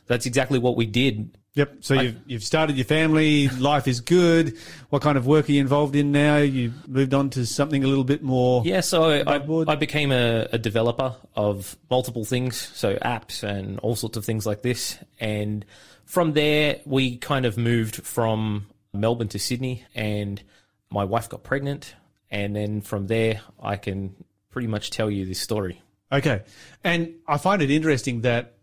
that's 0.07 0.27
exactly 0.27 0.59
what 0.59 0.77
we 0.77 0.87
did. 0.87 1.37
Yep. 1.55 1.77
So 1.81 1.95
you've 2.01 2.17
you've 2.27 2.45
started 2.45 2.77
your 2.77 2.87
family. 2.87 3.49
Life 3.49 3.89
is 3.89 4.01
good. 4.01 4.57
What 4.91 5.03
kind 5.03 5.19
of 5.19 5.27
work 5.27 5.49
are 5.49 5.53
you 5.53 5.61
involved 5.61 5.95
in 5.95 6.13
now? 6.13 6.37
You 6.37 6.73
moved 6.87 7.13
on 7.13 7.31
to 7.31 7.45
something 7.45 7.85
a 7.85 7.87
little 7.87 8.05
bit 8.05 8.23
more. 8.23 8.63
Yeah, 8.65 8.81
so 8.81 9.05
I, 9.05 9.37
I, 9.37 9.65
I 9.67 9.75
became 9.75 10.13
a, 10.13 10.47
a 10.53 10.59
developer 10.59 11.17
of 11.35 11.77
multiple 11.91 12.25
things, 12.25 12.57
so 12.57 12.97
apps 12.97 13.43
and 13.43 13.79
all 13.81 13.97
sorts 13.97 14.17
of 14.17 14.25
things 14.25 14.47
like 14.47 14.63
this. 14.63 14.99
And 15.19 15.67
from 16.09 16.33
there, 16.33 16.81
we 16.87 17.19
kind 17.19 17.45
of 17.45 17.59
moved 17.59 17.97
from 17.97 18.67
Melbourne 18.95 19.29
to 19.29 19.39
Sydney, 19.39 19.85
and 19.95 20.43
my 20.89 21.05
wife 21.05 21.29
got 21.29 21.45
pregnant. 21.45 21.95
And 22.31 22.57
then 22.57 22.81
from 22.81 23.09
there, 23.09 23.43
I 23.63 23.77
can 23.77 24.15
pretty 24.51 24.69
much 24.69 24.91
tell 24.91 25.11
you 25.11 25.27
this 25.27 25.39
story. 25.39 25.83
Okay. 26.11 26.45
And 26.83 27.17
I 27.27 27.37
find 27.37 27.61
it 27.61 27.71
interesting 27.71 28.23
that 28.23 28.55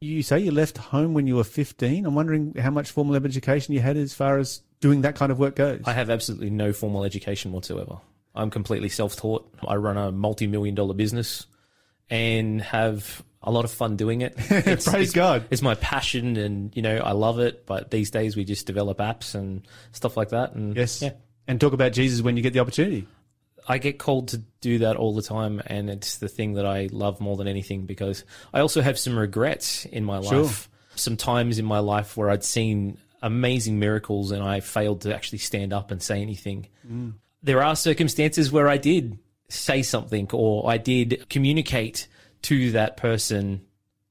You 0.00 0.22
say 0.22 0.40
you 0.40 0.50
left 0.50 0.76
home 0.76 1.14
when 1.14 1.26
you 1.26 1.36
were 1.36 1.44
15. 1.44 2.04
I'm 2.04 2.14
wondering 2.14 2.54
how 2.54 2.70
much 2.70 2.90
formal 2.90 3.16
education 3.16 3.72
you 3.72 3.80
had 3.80 3.96
as 3.96 4.12
far 4.12 4.38
as 4.38 4.60
doing 4.80 5.02
that 5.02 5.16
kind 5.16 5.32
of 5.32 5.38
work 5.38 5.56
goes. 5.56 5.82
I 5.86 5.94
have 5.94 6.10
absolutely 6.10 6.50
no 6.50 6.74
formal 6.74 7.02
education 7.04 7.52
whatsoever. 7.52 7.98
I'm 8.34 8.50
completely 8.50 8.90
self-taught. 8.90 9.50
I 9.66 9.76
run 9.76 9.96
a 9.96 10.12
multi-million 10.12 10.74
dollar 10.74 10.92
business 10.92 11.46
and 12.10 12.60
have 12.60 13.24
a 13.46 13.50
lot 13.50 13.64
of 13.64 13.70
fun 13.70 13.96
doing 13.96 14.20
it. 14.22 14.34
It's, 14.50 14.88
Praise 14.88 15.10
it's- 15.10 15.12
God. 15.12 15.46
It's 15.50 15.62
my 15.62 15.74
passion 15.76 16.36
and, 16.36 16.74
you 16.76 16.82
know, 16.82 16.96
I 16.98 17.12
love 17.12 17.38
it. 17.38 17.64
But 17.66 17.90
these 17.90 18.10
days 18.10 18.36
we 18.36 18.44
just 18.44 18.66
develop 18.66 18.98
apps 18.98 19.34
and 19.34 19.62
stuff 19.92 20.16
like 20.16 20.30
that. 20.30 20.54
And 20.54 20.76
yes. 20.76 21.00
yeah, 21.00 21.12
And 21.46 21.60
talk 21.60 21.72
about 21.72 21.92
Jesus 21.92 22.20
when 22.22 22.36
you 22.36 22.42
get 22.42 22.52
the 22.52 22.58
opportunity. 22.60 23.06
I 23.68 23.78
get 23.78 23.98
called 23.98 24.28
to 24.28 24.38
do 24.60 24.78
that 24.78 24.96
all 24.96 25.14
the 25.14 25.22
time. 25.22 25.62
And 25.66 25.88
it's 25.90 26.18
the 26.18 26.28
thing 26.28 26.54
that 26.54 26.66
I 26.66 26.88
love 26.92 27.20
more 27.20 27.36
than 27.36 27.48
anything 27.48 27.86
because 27.86 28.24
I 28.52 28.60
also 28.60 28.80
have 28.82 28.98
some 28.98 29.18
regrets 29.18 29.84
in 29.86 30.04
my 30.04 30.20
Sure. 30.22 30.42
life. 30.42 30.68
Some 30.96 31.16
times 31.16 31.58
in 31.58 31.64
my 31.64 31.78
life 31.80 32.16
where 32.16 32.30
I'd 32.30 32.44
seen 32.44 32.98
amazing 33.22 33.78
miracles 33.78 34.30
and 34.30 34.42
I 34.42 34.60
failed 34.60 35.00
to 35.02 35.14
actually 35.14 35.38
stand 35.38 35.72
up 35.72 35.90
and 35.90 36.02
say 36.02 36.22
anything. 36.22 36.68
Mm. 36.88 37.14
There 37.42 37.62
are 37.62 37.76
circumstances 37.76 38.50
where 38.52 38.68
I 38.68 38.76
did 38.76 39.18
say 39.48 39.82
something 39.82 40.28
or 40.32 40.68
I 40.70 40.78
did 40.78 41.26
communicate 41.28 42.08
to 42.46 42.72
that 42.72 42.96
person 42.96 43.62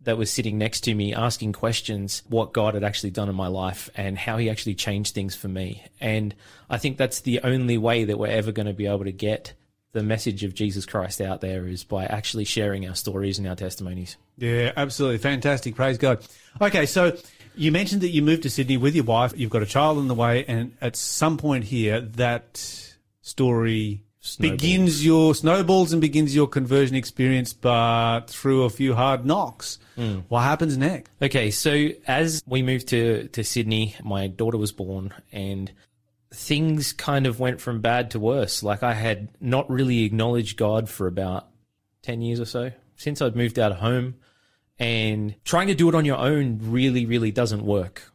that 0.01 0.17
was 0.17 0.31
sitting 0.31 0.57
next 0.57 0.81
to 0.81 0.93
me 0.93 1.13
asking 1.13 1.53
questions 1.53 2.21
what 2.29 2.53
God 2.53 2.75
had 2.75 2.83
actually 2.83 3.09
done 3.09 3.27
in 3.27 3.35
my 3.35 3.47
life 3.47 3.89
and 3.95 4.17
how 4.17 4.37
he 4.37 4.49
actually 4.49 4.75
changed 4.75 5.15
things 5.15 5.35
for 5.35 5.47
me. 5.47 5.83
And 5.99 6.35
I 6.69 6.77
think 6.77 6.97
that's 6.97 7.21
the 7.21 7.39
only 7.41 7.77
way 7.77 8.03
that 8.05 8.19
we're 8.19 8.27
ever 8.27 8.51
going 8.51 8.67
to 8.67 8.73
be 8.73 8.87
able 8.87 9.05
to 9.05 9.11
get 9.11 9.53
the 9.93 10.03
message 10.03 10.43
of 10.43 10.53
Jesus 10.53 10.85
Christ 10.85 11.21
out 11.21 11.41
there 11.41 11.65
is 11.65 11.83
by 11.83 12.05
actually 12.05 12.43
sharing 12.43 12.87
our 12.87 12.95
stories 12.95 13.39
and 13.39 13.47
our 13.47 13.55
testimonies. 13.55 14.17
Yeah, 14.37 14.73
absolutely. 14.75 15.19
Fantastic. 15.19 15.75
Praise 15.75 15.97
God. 15.97 16.19
Okay, 16.61 16.85
so 16.85 17.17
you 17.55 17.71
mentioned 17.71 18.01
that 18.01 18.09
you 18.09 18.21
moved 18.21 18.43
to 18.43 18.49
Sydney 18.49 18.77
with 18.77 18.93
your 18.93 19.05
wife. 19.05 19.33
You've 19.35 19.49
got 19.49 19.63
a 19.63 19.67
child 19.67 19.97
on 19.97 20.09
the 20.09 20.13
way, 20.13 20.43
and 20.45 20.75
at 20.81 20.97
some 20.97 21.37
point 21.37 21.63
here, 21.63 22.01
that 22.01 22.93
story 23.21 24.04
Snowballs. 24.25 24.59
begins 24.59 25.05
your 25.05 25.35
snowballs 25.35 25.93
and 25.93 26.01
begins 26.01 26.35
your 26.35 26.47
conversion 26.47 26.95
experience, 26.95 27.53
but 27.53 28.21
through 28.21 28.63
a 28.63 28.71
few 28.71 28.95
hard 28.95 29.23
knocks. 29.23 29.77
Hmm. 29.95 30.21
What 30.29 30.41
happens 30.41 30.77
next? 30.77 31.11
Okay, 31.21 31.51
so 31.51 31.89
as 32.07 32.41
we 32.47 32.63
moved 32.63 32.87
to, 32.87 33.27
to 33.27 33.43
Sydney, 33.43 33.95
my 34.03 34.25
daughter 34.25 34.57
was 34.57 34.71
born 34.71 35.13
and 35.31 35.71
things 36.33 36.91
kind 36.91 37.27
of 37.27 37.39
went 37.39 37.61
from 37.61 37.81
bad 37.81 38.09
to 38.11 38.19
worse. 38.19 38.63
Like 38.63 38.81
I 38.81 38.95
had 38.95 39.29
not 39.39 39.69
really 39.69 40.05
acknowledged 40.05 40.57
God 40.57 40.89
for 40.89 41.05
about 41.05 41.47
10 42.01 42.23
years 42.23 42.39
or 42.39 42.45
so 42.45 42.71
since 42.95 43.21
I'd 43.21 43.35
moved 43.35 43.59
out 43.59 43.71
of 43.71 43.77
home 43.77 44.15
and 44.79 45.35
trying 45.45 45.67
to 45.67 45.75
do 45.75 45.87
it 45.87 45.93
on 45.93 46.03
your 46.03 46.17
own 46.17 46.57
really, 46.63 47.05
really 47.05 47.31
doesn't 47.31 47.63
work. 47.63 48.11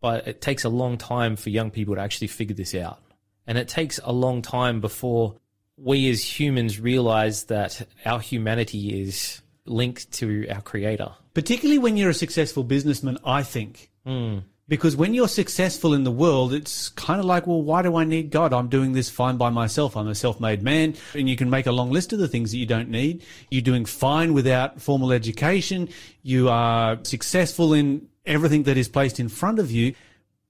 But 0.00 0.26
it 0.26 0.40
takes 0.40 0.64
a 0.64 0.70
long 0.70 0.96
time 0.96 1.36
for 1.36 1.50
young 1.50 1.70
people 1.70 1.96
to 1.96 2.00
actually 2.00 2.28
figure 2.28 2.56
this 2.56 2.74
out. 2.74 3.02
And 3.46 3.58
it 3.58 3.68
takes 3.68 4.00
a 4.02 4.12
long 4.12 4.40
time 4.40 4.80
before 4.80 5.36
we 5.82 6.10
as 6.10 6.22
humans 6.22 6.78
realize 6.80 7.44
that 7.44 7.86
our 8.04 8.20
humanity 8.20 9.02
is 9.02 9.42
linked 9.64 10.10
to 10.12 10.46
our 10.48 10.60
creator. 10.60 11.12
Particularly 11.34 11.78
when 11.78 11.96
you're 11.96 12.10
a 12.10 12.14
successful 12.14 12.64
businessman, 12.64 13.18
I 13.24 13.42
think. 13.42 13.90
Hmm. 14.04 14.38
Because 14.68 14.94
when 14.94 15.14
you're 15.14 15.26
successful 15.26 15.94
in 15.94 16.04
the 16.04 16.12
world, 16.12 16.52
it's 16.52 16.90
kind 16.90 17.18
of 17.18 17.26
like, 17.26 17.44
well, 17.44 17.60
why 17.60 17.82
do 17.82 17.96
I 17.96 18.04
need 18.04 18.30
God? 18.30 18.52
I'm 18.52 18.68
doing 18.68 18.92
this 18.92 19.10
fine 19.10 19.36
by 19.36 19.50
myself. 19.50 19.96
I'm 19.96 20.06
a 20.06 20.14
self-made 20.14 20.62
man. 20.62 20.94
And 21.12 21.28
you 21.28 21.36
can 21.36 21.50
make 21.50 21.66
a 21.66 21.72
long 21.72 21.90
list 21.90 22.12
of 22.12 22.20
the 22.20 22.28
things 22.28 22.52
that 22.52 22.58
you 22.58 22.66
don't 22.66 22.88
need. 22.88 23.24
You're 23.50 23.62
doing 23.62 23.84
fine 23.84 24.32
without 24.32 24.80
formal 24.80 25.10
education. 25.10 25.88
You 26.22 26.50
are 26.50 27.00
successful 27.02 27.74
in 27.74 28.06
everything 28.24 28.62
that 28.64 28.76
is 28.76 28.88
placed 28.88 29.18
in 29.18 29.28
front 29.28 29.58
of 29.58 29.72
you. 29.72 29.94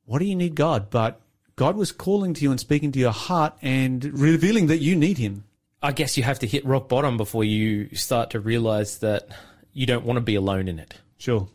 What 0.04 0.18
do 0.18 0.26
you 0.26 0.36
need 0.36 0.54
God? 0.54 0.90
But 0.90 1.22
God 1.56 1.76
was 1.76 1.92
calling 1.92 2.34
to 2.34 2.42
you 2.42 2.50
and 2.50 2.60
speaking 2.60 2.92
to 2.92 2.98
your 2.98 3.12
heart 3.12 3.54
and 3.62 4.04
revealing 4.18 4.68
that 4.68 4.78
you 4.78 4.96
need 4.96 5.18
Him. 5.18 5.44
I 5.82 5.92
guess 5.92 6.16
you 6.16 6.22
have 6.22 6.38
to 6.40 6.46
hit 6.46 6.64
rock 6.64 6.88
bottom 6.88 7.16
before 7.16 7.44
you 7.44 7.94
start 7.94 8.30
to 8.30 8.40
realize 8.40 8.98
that 8.98 9.28
you 9.72 9.86
don't 9.86 10.04
want 10.04 10.16
to 10.18 10.20
be 10.22 10.34
alone 10.34 10.68
in 10.68 10.78
it. 10.78 10.94
Sure. 11.18 11.48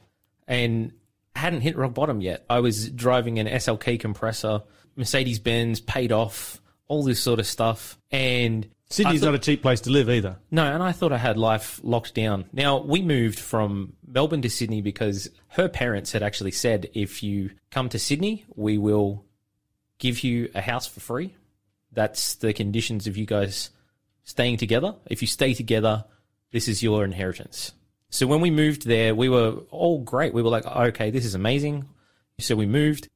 And 0.47 0.93
I 1.36 1.39
hadn't 1.39 1.62
hit 1.62 1.75
rock 1.77 1.93
bottom 1.93 2.21
yet. 2.21 2.45
I 2.49 2.60
was 2.60 2.89
driving 2.89 3.39
an 3.39 3.47
SLK 3.47 3.99
compressor, 3.99 4.62
Mercedes 4.95 5.39
Benz, 5.39 5.79
paid 5.79 6.12
off, 6.12 6.62
all 6.88 7.03
this 7.03 7.21
sort 7.21 7.39
of 7.39 7.45
stuff. 7.47 7.97
And 8.12 8.67
Sydney's 8.89 9.21
thought- 9.21 9.27
not 9.27 9.36
a 9.36 9.39
cheap 9.39 9.62
place 9.62 9.81
to 9.81 9.89
live 9.89 10.10
either. 10.10 10.38
no, 10.51 10.63
and 10.63 10.81
I 10.81 10.91
thought 10.91 11.12
I 11.12 11.17
had 11.17 11.38
life 11.38 11.79
locked 11.84 12.13
down. 12.15 12.45
Now, 12.53 12.79
we 12.79 13.01
moved 13.01 13.39
from 13.39 13.93
Melbourne 14.08 14.41
to 14.43 14.49
Sydney 14.49 14.81
because 14.81 15.29
her 15.49 15.67
parents 15.67 16.12
had 16.12 16.23
actually 16.23 16.51
said, 16.51 16.89
if 16.93 17.21
you 17.21 17.51
come 17.71 17.89
to 17.89 17.99
Sydney, 17.99 18.45
we 18.55 18.77
will 18.77 19.25
give 19.99 20.23
you 20.23 20.49
a 20.55 20.62
house 20.62 20.88
for 20.88 20.99
free. 20.99 21.36
That's 21.91 22.36
the 22.36 22.53
conditions 22.53 23.08
of 23.08 23.15
you 23.17 23.25
guys 23.25 23.69
staying 24.23 24.58
together. 24.58 24.95
If 25.08 25.21
you 25.21 25.27
stay 25.27 25.53
together, 25.53 26.05
this 26.51 26.67
is 26.67 26.84
your 26.84 27.03
inheritance. 27.03 27.71
So 28.10 28.27
when 28.27 28.41
we 28.41 28.51
moved 28.51 28.86
there, 28.86 29.15
we 29.15 29.29
were 29.29 29.55
all 29.71 29.99
great. 29.99 30.34
We 30.34 30.41
were 30.41 30.49
like, 30.49 30.65
okay, 30.65 31.10
this 31.12 31.25
is 31.25 31.36
amazing. 31.36 31.88
So 32.39 32.55
we 32.55 32.65
moved. 32.65 33.10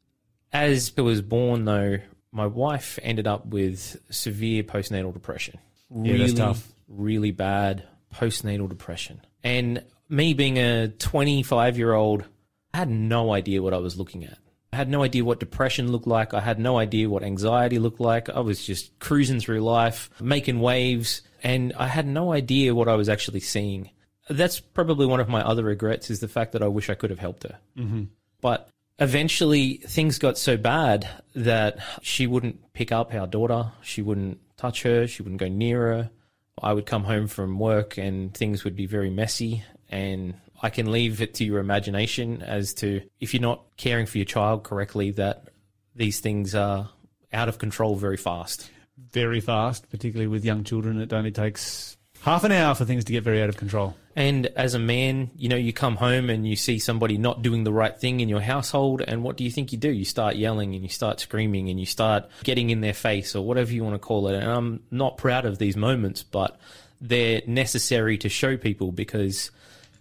As 0.51 0.91
I 0.97 1.01
was 1.01 1.21
born, 1.21 1.65
though, 1.65 1.99
my 2.31 2.47
wife 2.47 2.97
ended 3.03 3.27
up 3.27 3.45
with 3.45 4.01
severe 4.09 4.63
postnatal 4.63 5.13
depression. 5.13 5.59
Yeah, 5.93 6.13
Really, 6.13 6.33
tough. 6.33 6.67
really 6.87 7.31
bad 7.31 7.83
postnatal 8.13 8.67
depression. 8.67 9.21
And 9.43 9.83
me 10.09 10.33
being 10.33 10.57
a 10.57 10.87
25 10.87 11.77
year 11.77 11.93
old, 11.93 12.23
I 12.73 12.77
had 12.79 12.89
no 12.89 13.31
idea 13.31 13.61
what 13.61 13.73
I 13.75 13.77
was 13.77 13.95
looking 13.97 14.25
at. 14.25 14.37
I 14.71 14.75
had 14.75 14.89
no 14.89 15.03
idea 15.03 15.25
what 15.25 15.39
depression 15.39 15.91
looked 15.91 16.07
like. 16.07 16.33
I 16.33 16.41
had 16.41 16.59
no 16.59 16.77
idea 16.77 17.09
what 17.09 17.23
anxiety 17.23 17.79
looked 17.79 17.99
like. 17.99 18.29
I 18.29 18.39
was 18.39 18.63
just 18.63 18.97
cruising 18.99 19.39
through 19.39 19.61
life, 19.61 20.09
making 20.21 20.59
waves, 20.59 21.21
and 21.43 21.73
I 21.77 21.87
had 21.87 22.05
no 22.05 22.31
idea 22.33 22.75
what 22.75 22.87
I 22.87 22.95
was 22.95 23.09
actually 23.09 23.39
seeing. 23.39 23.89
That's 24.29 24.59
probably 24.59 25.07
one 25.07 25.19
of 25.19 25.27
my 25.27 25.41
other 25.41 25.63
regrets 25.63 26.11
is 26.11 26.19
the 26.19 26.27
fact 26.27 26.51
that 26.51 26.61
I 26.61 26.67
wish 26.67 26.89
I 26.89 26.93
could 26.93 27.09
have 27.09 27.19
helped 27.19 27.43
her. 27.43 27.57
Mm-hmm. 27.77 28.03
But 28.41 28.69
eventually 28.99 29.75
things 29.77 30.19
got 30.19 30.37
so 30.37 30.55
bad 30.55 31.09
that 31.33 31.79
she 32.03 32.27
wouldn't 32.27 32.73
pick 32.73 32.91
up 32.91 33.13
our 33.13 33.25
daughter. 33.25 33.71
She 33.81 34.01
wouldn't 34.03 34.39
touch 34.57 34.83
her. 34.83 35.07
She 35.07 35.23
wouldn't 35.23 35.39
go 35.39 35.47
near 35.47 35.81
her. 35.87 36.11
I 36.61 36.73
would 36.73 36.85
come 36.85 37.05
home 37.05 37.27
from 37.27 37.57
work 37.57 37.97
and 37.97 38.33
things 38.33 38.63
would 38.63 38.75
be 38.75 38.85
very 38.85 39.09
messy. 39.09 39.63
And 39.89 40.35
I 40.61 40.69
can 40.69 40.91
leave 40.91 41.21
it 41.21 41.35
to 41.35 41.45
your 41.45 41.59
imagination 41.59 42.41
as 42.41 42.73
to 42.75 43.01
if 43.19 43.33
you're 43.33 43.41
not 43.41 43.63
caring 43.77 44.05
for 44.05 44.17
your 44.17 44.25
child 44.25 44.63
correctly, 44.63 45.11
that 45.11 45.49
these 45.95 46.19
things 46.19 46.55
are 46.55 46.89
out 47.31 47.49
of 47.49 47.57
control 47.57 47.95
very 47.95 48.17
fast. 48.17 48.69
Very 49.11 49.39
fast, 49.39 49.89
particularly 49.89 50.27
with 50.27 50.43
young 50.43 50.63
children. 50.63 50.99
It 50.99 51.13
only 51.13 51.31
takes 51.31 51.97
half 52.21 52.43
an 52.43 52.51
hour 52.51 52.75
for 52.75 52.85
things 52.85 53.05
to 53.05 53.13
get 53.13 53.23
very 53.23 53.41
out 53.41 53.49
of 53.49 53.57
control. 53.57 53.95
And 54.15 54.47
as 54.47 54.73
a 54.73 54.79
man, 54.79 55.31
you 55.37 55.47
know, 55.47 55.55
you 55.55 55.71
come 55.71 55.95
home 55.95 56.29
and 56.29 56.45
you 56.45 56.57
see 56.57 56.79
somebody 56.79 57.17
not 57.17 57.41
doing 57.41 57.63
the 57.63 57.71
right 57.71 57.97
thing 57.97 58.19
in 58.19 58.27
your 58.27 58.41
household, 58.41 59.01
and 59.01 59.23
what 59.23 59.37
do 59.37 59.45
you 59.45 59.51
think 59.51 59.71
you 59.71 59.77
do? 59.77 59.89
You 59.89 60.03
start 60.03 60.35
yelling 60.35 60.75
and 60.75 60.83
you 60.83 60.89
start 60.89 61.21
screaming 61.21 61.69
and 61.69 61.79
you 61.79 61.85
start 61.85 62.29
getting 62.43 62.69
in 62.69 62.81
their 62.81 62.93
face 62.93 63.35
or 63.35 63.45
whatever 63.45 63.71
you 63.71 63.83
want 63.83 63.95
to 63.95 63.99
call 63.99 64.27
it. 64.27 64.35
And 64.35 64.51
I'm 64.51 64.83
not 64.91 65.17
proud 65.17 65.45
of 65.45 65.57
these 65.57 65.77
moments, 65.77 66.23
but 66.23 66.59
they're 66.99 67.41
necessary 67.47 68.17
to 68.17 68.27
show 68.27 68.57
people 68.57 68.91
because 68.91 69.51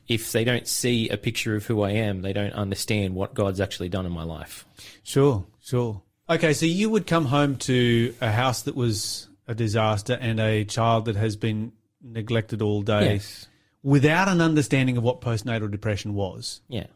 if 0.09 0.33
they 0.33 0.43
don't 0.45 0.67
see 0.67 1.09
a 1.11 1.17
picture 1.17 1.55
of 1.55 1.67
who 1.67 1.83
I 1.83 1.91
am, 1.91 2.23
they 2.23 2.33
don't 2.33 2.53
understand 2.55 3.15
what 3.15 3.35
God's 3.35 3.61
actually 3.61 3.89
done 3.91 4.07
in 4.07 4.13
my 4.13 4.23
life. 4.25 4.65
Sure, 5.03 5.47
sure. 5.63 6.03
Okay, 6.31 6.53
so 6.55 6.67
you 6.67 6.91
would 6.91 7.07
come 7.07 7.27
home 7.27 7.57
to 7.57 8.15
a 8.21 8.31
house 8.31 8.63
that 8.63 8.75
was 8.75 9.29
a 9.47 9.55
disaster 9.55 10.17
and 10.21 10.41
a 10.41 10.65
child 10.65 11.07
that 11.07 11.17
has 11.17 11.37
been 11.37 11.73
neglected 12.03 12.61
all 12.63 12.83
day 12.83 13.15
Yes. 13.15 13.47
without 13.83 14.29
an 14.29 14.41
understanding 14.41 14.97
of 14.97 15.03
what 15.03 15.21
postnatal 15.21 15.71
depression 15.71 16.15
was. 16.15 16.61
Yeah. 16.69 16.87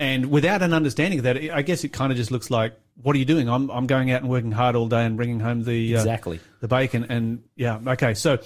And 0.00 0.30
without 0.30 0.62
an 0.62 0.72
understanding 0.72 1.18
of 1.18 1.24
that, 1.24 1.36
I 1.36 1.62
guess 1.62 1.82
it 1.84 1.92
kind 1.92 2.12
of 2.12 2.16
just 2.16 2.30
looks 2.30 2.50
like, 2.50 2.78
what 3.02 3.16
are 3.16 3.18
you 3.18 3.24
doing? 3.24 3.48
I'm, 3.48 3.68
I'm 3.70 3.86
going 3.86 4.10
out 4.12 4.22
and 4.22 4.30
working 4.30 4.52
hard 4.52 4.76
all 4.76 4.86
day 4.88 5.04
and 5.04 5.16
bringing 5.16 5.40
home 5.40 5.64
the, 5.64 5.96
uh, 5.96 5.98
Exactly. 5.98 6.38
the 6.60 6.68
bacon. 6.68 7.06
And 7.08 7.42
yeah, 7.56 7.80
okay. 7.84 8.14
So 8.14 8.38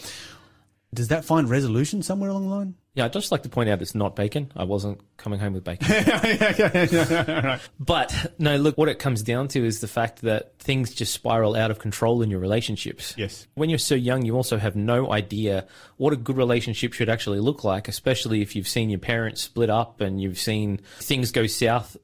does 0.94 1.08
that 1.08 1.24
find 1.24 1.48
resolution 1.48 2.02
somewhere 2.02 2.30
along 2.30 2.48
the 2.48 2.54
line? 2.54 2.74
Yeah, 2.94 3.06
I'd 3.06 3.12
just 3.14 3.32
like 3.32 3.44
to 3.44 3.48
point 3.48 3.70
out 3.70 3.80
it's 3.80 3.94
not 3.94 4.14
bacon. 4.14 4.52
I 4.54 4.64
wasn't 4.64 5.00
coming 5.16 5.40
home 5.40 5.54
with 5.54 5.64
bacon. 5.64 5.88
But 7.80 8.34
no, 8.38 8.56
look, 8.56 8.76
what 8.76 8.90
it 8.90 8.98
comes 8.98 9.22
down 9.22 9.48
to 9.48 9.64
is 9.64 9.80
the 9.80 9.88
fact 9.88 10.20
that 10.22 10.58
things 10.58 10.92
just 10.92 11.14
spiral 11.14 11.56
out 11.56 11.70
of 11.70 11.78
control 11.78 12.20
in 12.20 12.30
your 12.30 12.40
relationships. 12.40 13.14
Yes. 13.16 13.46
When 13.54 13.70
you're 13.70 13.78
so 13.78 13.94
young, 13.94 14.26
you 14.26 14.36
also 14.36 14.58
have 14.58 14.76
no 14.76 15.10
idea 15.10 15.66
what 15.96 16.12
a 16.12 16.16
good 16.16 16.36
relationship 16.36 16.92
should 16.92 17.08
actually 17.08 17.40
look 17.40 17.64
like, 17.64 17.88
especially 17.88 18.42
if 18.42 18.54
you've 18.54 18.68
seen 18.68 18.90
your 18.90 18.98
parents 18.98 19.40
split 19.40 19.70
up 19.70 20.02
and 20.02 20.20
you've 20.20 20.38
seen 20.38 20.78
things 20.98 21.32
go 21.32 21.46
south 21.46 21.96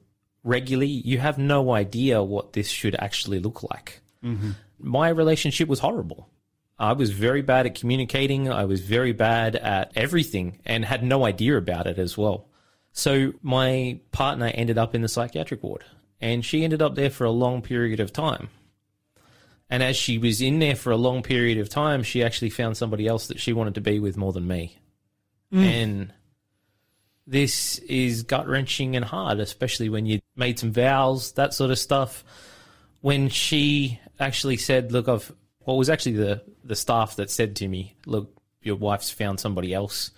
regularly. 0.43 0.87
You 0.87 1.19
have 1.19 1.37
no 1.37 1.71
idea 1.73 2.23
what 2.23 2.53
this 2.53 2.67
should 2.67 2.95
actually 2.95 3.39
look 3.39 3.61
like. 3.69 4.01
Mm-hmm. 4.23 4.51
My 4.79 5.09
relationship 5.09 5.67
was 5.67 5.79
horrible. 5.79 6.29
I 6.79 6.93
was 6.93 7.11
very 7.11 7.41
bad 7.41 7.65
at 7.65 7.75
communicating. 7.75 8.49
I 8.49 8.65
was 8.65 8.81
very 8.81 9.11
bad 9.11 9.55
at 9.57 9.91
everything 9.95 10.59
and 10.65 10.85
had 10.85 11.03
no 11.03 11.25
idea 11.25 11.57
about 11.57 11.87
it 11.87 11.99
as 11.99 12.17
well. 12.17 12.47
So 12.93 13.33
my 13.41 13.99
partner 14.11 14.47
ended 14.47 14.77
up 14.77 14.95
in 14.95 15.01
the 15.01 15.09
psychiatric 15.09 15.61
ward 15.61 15.83
and 16.21 16.43
she 16.43 16.63
ended 16.63 16.81
up 16.81 16.95
there 16.95 17.09
for 17.09 17.25
a 17.25 17.31
long 17.31 17.61
period 17.61 17.99
of 17.99 18.13
time. 18.13 18.49
And 19.69 19.83
as 19.83 19.95
she 19.95 20.17
was 20.17 20.41
in 20.41 20.59
there 20.59 20.75
for 20.75 20.91
a 20.91 20.97
long 20.97 21.21
period 21.21 21.59
of 21.59 21.69
time, 21.69 22.01
she 22.01 22.23
actually 22.23 22.49
found 22.49 22.75
somebody 22.75 23.07
else 23.07 23.27
that 23.27 23.39
she 23.39 23.53
wanted 23.53 23.75
to 23.75 23.81
be 23.81 23.99
with 23.99 24.17
more 24.17 24.33
than 24.33 24.47
me. 24.47 24.77
Mm. 25.53 25.63
And 25.63 26.13
this 27.27 27.77
is 27.79 28.23
gut 28.23 28.47
wrenching 28.47 28.95
and 28.95 29.05
hard, 29.05 29.39
especially 29.39 29.89
when 29.89 30.05
you 30.07 30.19
made 30.35 30.57
some 30.57 30.71
vows, 30.71 31.33
that 31.33 31.53
sort 31.53 31.69
of 31.69 31.77
stuff. 31.77 32.23
When 33.01 33.29
she 33.29 33.99
actually 34.19 34.57
said, 34.57 34.91
"Look, 34.91 35.07
I've," 35.07 35.31
well, 35.69 35.75
it 35.75 35.77
was 35.77 35.89
actually 35.91 36.13
the 36.13 36.41
the 36.63 36.75
staff 36.75 37.15
that 37.17 37.29
said 37.29 37.55
to 37.57 37.67
me, 37.67 37.95
"Look, 38.07 38.35
your 38.63 38.75
wife's 38.75 39.11
found 39.11 39.39
somebody 39.39 39.71
else, 39.71 40.09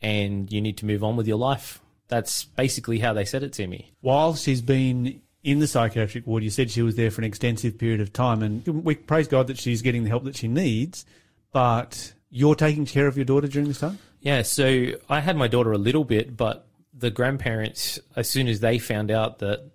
and 0.00 0.50
you 0.50 0.62
need 0.62 0.78
to 0.78 0.86
move 0.86 1.04
on 1.04 1.16
with 1.16 1.28
your 1.28 1.36
life." 1.36 1.82
That's 2.08 2.44
basically 2.44 3.00
how 3.00 3.12
they 3.12 3.26
said 3.26 3.42
it 3.42 3.52
to 3.54 3.66
me. 3.66 3.92
While 4.00 4.36
she's 4.36 4.62
been 4.62 5.20
in 5.44 5.58
the 5.58 5.66
psychiatric 5.66 6.26
ward, 6.26 6.44
you 6.44 6.48
said 6.48 6.70
she 6.70 6.80
was 6.80 6.96
there 6.96 7.10
for 7.10 7.20
an 7.20 7.26
extensive 7.26 7.76
period 7.76 8.00
of 8.00 8.14
time, 8.14 8.42
and 8.42 8.66
we 8.66 8.94
praise 8.94 9.28
God 9.28 9.48
that 9.48 9.58
she's 9.58 9.82
getting 9.82 10.02
the 10.02 10.08
help 10.08 10.24
that 10.24 10.36
she 10.36 10.48
needs. 10.48 11.04
But 11.52 12.14
you're 12.30 12.54
taking 12.54 12.86
care 12.86 13.06
of 13.06 13.18
your 13.18 13.26
daughter 13.26 13.48
during 13.48 13.68
this 13.68 13.80
time. 13.80 13.98
Yeah, 14.22 14.42
so 14.42 14.92
I 15.10 15.20
had 15.20 15.36
my 15.36 15.46
daughter 15.46 15.72
a 15.72 15.78
little 15.78 16.04
bit, 16.04 16.38
but 16.38 16.66
the 16.94 17.10
grandparents, 17.10 17.98
as 18.16 18.30
soon 18.30 18.48
as 18.48 18.60
they 18.60 18.78
found 18.78 19.10
out 19.10 19.40
that 19.40 19.72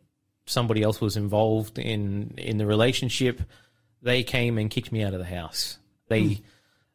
somebody 0.47 0.81
else 0.81 0.99
was 0.99 1.15
involved 1.15 1.77
in 1.77 2.33
in 2.37 2.57
the 2.57 2.65
relationship, 2.65 3.43
they 4.01 4.23
came 4.23 4.57
and 4.57 4.69
kicked 4.69 4.91
me 4.91 5.03
out 5.03 5.13
of 5.13 5.19
the 5.19 5.25
house. 5.25 5.77
They 6.07 6.23
hmm. 6.23 6.43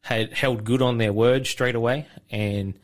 had 0.01 0.33
held 0.33 0.63
good 0.63 0.81
on 0.81 0.97
their 0.97 1.13
word 1.13 1.47
straight 1.47 1.75
away, 1.75 2.07
and 2.29 2.77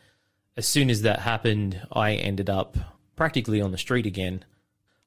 as 0.56 0.68
soon 0.68 0.90
as 0.90 1.02
that 1.02 1.20
happened, 1.20 1.82
I 1.92 2.14
ended 2.14 2.50
up 2.50 2.78
practically 3.16 3.62
on 3.62 3.72
the 3.72 3.78
street 3.78 4.06
again. 4.06 4.46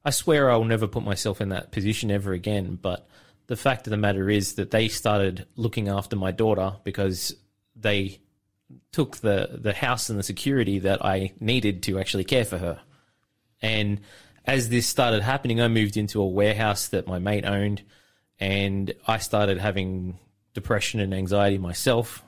I 0.03 0.11
swear 0.11 0.49
I'll 0.49 0.63
never 0.63 0.87
put 0.87 1.03
myself 1.03 1.41
in 1.41 1.49
that 1.49 1.71
position 1.71 2.11
ever 2.11 2.33
again, 2.33 2.77
but 2.81 3.07
the 3.47 3.55
fact 3.55 3.87
of 3.87 3.91
the 3.91 3.97
matter 3.97 4.29
is 4.29 4.55
that 4.55 4.71
they 4.71 4.87
started 4.87 5.45
looking 5.55 5.87
after 5.87 6.15
my 6.15 6.31
daughter 6.31 6.73
because 6.83 7.35
they 7.75 8.19
took 8.91 9.17
the 9.17 9.59
the 9.61 9.73
house 9.73 10.09
and 10.09 10.19
the 10.19 10.23
security 10.23 10.79
that 10.79 11.03
I 11.03 11.33
needed 11.39 11.83
to 11.83 11.99
actually 11.99 12.25
care 12.25 12.45
for 12.45 12.57
her. 12.57 12.81
And 13.61 14.01
as 14.45 14.69
this 14.69 14.87
started 14.87 15.23
happening, 15.23 15.61
I 15.61 15.67
moved 15.67 15.97
into 15.97 16.21
a 16.21 16.27
warehouse 16.27 16.87
that 16.89 17.07
my 17.07 17.19
mate 17.19 17.45
owned, 17.45 17.83
and 18.39 18.93
I 19.07 19.17
started 19.17 19.57
having 19.57 20.19
depression 20.53 20.99
and 20.99 21.13
anxiety 21.13 21.57
myself. 21.57 22.23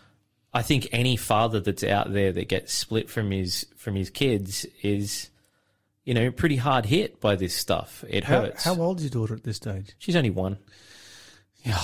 I 0.53 0.61
think 0.61 0.87
any 0.91 1.15
father 1.15 1.59
that's 1.59 1.83
out 1.83 2.11
there 2.11 2.31
that 2.31 2.47
gets 2.47 2.73
split 2.73 3.09
from 3.09 3.31
his 3.31 3.67
from 3.75 3.95
his 3.95 4.09
kids 4.09 4.65
is, 4.81 5.29
you 6.05 6.13
know, 6.13 6.31
pretty 6.31 6.55
hard 6.55 6.85
hit 6.85 7.19
by 7.21 7.35
this 7.35 7.55
stuff. 7.55 8.03
It 8.09 8.23
How, 8.23 8.41
hurts. 8.41 8.63
how 8.63 8.75
old 8.75 8.97
is 8.97 9.03
your 9.03 9.11
daughter 9.11 9.35
at 9.35 9.43
this 9.43 9.57
stage? 9.57 9.93
She's 9.99 10.15
only 10.15 10.31
one. 10.31 10.57
Yeah, 11.63 11.81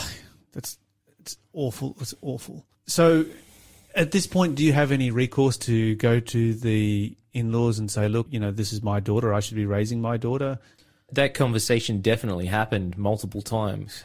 that's 0.52 0.78
it's 1.20 1.38
awful. 1.54 1.96
It's 2.00 2.16
awful. 2.22 2.66
So, 2.88 3.26
at 3.94 4.12
this 4.12 4.26
point, 4.28 4.56
do 4.56 4.64
you 4.64 4.74
have 4.74 4.92
any 4.92 5.12
recourse 5.12 5.58
to 5.58 5.96
go 5.96 6.20
to 6.20 6.54
the 6.54 7.16
in-laws 7.34 7.78
and 7.78 7.90
say, 7.92 8.08
"Look, 8.08 8.28
you 8.32 8.40
know, 8.40 8.52
this 8.52 8.74
is 8.74 8.82
my 8.82 9.00
daughter. 9.00 9.34
I 9.34 9.42
should 9.42 9.58
be 9.58 9.66
raising 9.66 10.02
my 10.02 10.18
daughter." 10.18 10.60
That 11.12 11.34
conversation 11.34 12.02
definitely 12.02 12.48
happened 12.48 12.98
multiple 12.98 13.42
times. 13.42 14.04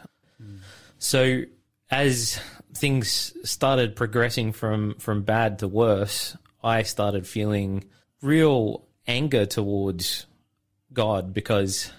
So 0.98 1.42
as 1.90 2.40
things 2.74 3.32
started 3.42 3.96
progressing 3.96 4.52
from 4.52 4.94
from 4.98 5.22
bad 5.22 5.58
to 5.60 5.68
worse, 5.68 6.36
I 6.62 6.82
started 6.82 7.26
feeling 7.26 7.84
real 8.22 8.86
anger 9.06 9.46
towards 9.46 10.26
God 10.92 11.32
because 11.32 11.90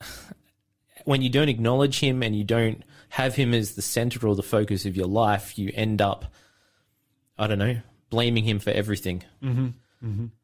when 1.04 1.22
you 1.22 1.30
don't 1.30 1.48
acknowledge 1.48 2.00
him 2.00 2.22
and 2.22 2.36
you 2.36 2.44
don't 2.44 2.82
have 3.08 3.34
him 3.34 3.52
as 3.54 3.74
the 3.74 3.82
center 3.82 4.26
or 4.26 4.36
the 4.36 4.42
focus 4.42 4.86
of 4.86 4.96
your 4.96 5.06
life, 5.06 5.58
you 5.58 5.72
end 5.74 6.00
up 6.00 6.26
I 7.38 7.46
don't 7.46 7.58
know, 7.58 7.80
blaming 8.10 8.44
him 8.44 8.58
for 8.58 8.70
everything. 8.70 9.24
Mm-hmm. 9.42 9.68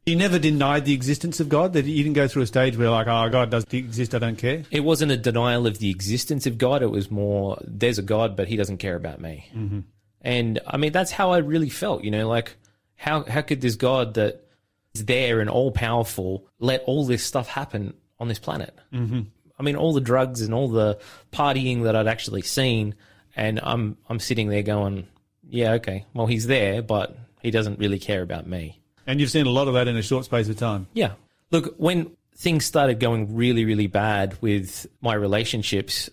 You 0.06 0.16
never 0.16 0.38
denied 0.38 0.84
the 0.84 0.92
existence 0.92 1.40
of 1.40 1.48
God. 1.48 1.72
That 1.72 1.84
he 1.84 1.96
didn't 2.02 2.14
go 2.14 2.28
through 2.28 2.42
a 2.42 2.46
stage 2.46 2.76
where, 2.76 2.90
like, 2.90 3.08
"Oh, 3.08 3.28
God 3.28 3.50
does 3.50 3.64
exist. 3.72 4.14
I 4.14 4.18
don't 4.18 4.38
care." 4.38 4.64
it 4.70 4.80
wasn't 4.80 5.12
a 5.12 5.16
denial 5.16 5.66
of 5.66 5.78
the 5.78 5.90
existence 5.90 6.46
of 6.46 6.58
God. 6.58 6.82
It 6.82 6.90
was 6.90 7.10
more, 7.10 7.58
there's 7.66 7.98
a 7.98 8.02
God, 8.02 8.36
but 8.36 8.48
he 8.48 8.56
doesn't 8.56 8.78
care 8.78 8.96
about 8.96 9.20
me. 9.20 9.48
Mm-hmm. 9.54 9.80
And 10.22 10.60
I 10.66 10.76
mean, 10.76 10.92
that's 10.92 11.10
how 11.10 11.32
I 11.32 11.38
really 11.38 11.70
felt, 11.70 12.04
you 12.04 12.10
know, 12.10 12.28
like 12.28 12.56
how, 12.96 13.24
how 13.24 13.42
could 13.42 13.60
this 13.60 13.76
God 13.76 14.14
that 14.14 14.44
is 14.94 15.04
there 15.04 15.40
and 15.40 15.48
all 15.48 15.70
powerful 15.70 16.46
let 16.58 16.82
all 16.82 17.06
this 17.06 17.24
stuff 17.24 17.48
happen 17.48 17.94
on 18.18 18.28
this 18.28 18.38
planet? 18.38 18.76
Mm-hmm. 18.92 19.22
I 19.58 19.62
mean, 19.62 19.76
all 19.76 19.92
the 19.92 20.00
drugs 20.00 20.40
and 20.40 20.54
all 20.54 20.68
the 20.68 20.98
partying 21.32 21.84
that 21.84 21.96
I'd 21.96 22.06
actually 22.06 22.42
seen. 22.42 22.94
And 23.36 23.60
I'm, 23.62 23.96
I'm 24.08 24.20
sitting 24.20 24.48
there 24.48 24.62
going, 24.62 25.06
yeah, 25.48 25.72
okay. 25.74 26.04
Well, 26.14 26.26
he's 26.26 26.46
there, 26.46 26.82
but 26.82 27.16
he 27.42 27.50
doesn't 27.50 27.78
really 27.78 27.98
care 27.98 28.22
about 28.22 28.46
me. 28.46 28.80
And 29.08 29.20
you've 29.20 29.30
seen 29.30 29.46
a 29.46 29.50
lot 29.50 29.68
of 29.68 29.74
that 29.74 29.88
in 29.88 29.96
a 29.96 30.02
short 30.02 30.26
space 30.26 30.48
of 30.50 30.58
time. 30.58 30.86
Yeah. 30.92 31.12
Look, 31.50 31.74
when 31.78 32.12
things 32.36 32.66
started 32.66 33.00
going 33.00 33.34
really, 33.34 33.64
really 33.64 33.86
bad 33.86 34.36
with 34.42 34.86
my 35.00 35.14
relationships, 35.14 36.10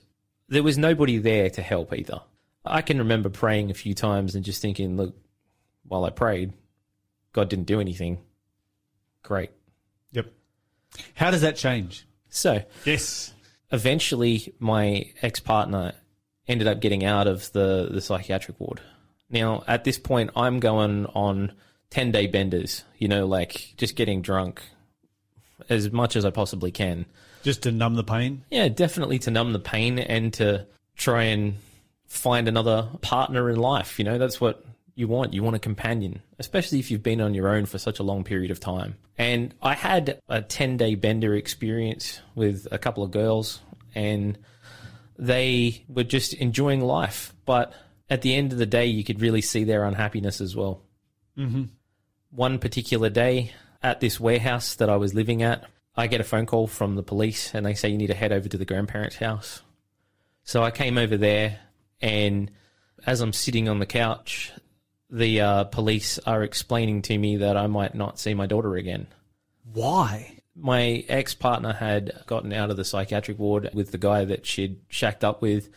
there 0.47 0.63
was 0.63 0.77
nobody 0.77 1.17
there 1.17 1.49
to 1.51 1.61
help 1.61 1.93
either. 1.93 2.21
I 2.65 2.81
can 2.81 2.97
remember 2.99 3.29
praying 3.29 3.69
a 3.69 3.73
few 3.73 3.93
times 3.93 4.33
and 4.33 4.45
just 4.45 4.61
thinking, 4.61 4.95
look, 4.95 5.13
while 5.83 6.05
I 6.05 6.09
prayed, 6.09 6.53
God 7.33 7.49
didn't 7.49 7.65
do 7.65 7.81
anything. 7.81 8.19
Great. 9.23 9.51
Yep. 10.13 10.31
How 11.15 11.31
does 11.31 11.41
that 11.41 11.57
change? 11.57 12.07
So 12.29 12.63
Yes. 12.85 13.33
eventually 13.73 14.53
my 14.57 15.11
ex 15.21 15.41
partner 15.41 15.93
ended 16.47 16.67
up 16.67 16.79
getting 16.79 17.03
out 17.03 17.27
of 17.27 17.51
the, 17.51 17.89
the 17.91 17.99
psychiatric 17.99 18.57
ward. 18.57 18.79
Now, 19.29 19.65
at 19.67 19.83
this 19.83 19.99
point, 19.99 20.29
I'm 20.35 20.61
going 20.61 21.07
on 21.07 21.51
10 21.95 22.11
day 22.11 22.27
benders, 22.27 22.83
you 22.97 23.07
know, 23.07 23.25
like 23.25 23.73
just 23.77 23.95
getting 23.95 24.21
drunk 24.21 24.61
as 25.69 25.93
much 25.93 26.17
as 26.17 26.25
I 26.25 26.29
possibly 26.29 26.69
can. 26.69 27.05
Just 27.41 27.63
to 27.63 27.71
numb 27.71 27.95
the 27.95 28.03
pain. 28.03 28.43
Yeah, 28.51 28.67
definitely 28.67 29.17
to 29.19 29.31
numb 29.31 29.53
the 29.53 29.59
pain 29.59 29.99
and 29.99 30.33
to 30.33 30.67
try 30.97 31.23
and 31.23 31.55
find 32.05 32.49
another 32.49 32.89
partner 32.99 33.49
in 33.49 33.55
life. 33.55 33.97
You 33.97 34.03
know, 34.03 34.17
that's 34.17 34.41
what 34.41 34.65
you 34.95 35.07
want. 35.07 35.33
You 35.33 35.41
want 35.41 35.55
a 35.55 35.59
companion, 35.59 36.21
especially 36.37 36.79
if 36.79 36.91
you've 36.91 37.01
been 37.01 37.21
on 37.21 37.33
your 37.33 37.47
own 37.47 37.65
for 37.65 37.77
such 37.77 37.99
a 37.99 38.03
long 38.03 38.25
period 38.25 38.51
of 38.51 38.59
time. 38.59 38.97
And 39.17 39.53
I 39.61 39.73
had 39.73 40.19
a 40.27 40.41
10 40.41 40.75
day 40.75 40.95
bender 40.95 41.33
experience 41.33 42.19
with 42.35 42.67
a 42.73 42.77
couple 42.77 43.05
of 43.05 43.11
girls 43.11 43.61
and 43.93 44.37
they 45.17 45.85
were 45.87 46.03
just 46.03 46.33
enjoying 46.33 46.81
life. 46.81 47.33
But 47.45 47.71
at 48.09 48.21
the 48.21 48.35
end 48.35 48.51
of 48.51 48.57
the 48.57 48.65
day, 48.65 48.87
you 48.87 49.05
could 49.05 49.21
really 49.21 49.39
see 49.39 49.63
their 49.63 49.85
unhappiness 49.85 50.41
as 50.41 50.57
well. 50.57 50.81
Mm-hmm. 51.37 51.63
One 52.35 52.59
particular 52.59 53.09
day 53.09 53.53
at 53.81 54.01
this 54.01 54.19
warehouse 54.19 54.75
that 54.75 54.89
I 54.89 54.97
was 54.97 55.13
living 55.13 55.41
at, 55.41 55.63
I 55.95 56.07
get 56.07 56.19
a 56.19 56.25
phone 56.25 56.45
call 56.45 56.67
from 56.67 56.95
the 56.95 57.03
police 57.03 57.53
and 57.53 57.65
they 57.65 57.75
say 57.75 57.87
you 57.87 57.97
need 57.97 58.07
to 58.07 58.13
head 58.13 58.33
over 58.33 58.49
to 58.49 58.57
the 58.57 58.65
grandparents' 58.65 59.15
house. 59.15 59.61
So 60.43 60.61
I 60.61 60.69
came 60.69 60.97
over 60.97 61.17
there, 61.17 61.59
and 62.01 62.51
as 63.07 63.21
I'm 63.21 63.33
sitting 63.33 63.67
on 63.67 63.79
the 63.79 63.85
couch, 63.85 64.51
the 65.09 65.41
uh, 65.41 65.63
police 65.63 66.19
are 66.19 66.43
explaining 66.43 67.03
to 67.03 67.17
me 67.17 67.37
that 67.37 67.57
I 67.57 67.67
might 67.67 67.95
not 67.95 68.19
see 68.19 68.33
my 68.33 68.45
daughter 68.45 68.75
again. 68.75 69.07
Why? 69.71 70.41
My 70.55 71.03
ex 71.07 71.33
partner 71.33 71.73
had 71.73 72.23
gotten 72.27 72.53
out 72.53 72.69
of 72.69 72.77
the 72.77 72.85
psychiatric 72.85 73.39
ward 73.39 73.69
with 73.73 73.91
the 73.91 73.97
guy 73.97 74.25
that 74.25 74.45
she'd 74.45 74.81
shacked 74.89 75.23
up 75.23 75.41
with. 75.41 75.69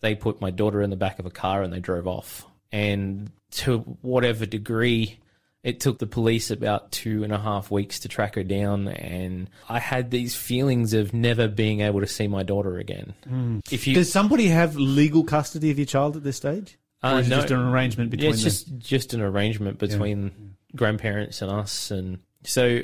They 0.00 0.14
put 0.14 0.40
my 0.40 0.50
daughter 0.50 0.82
in 0.82 0.90
the 0.90 0.96
back 0.96 1.18
of 1.18 1.26
a 1.26 1.30
car 1.30 1.62
and 1.62 1.72
they 1.72 1.80
drove 1.80 2.06
off. 2.06 2.46
And 2.72 3.30
to 3.52 3.78
whatever 4.00 4.44
degree, 4.44 5.20
it 5.66 5.80
took 5.80 5.98
the 5.98 6.06
police 6.06 6.52
about 6.52 6.92
two 6.92 7.24
and 7.24 7.32
a 7.32 7.38
half 7.38 7.72
weeks 7.72 7.98
to 7.98 8.08
track 8.08 8.36
her 8.36 8.44
down. 8.44 8.86
And 8.86 9.50
I 9.68 9.80
had 9.80 10.12
these 10.12 10.36
feelings 10.36 10.92
of 10.92 11.12
never 11.12 11.48
being 11.48 11.80
able 11.80 11.98
to 11.98 12.06
see 12.06 12.28
my 12.28 12.44
daughter 12.44 12.78
again. 12.78 13.14
If 13.72 13.88
you 13.88 13.94
Does 13.94 14.12
somebody 14.12 14.46
have 14.46 14.76
legal 14.76 15.24
custody 15.24 15.72
of 15.72 15.78
your 15.78 15.86
child 15.86 16.16
at 16.16 16.22
this 16.22 16.36
stage? 16.36 16.78
Uh, 17.02 17.14
or 17.14 17.20
is 17.20 17.28
no. 17.28 17.38
it 17.38 17.40
just 17.40 17.50
an 17.50 17.58
arrangement 17.58 18.10
between 18.10 18.30
yeah, 18.30 18.34
it's 18.34 18.42
them? 18.42 18.78
just 18.78 18.88
just 18.88 19.14
an 19.14 19.20
arrangement 19.20 19.78
between 19.78 20.54
grandparents 20.76 21.42
and 21.42 21.50
us, 21.50 21.90
and 21.90 22.20
so 22.44 22.82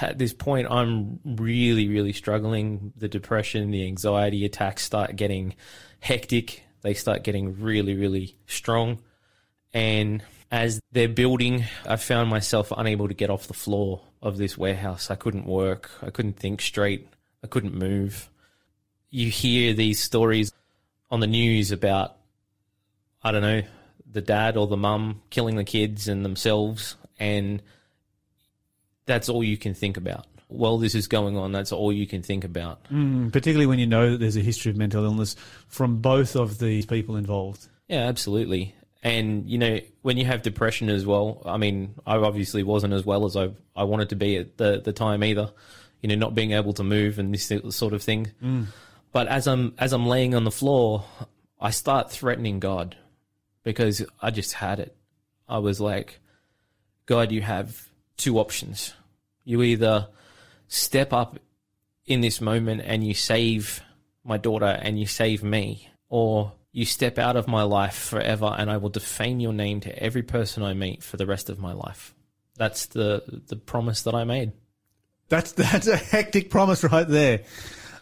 at 0.00 0.18
this 0.18 0.34
point, 0.34 0.66
I'm 0.70 1.20
really, 1.24 1.88
really 1.88 2.12
struggling. 2.12 2.92
The 2.96 3.08
depression, 3.08 3.70
the 3.70 3.86
anxiety 3.86 4.44
attacks 4.44 4.82
start 4.82 5.16
getting 5.16 5.54
hectic. 6.00 6.64
They 6.82 6.94
start 6.94 7.22
getting 7.22 7.60
really, 7.60 7.94
really 7.94 8.36
strong, 8.46 9.00
and 9.72 10.22
as 10.52 10.80
they're 10.92 11.08
building, 11.08 11.64
I 11.88 11.96
found 11.96 12.28
myself 12.30 12.72
unable 12.76 13.08
to 13.08 13.14
get 13.14 13.30
off 13.30 13.48
the 13.48 13.54
floor 13.54 14.02
of 14.20 14.36
this 14.36 14.56
warehouse. 14.56 15.10
I 15.10 15.14
couldn't 15.16 15.46
work. 15.46 15.90
I 16.02 16.10
couldn't 16.10 16.38
think 16.38 16.60
straight. 16.60 17.08
I 17.42 17.46
couldn't 17.46 17.74
move. 17.74 18.28
You 19.10 19.30
hear 19.30 19.72
these 19.72 19.98
stories 19.98 20.52
on 21.10 21.20
the 21.20 21.26
news 21.26 21.72
about 21.72 22.16
I 23.24 23.32
don't 23.32 23.42
know, 23.42 23.62
the 24.10 24.20
dad 24.20 24.56
or 24.56 24.66
the 24.66 24.76
mum 24.76 25.22
killing 25.30 25.56
the 25.56 25.64
kids 25.64 26.08
and 26.08 26.24
themselves, 26.24 26.96
and 27.18 27.62
that's 29.06 29.28
all 29.28 29.44
you 29.44 29.56
can 29.56 29.74
think 29.74 29.96
about. 29.96 30.26
while 30.48 30.76
this 30.76 30.94
is 30.94 31.08
going 31.08 31.36
on, 31.36 31.52
that's 31.52 31.72
all 31.72 31.92
you 31.92 32.06
can 32.06 32.22
think 32.22 32.44
about. 32.44 32.84
Mm, 32.90 33.32
particularly 33.32 33.66
when 33.66 33.78
you 33.78 33.86
know 33.86 34.10
that 34.10 34.18
there's 34.18 34.36
a 34.36 34.40
history 34.40 34.70
of 34.70 34.76
mental 34.76 35.04
illness 35.04 35.34
from 35.68 36.02
both 36.02 36.36
of 36.36 36.58
these 36.58 36.84
people 36.84 37.16
involved. 37.16 37.68
Yeah, 37.88 38.06
absolutely. 38.06 38.74
And 39.02 39.48
you 39.50 39.58
know, 39.58 39.80
when 40.02 40.16
you 40.16 40.24
have 40.26 40.42
depression 40.42 40.88
as 40.88 41.04
well, 41.04 41.42
I 41.44 41.56
mean, 41.56 41.94
I 42.06 42.16
obviously 42.16 42.62
wasn't 42.62 42.94
as 42.94 43.04
well 43.04 43.24
as 43.24 43.36
I 43.36 43.50
I 43.74 43.84
wanted 43.84 44.10
to 44.10 44.16
be 44.16 44.36
at 44.36 44.56
the 44.58 44.80
the 44.80 44.92
time 44.92 45.24
either. 45.24 45.52
You 46.00 46.08
know, 46.08 46.14
not 46.16 46.34
being 46.34 46.52
able 46.52 46.72
to 46.74 46.82
move 46.82 47.18
and 47.18 47.32
this 47.32 47.52
sort 47.70 47.92
of 47.92 48.02
thing. 48.02 48.32
Mm. 48.42 48.66
But 49.12 49.28
as 49.28 49.46
I'm 49.46 49.74
as 49.78 49.92
I'm 49.92 50.06
laying 50.06 50.34
on 50.34 50.44
the 50.44 50.50
floor, 50.50 51.04
I 51.60 51.70
start 51.70 52.10
threatening 52.10 52.60
God 52.60 52.96
because 53.62 54.04
I 54.20 54.30
just 54.30 54.54
had 54.54 54.80
it. 54.80 54.96
I 55.48 55.58
was 55.58 55.80
like, 55.80 56.18
God, 57.06 57.30
you 57.30 57.42
have 57.42 57.88
two 58.16 58.38
options. 58.38 58.94
You 59.44 59.62
either 59.62 60.08
step 60.68 61.12
up 61.12 61.38
in 62.06 62.20
this 62.20 62.40
moment 62.40 62.82
and 62.84 63.06
you 63.06 63.14
save 63.14 63.82
my 64.24 64.38
daughter 64.38 64.66
and 64.66 64.98
you 64.98 65.06
save 65.06 65.42
me, 65.42 65.88
or 66.08 66.52
you 66.72 66.84
step 66.84 67.18
out 67.18 67.36
of 67.36 67.46
my 67.46 67.62
life 67.62 67.94
forever 67.94 68.54
and 68.56 68.70
I 68.70 68.78
will 68.78 68.88
defame 68.88 69.40
your 69.40 69.52
name 69.52 69.80
to 69.80 70.02
every 70.02 70.22
person 70.22 70.62
I 70.62 70.72
meet 70.72 71.02
for 71.02 71.18
the 71.18 71.26
rest 71.26 71.50
of 71.50 71.58
my 71.58 71.72
life. 71.72 72.14
That's 72.56 72.86
the 72.86 73.42
the 73.46 73.56
promise 73.56 74.02
that 74.02 74.14
I 74.14 74.24
made. 74.24 74.52
That's 75.28 75.52
that's 75.52 75.86
a 75.86 75.96
hectic 75.96 76.50
promise 76.50 76.82
right 76.84 77.08
there. 77.08 77.40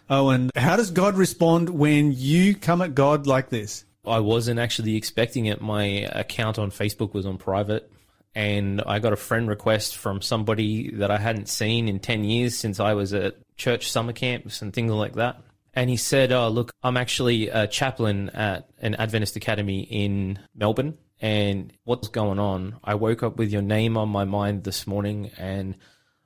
Oh, 0.09 0.31
and 0.31 0.51
how 0.57 0.77
does 0.77 0.91
God 0.91 1.16
respond 1.16 1.68
when 1.71 2.12
you 2.12 2.57
come 2.57 2.83
at 2.83 2.97
God 2.97 3.29
like 3.29 3.49
this? 3.49 3.85
I 4.05 4.18
wasn't 4.18 4.59
actually 4.59 4.97
expecting 4.97 5.47
it. 5.47 5.61
My 5.61 5.85
account 5.85 6.59
on 6.59 6.73
Facebook 6.73 7.12
was 7.14 7.27
on 7.27 7.39
private, 7.39 7.93
and 8.35 8.83
I 8.85 8.99
got 8.99 9.12
a 9.12 9.16
friend 9.16 9.49
request 9.49 9.97
from 9.97 10.21
somebody 10.21 10.91
that 10.97 11.12
I 11.12 11.18
hadn't 11.18 11.49
seen 11.49 11.87
in 11.87 12.01
10 12.01 12.25
years 12.25 12.57
since 12.57 12.81
I 12.81 12.95
was 12.95 13.12
at 13.14 13.37
church 13.57 13.91
summer 13.91 14.12
camps 14.12 14.62
and 14.62 14.73
things 14.73 14.91
like 14.91 15.14
that. 15.14 15.43
And 15.75 15.89
he 15.89 15.97
said, 15.97 16.33
Oh, 16.33 16.49
look, 16.49 16.73
I'm 16.83 16.97
actually 16.97 17.49
a 17.49 17.66
chaplain 17.66 18.31
at 18.31 18.68
an 18.81 18.95
Adventist 18.97 19.37
academy 19.37 19.83
in 19.83 20.39
Melbourne. 20.55 20.99
And 21.21 21.73
what's 21.85 22.09
going 22.09 22.39
on? 22.39 22.77
I 22.83 22.95
woke 22.95 23.23
up 23.23 23.37
with 23.37 23.53
your 23.53 23.62
name 23.62 23.97
on 23.97 24.09
my 24.09 24.25
mind 24.25 24.64
this 24.64 24.87
morning, 24.87 25.31
and 25.37 25.77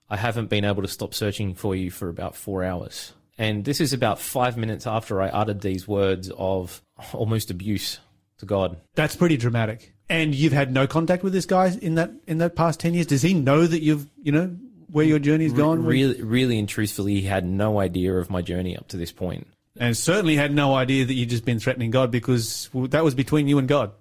I 0.08 0.16
haven't 0.16 0.50
been 0.50 0.64
able 0.64 0.82
to 0.82 0.88
stop 0.88 1.14
searching 1.14 1.54
for 1.54 1.74
you 1.74 1.90
for 1.90 2.08
about 2.08 2.36
four 2.36 2.62
hours. 2.62 3.12
And 3.36 3.64
this 3.64 3.80
is 3.80 3.92
about 3.92 4.20
five 4.20 4.56
minutes 4.56 4.86
after 4.86 5.20
I 5.20 5.28
uttered 5.28 5.60
these 5.60 5.88
words 5.88 6.30
of 6.36 6.80
almost 7.12 7.50
abuse 7.50 7.98
to 8.38 8.46
God. 8.46 8.76
That's 8.94 9.16
pretty 9.16 9.36
dramatic. 9.36 9.92
And 10.08 10.34
you've 10.34 10.52
had 10.52 10.72
no 10.72 10.86
contact 10.86 11.24
with 11.24 11.32
this 11.32 11.46
guy 11.46 11.76
in 11.80 11.96
that 11.96 12.12
in 12.26 12.38
that 12.38 12.54
past 12.54 12.78
ten 12.78 12.94
years. 12.94 13.06
Does 13.06 13.22
he 13.22 13.34
know 13.34 13.66
that 13.66 13.82
you've 13.82 14.08
you 14.22 14.30
know 14.30 14.56
where 14.90 15.04
your 15.04 15.18
journey's 15.18 15.52
gone? 15.52 15.84
Really, 15.84 16.22
really 16.22 16.58
and 16.58 16.68
truthfully, 16.68 17.14
he 17.14 17.22
had 17.22 17.44
no 17.44 17.80
idea 17.80 18.14
of 18.14 18.30
my 18.30 18.42
journey 18.42 18.76
up 18.76 18.88
to 18.88 18.96
this 18.96 19.12
point. 19.12 19.46
and 19.78 19.96
certainly 19.96 20.36
had 20.36 20.54
no 20.54 20.74
idea 20.74 21.04
that 21.04 21.14
you'd 21.14 21.30
just 21.30 21.44
been 21.44 21.58
threatening 21.58 21.90
God 21.90 22.10
because 22.10 22.70
that 22.74 23.04
was 23.04 23.14
between 23.14 23.48
you 23.48 23.58
and 23.58 23.68
God. 23.68 23.92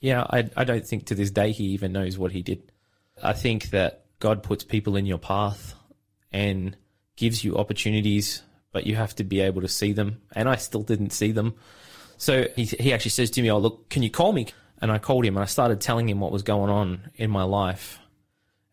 Yeah, 0.00 0.26
I, 0.28 0.50
I 0.56 0.64
don't 0.64 0.86
think 0.86 1.06
to 1.06 1.14
this 1.14 1.30
day 1.30 1.52
he 1.52 1.64
even 1.68 1.92
knows 1.92 2.18
what 2.18 2.32
he 2.32 2.42
did. 2.42 2.70
I 3.22 3.32
think 3.32 3.70
that 3.70 4.04
God 4.18 4.42
puts 4.42 4.64
people 4.64 4.96
in 4.96 5.06
your 5.06 5.18
path 5.18 5.74
and 6.30 6.76
gives 7.16 7.42
you 7.42 7.56
opportunities, 7.56 8.42
but 8.72 8.86
you 8.86 8.96
have 8.96 9.14
to 9.16 9.24
be 9.24 9.40
able 9.40 9.62
to 9.62 9.68
see 9.68 9.92
them. 9.92 10.20
And 10.32 10.48
I 10.48 10.56
still 10.56 10.82
didn't 10.82 11.10
see 11.10 11.32
them. 11.32 11.54
So 12.16 12.46
he, 12.54 12.64
he 12.64 12.92
actually 12.92 13.12
says 13.12 13.30
to 13.30 13.42
me, 13.42 13.50
Oh, 13.50 13.58
look, 13.58 13.88
can 13.88 14.02
you 14.02 14.10
call 14.10 14.32
me? 14.32 14.48
And 14.80 14.92
I 14.92 14.98
called 14.98 15.24
him 15.24 15.36
and 15.36 15.42
I 15.42 15.46
started 15.46 15.80
telling 15.80 16.08
him 16.08 16.20
what 16.20 16.32
was 16.32 16.42
going 16.42 16.70
on 16.70 17.10
in 17.16 17.30
my 17.30 17.44
life. 17.44 17.98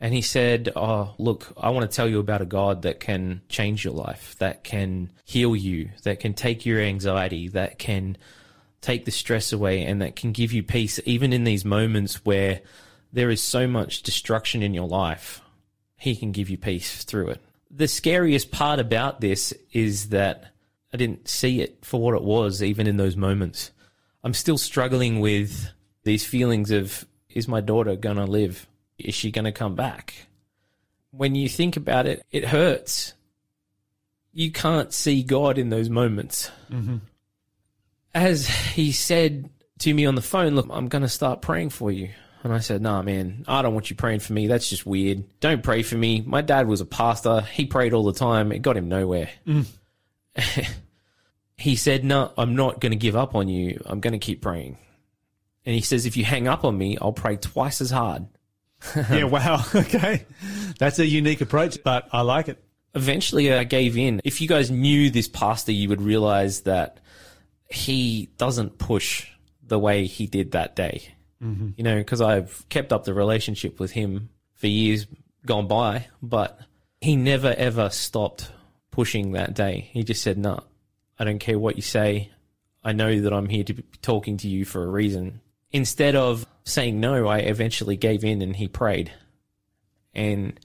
And 0.02 0.16
he 0.16 0.22
said, 0.22 0.70
Oh, 0.76 1.14
look, 1.20 1.54
I 1.56 1.70
want 1.70 1.90
to 1.90 1.96
tell 1.96 2.10
you 2.10 2.20
about 2.20 2.42
a 2.42 2.46
God 2.46 2.82
that 2.82 3.00
can 3.00 3.42
change 3.48 3.86
your 3.86 3.94
life, 3.94 4.36
that 4.40 4.64
can 4.64 5.12
heal 5.24 5.56
you, 5.56 5.92
that 6.04 6.20
can 6.20 6.34
take 6.34 6.66
your 6.66 6.82
anxiety, 6.82 7.48
that 7.50 7.78
can 7.78 8.18
take 8.82 9.06
the 9.06 9.12
stress 9.12 9.54
away, 9.54 9.84
and 9.84 10.02
that 10.02 10.16
can 10.16 10.32
give 10.32 10.52
you 10.52 10.64
peace, 10.64 11.00
even 11.06 11.32
in 11.32 11.44
these 11.44 11.64
moments 11.64 12.26
where 12.26 12.62
there 13.14 13.30
is 13.30 13.42
so 13.42 13.68
much 13.68 14.02
destruction 14.02 14.64
in 14.64 14.74
your 14.74 14.88
life. 14.88 15.40
He 15.98 16.16
can 16.16 16.32
give 16.32 16.50
you 16.50 16.58
peace 16.58 17.04
through 17.04 17.30
it. 17.30 17.42
The 17.70 17.88
scariest 17.88 18.50
part 18.50 18.80
about 18.80 19.22
this 19.22 19.54
is 19.72 20.10
that 20.10 20.52
I 20.92 20.98
didn't 20.98 21.28
see 21.28 21.62
it 21.62 21.86
for 21.86 22.02
what 22.02 22.16
it 22.16 22.24
was, 22.24 22.64
even 22.64 22.88
in 22.88 22.98
those 22.98 23.16
moments. 23.16 23.70
I'm 24.24 24.34
still 24.34 24.58
struggling 24.58 25.20
with 25.20 25.70
these 26.04 26.26
feelings 26.26 26.72
of 26.72 27.06
is 27.30 27.48
my 27.48 27.62
daughter 27.62 27.96
going 27.96 28.18
to 28.18 28.26
live? 28.26 28.68
Is 29.02 29.16
she 29.16 29.32
going 29.32 29.46
to 29.46 29.52
come 29.52 29.76
back? 29.76 30.14
When 31.12 31.36
you 31.36 31.50
think 31.50 31.78
about 31.78 32.06
it, 32.06 32.26
it 32.32 32.46
hurts. 32.46 33.14
You 34.34 34.52
can't 34.52 34.94
see 34.94 35.24
God 35.24 35.58
in 35.58 35.70
those 35.70 35.90
moments. 35.90 36.50
Mm-hmm. 36.72 36.98
As 38.14 38.48
he 38.48 38.92
said 38.92 39.50
to 39.80 39.94
me 39.94 40.06
on 40.06 40.16
the 40.16 40.22
phone, 40.22 40.56
Look, 40.56 40.68
I'm 40.70 40.88
going 40.88 41.02
to 41.02 41.10
start 41.10 41.42
praying 41.42 41.70
for 41.70 41.92
you. 41.92 42.10
And 42.44 42.54
I 42.54 42.60
said, 42.60 42.82
Nah, 42.82 43.02
man, 43.02 43.46
I 43.48 43.62
don't 43.62 43.74
want 43.74 43.90
you 43.90 43.96
praying 43.96 44.22
for 44.22 44.34
me. 44.34 44.48
That's 44.48 44.70
just 44.70 44.86
weird. 44.86 45.24
Don't 45.40 45.64
pray 45.64 45.84
for 45.84 45.96
me. 45.96 46.22
My 46.26 46.42
dad 46.42 46.68
was 46.68 46.82
a 46.82 46.86
pastor. 46.86 47.42
He 47.42 47.66
prayed 47.66 47.94
all 47.94 48.04
the 48.04 48.14
time. 48.14 48.52
It 48.52 48.62
got 48.62 48.78
him 48.78 48.90
nowhere. 48.90 49.30
Mm. 49.46 49.66
he 51.58 51.76
said, 51.76 52.04
No, 52.04 52.32
I'm 52.38 52.56
not 52.56 52.80
going 52.80 52.92
to 52.92 52.98
give 52.98 53.16
up 53.16 53.36
on 53.36 53.48
you. 53.48 53.82
I'm 53.86 54.00
going 54.00 54.14
to 54.14 54.20
keep 54.20 54.42
praying. 54.42 54.78
And 55.66 55.76
he 55.76 55.82
says, 55.82 56.06
If 56.06 56.18
you 56.18 56.26
hang 56.26 56.48
up 56.48 56.64
on 56.64 56.78
me, 56.78 56.98
I'll 57.00 57.14
pray 57.14 57.36
twice 57.36 57.82
as 57.82 57.92
hard. 57.92 58.28
yeah, 59.12 59.24
wow. 59.24 59.64
Okay. 59.76 60.26
That's 60.80 61.00
a 61.00 61.06
unique 61.06 61.42
approach, 61.42 61.84
but 61.84 62.08
I 62.12 62.22
like 62.22 62.48
it. 62.48 62.64
Eventually, 62.94 63.54
I 63.54 63.64
gave 63.64 63.98
in. 63.98 64.22
If 64.24 64.42
you 64.42 64.48
guys 64.48 64.70
knew 64.70 65.10
this 65.10 65.28
pastor, 65.28 65.72
you 65.72 65.90
would 65.90 66.02
realize 66.02 66.62
that 66.62 67.00
he 67.70 68.30
doesn't 68.38 68.78
push 68.78 69.28
the 69.66 69.80
way 69.80 70.06
he 70.06 70.28
did 70.28 70.52
that 70.52 70.76
day. 70.76 71.04
Mm-hmm. 71.42 71.70
You 71.78 71.84
know, 71.84 71.98
because 71.98 72.22
I've 72.22 72.66
kept 72.70 72.92
up 72.92 73.06
the 73.06 73.14
relationship 73.14 73.80
with 73.80 73.92
him 73.92 74.30
for 74.56 74.68
years 74.68 75.08
gone 75.46 75.68
by, 75.68 76.08
but 76.22 76.60
he 77.00 77.16
never 77.16 77.54
ever 77.58 77.90
stopped 77.90 78.52
pushing 78.92 79.32
that 79.32 79.54
day. 79.54 79.90
He 79.92 80.04
just 80.04 80.22
said, 80.22 80.38
"No, 80.38 80.64
I 81.18 81.24
don't 81.24 81.40
care 81.40 81.58
what 81.58 81.78
you 81.78 81.82
say. 81.82 82.32
I 82.84 82.92
know 82.92 83.22
that 83.22 83.34
I'm 83.34 83.50
here 83.50 83.64
to 83.64 83.74
be 83.74 83.84
talking 84.02 84.38
to 84.38 84.48
you 84.48 84.66
for 84.66 84.84
a 84.84 84.88
reason." 84.88 85.42
Instead 85.72 86.16
of 86.16 86.46
saying 86.64 87.00
no, 87.00 87.28
I 87.28 87.40
eventually 87.40 87.96
gave 87.96 88.24
in 88.24 88.42
and 88.42 88.56
he 88.56 88.68
prayed. 88.68 89.12
And 90.14 90.60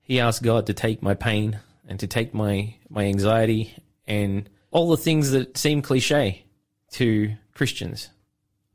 he 0.00 0.20
asked 0.20 0.42
God 0.42 0.66
to 0.66 0.74
take 0.74 1.02
my 1.02 1.14
pain 1.14 1.60
and 1.86 2.00
to 2.00 2.06
take 2.06 2.32
my, 2.32 2.74
my 2.88 3.04
anxiety 3.04 3.74
and 4.06 4.48
all 4.70 4.88
the 4.90 4.96
things 4.96 5.30
that 5.32 5.56
seem 5.56 5.82
cliche 5.82 6.44
to 6.92 7.34
Christians. 7.54 8.08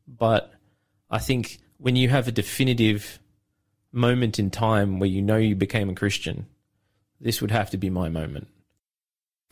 But 0.07 0.53
I 1.09 1.19
think 1.19 1.59
when 1.77 1.95
you 1.95 2.09
have 2.09 2.27
a 2.27 2.31
definitive 2.31 3.19
moment 3.91 4.39
in 4.39 4.49
time 4.49 4.99
where 4.99 5.09
you 5.09 5.21
know 5.21 5.37
you 5.37 5.55
became 5.55 5.89
a 5.89 5.95
Christian, 5.95 6.47
this 7.19 7.41
would 7.41 7.51
have 7.51 7.69
to 7.71 7.77
be 7.77 7.89
my 7.89 8.09
moment. 8.09 8.47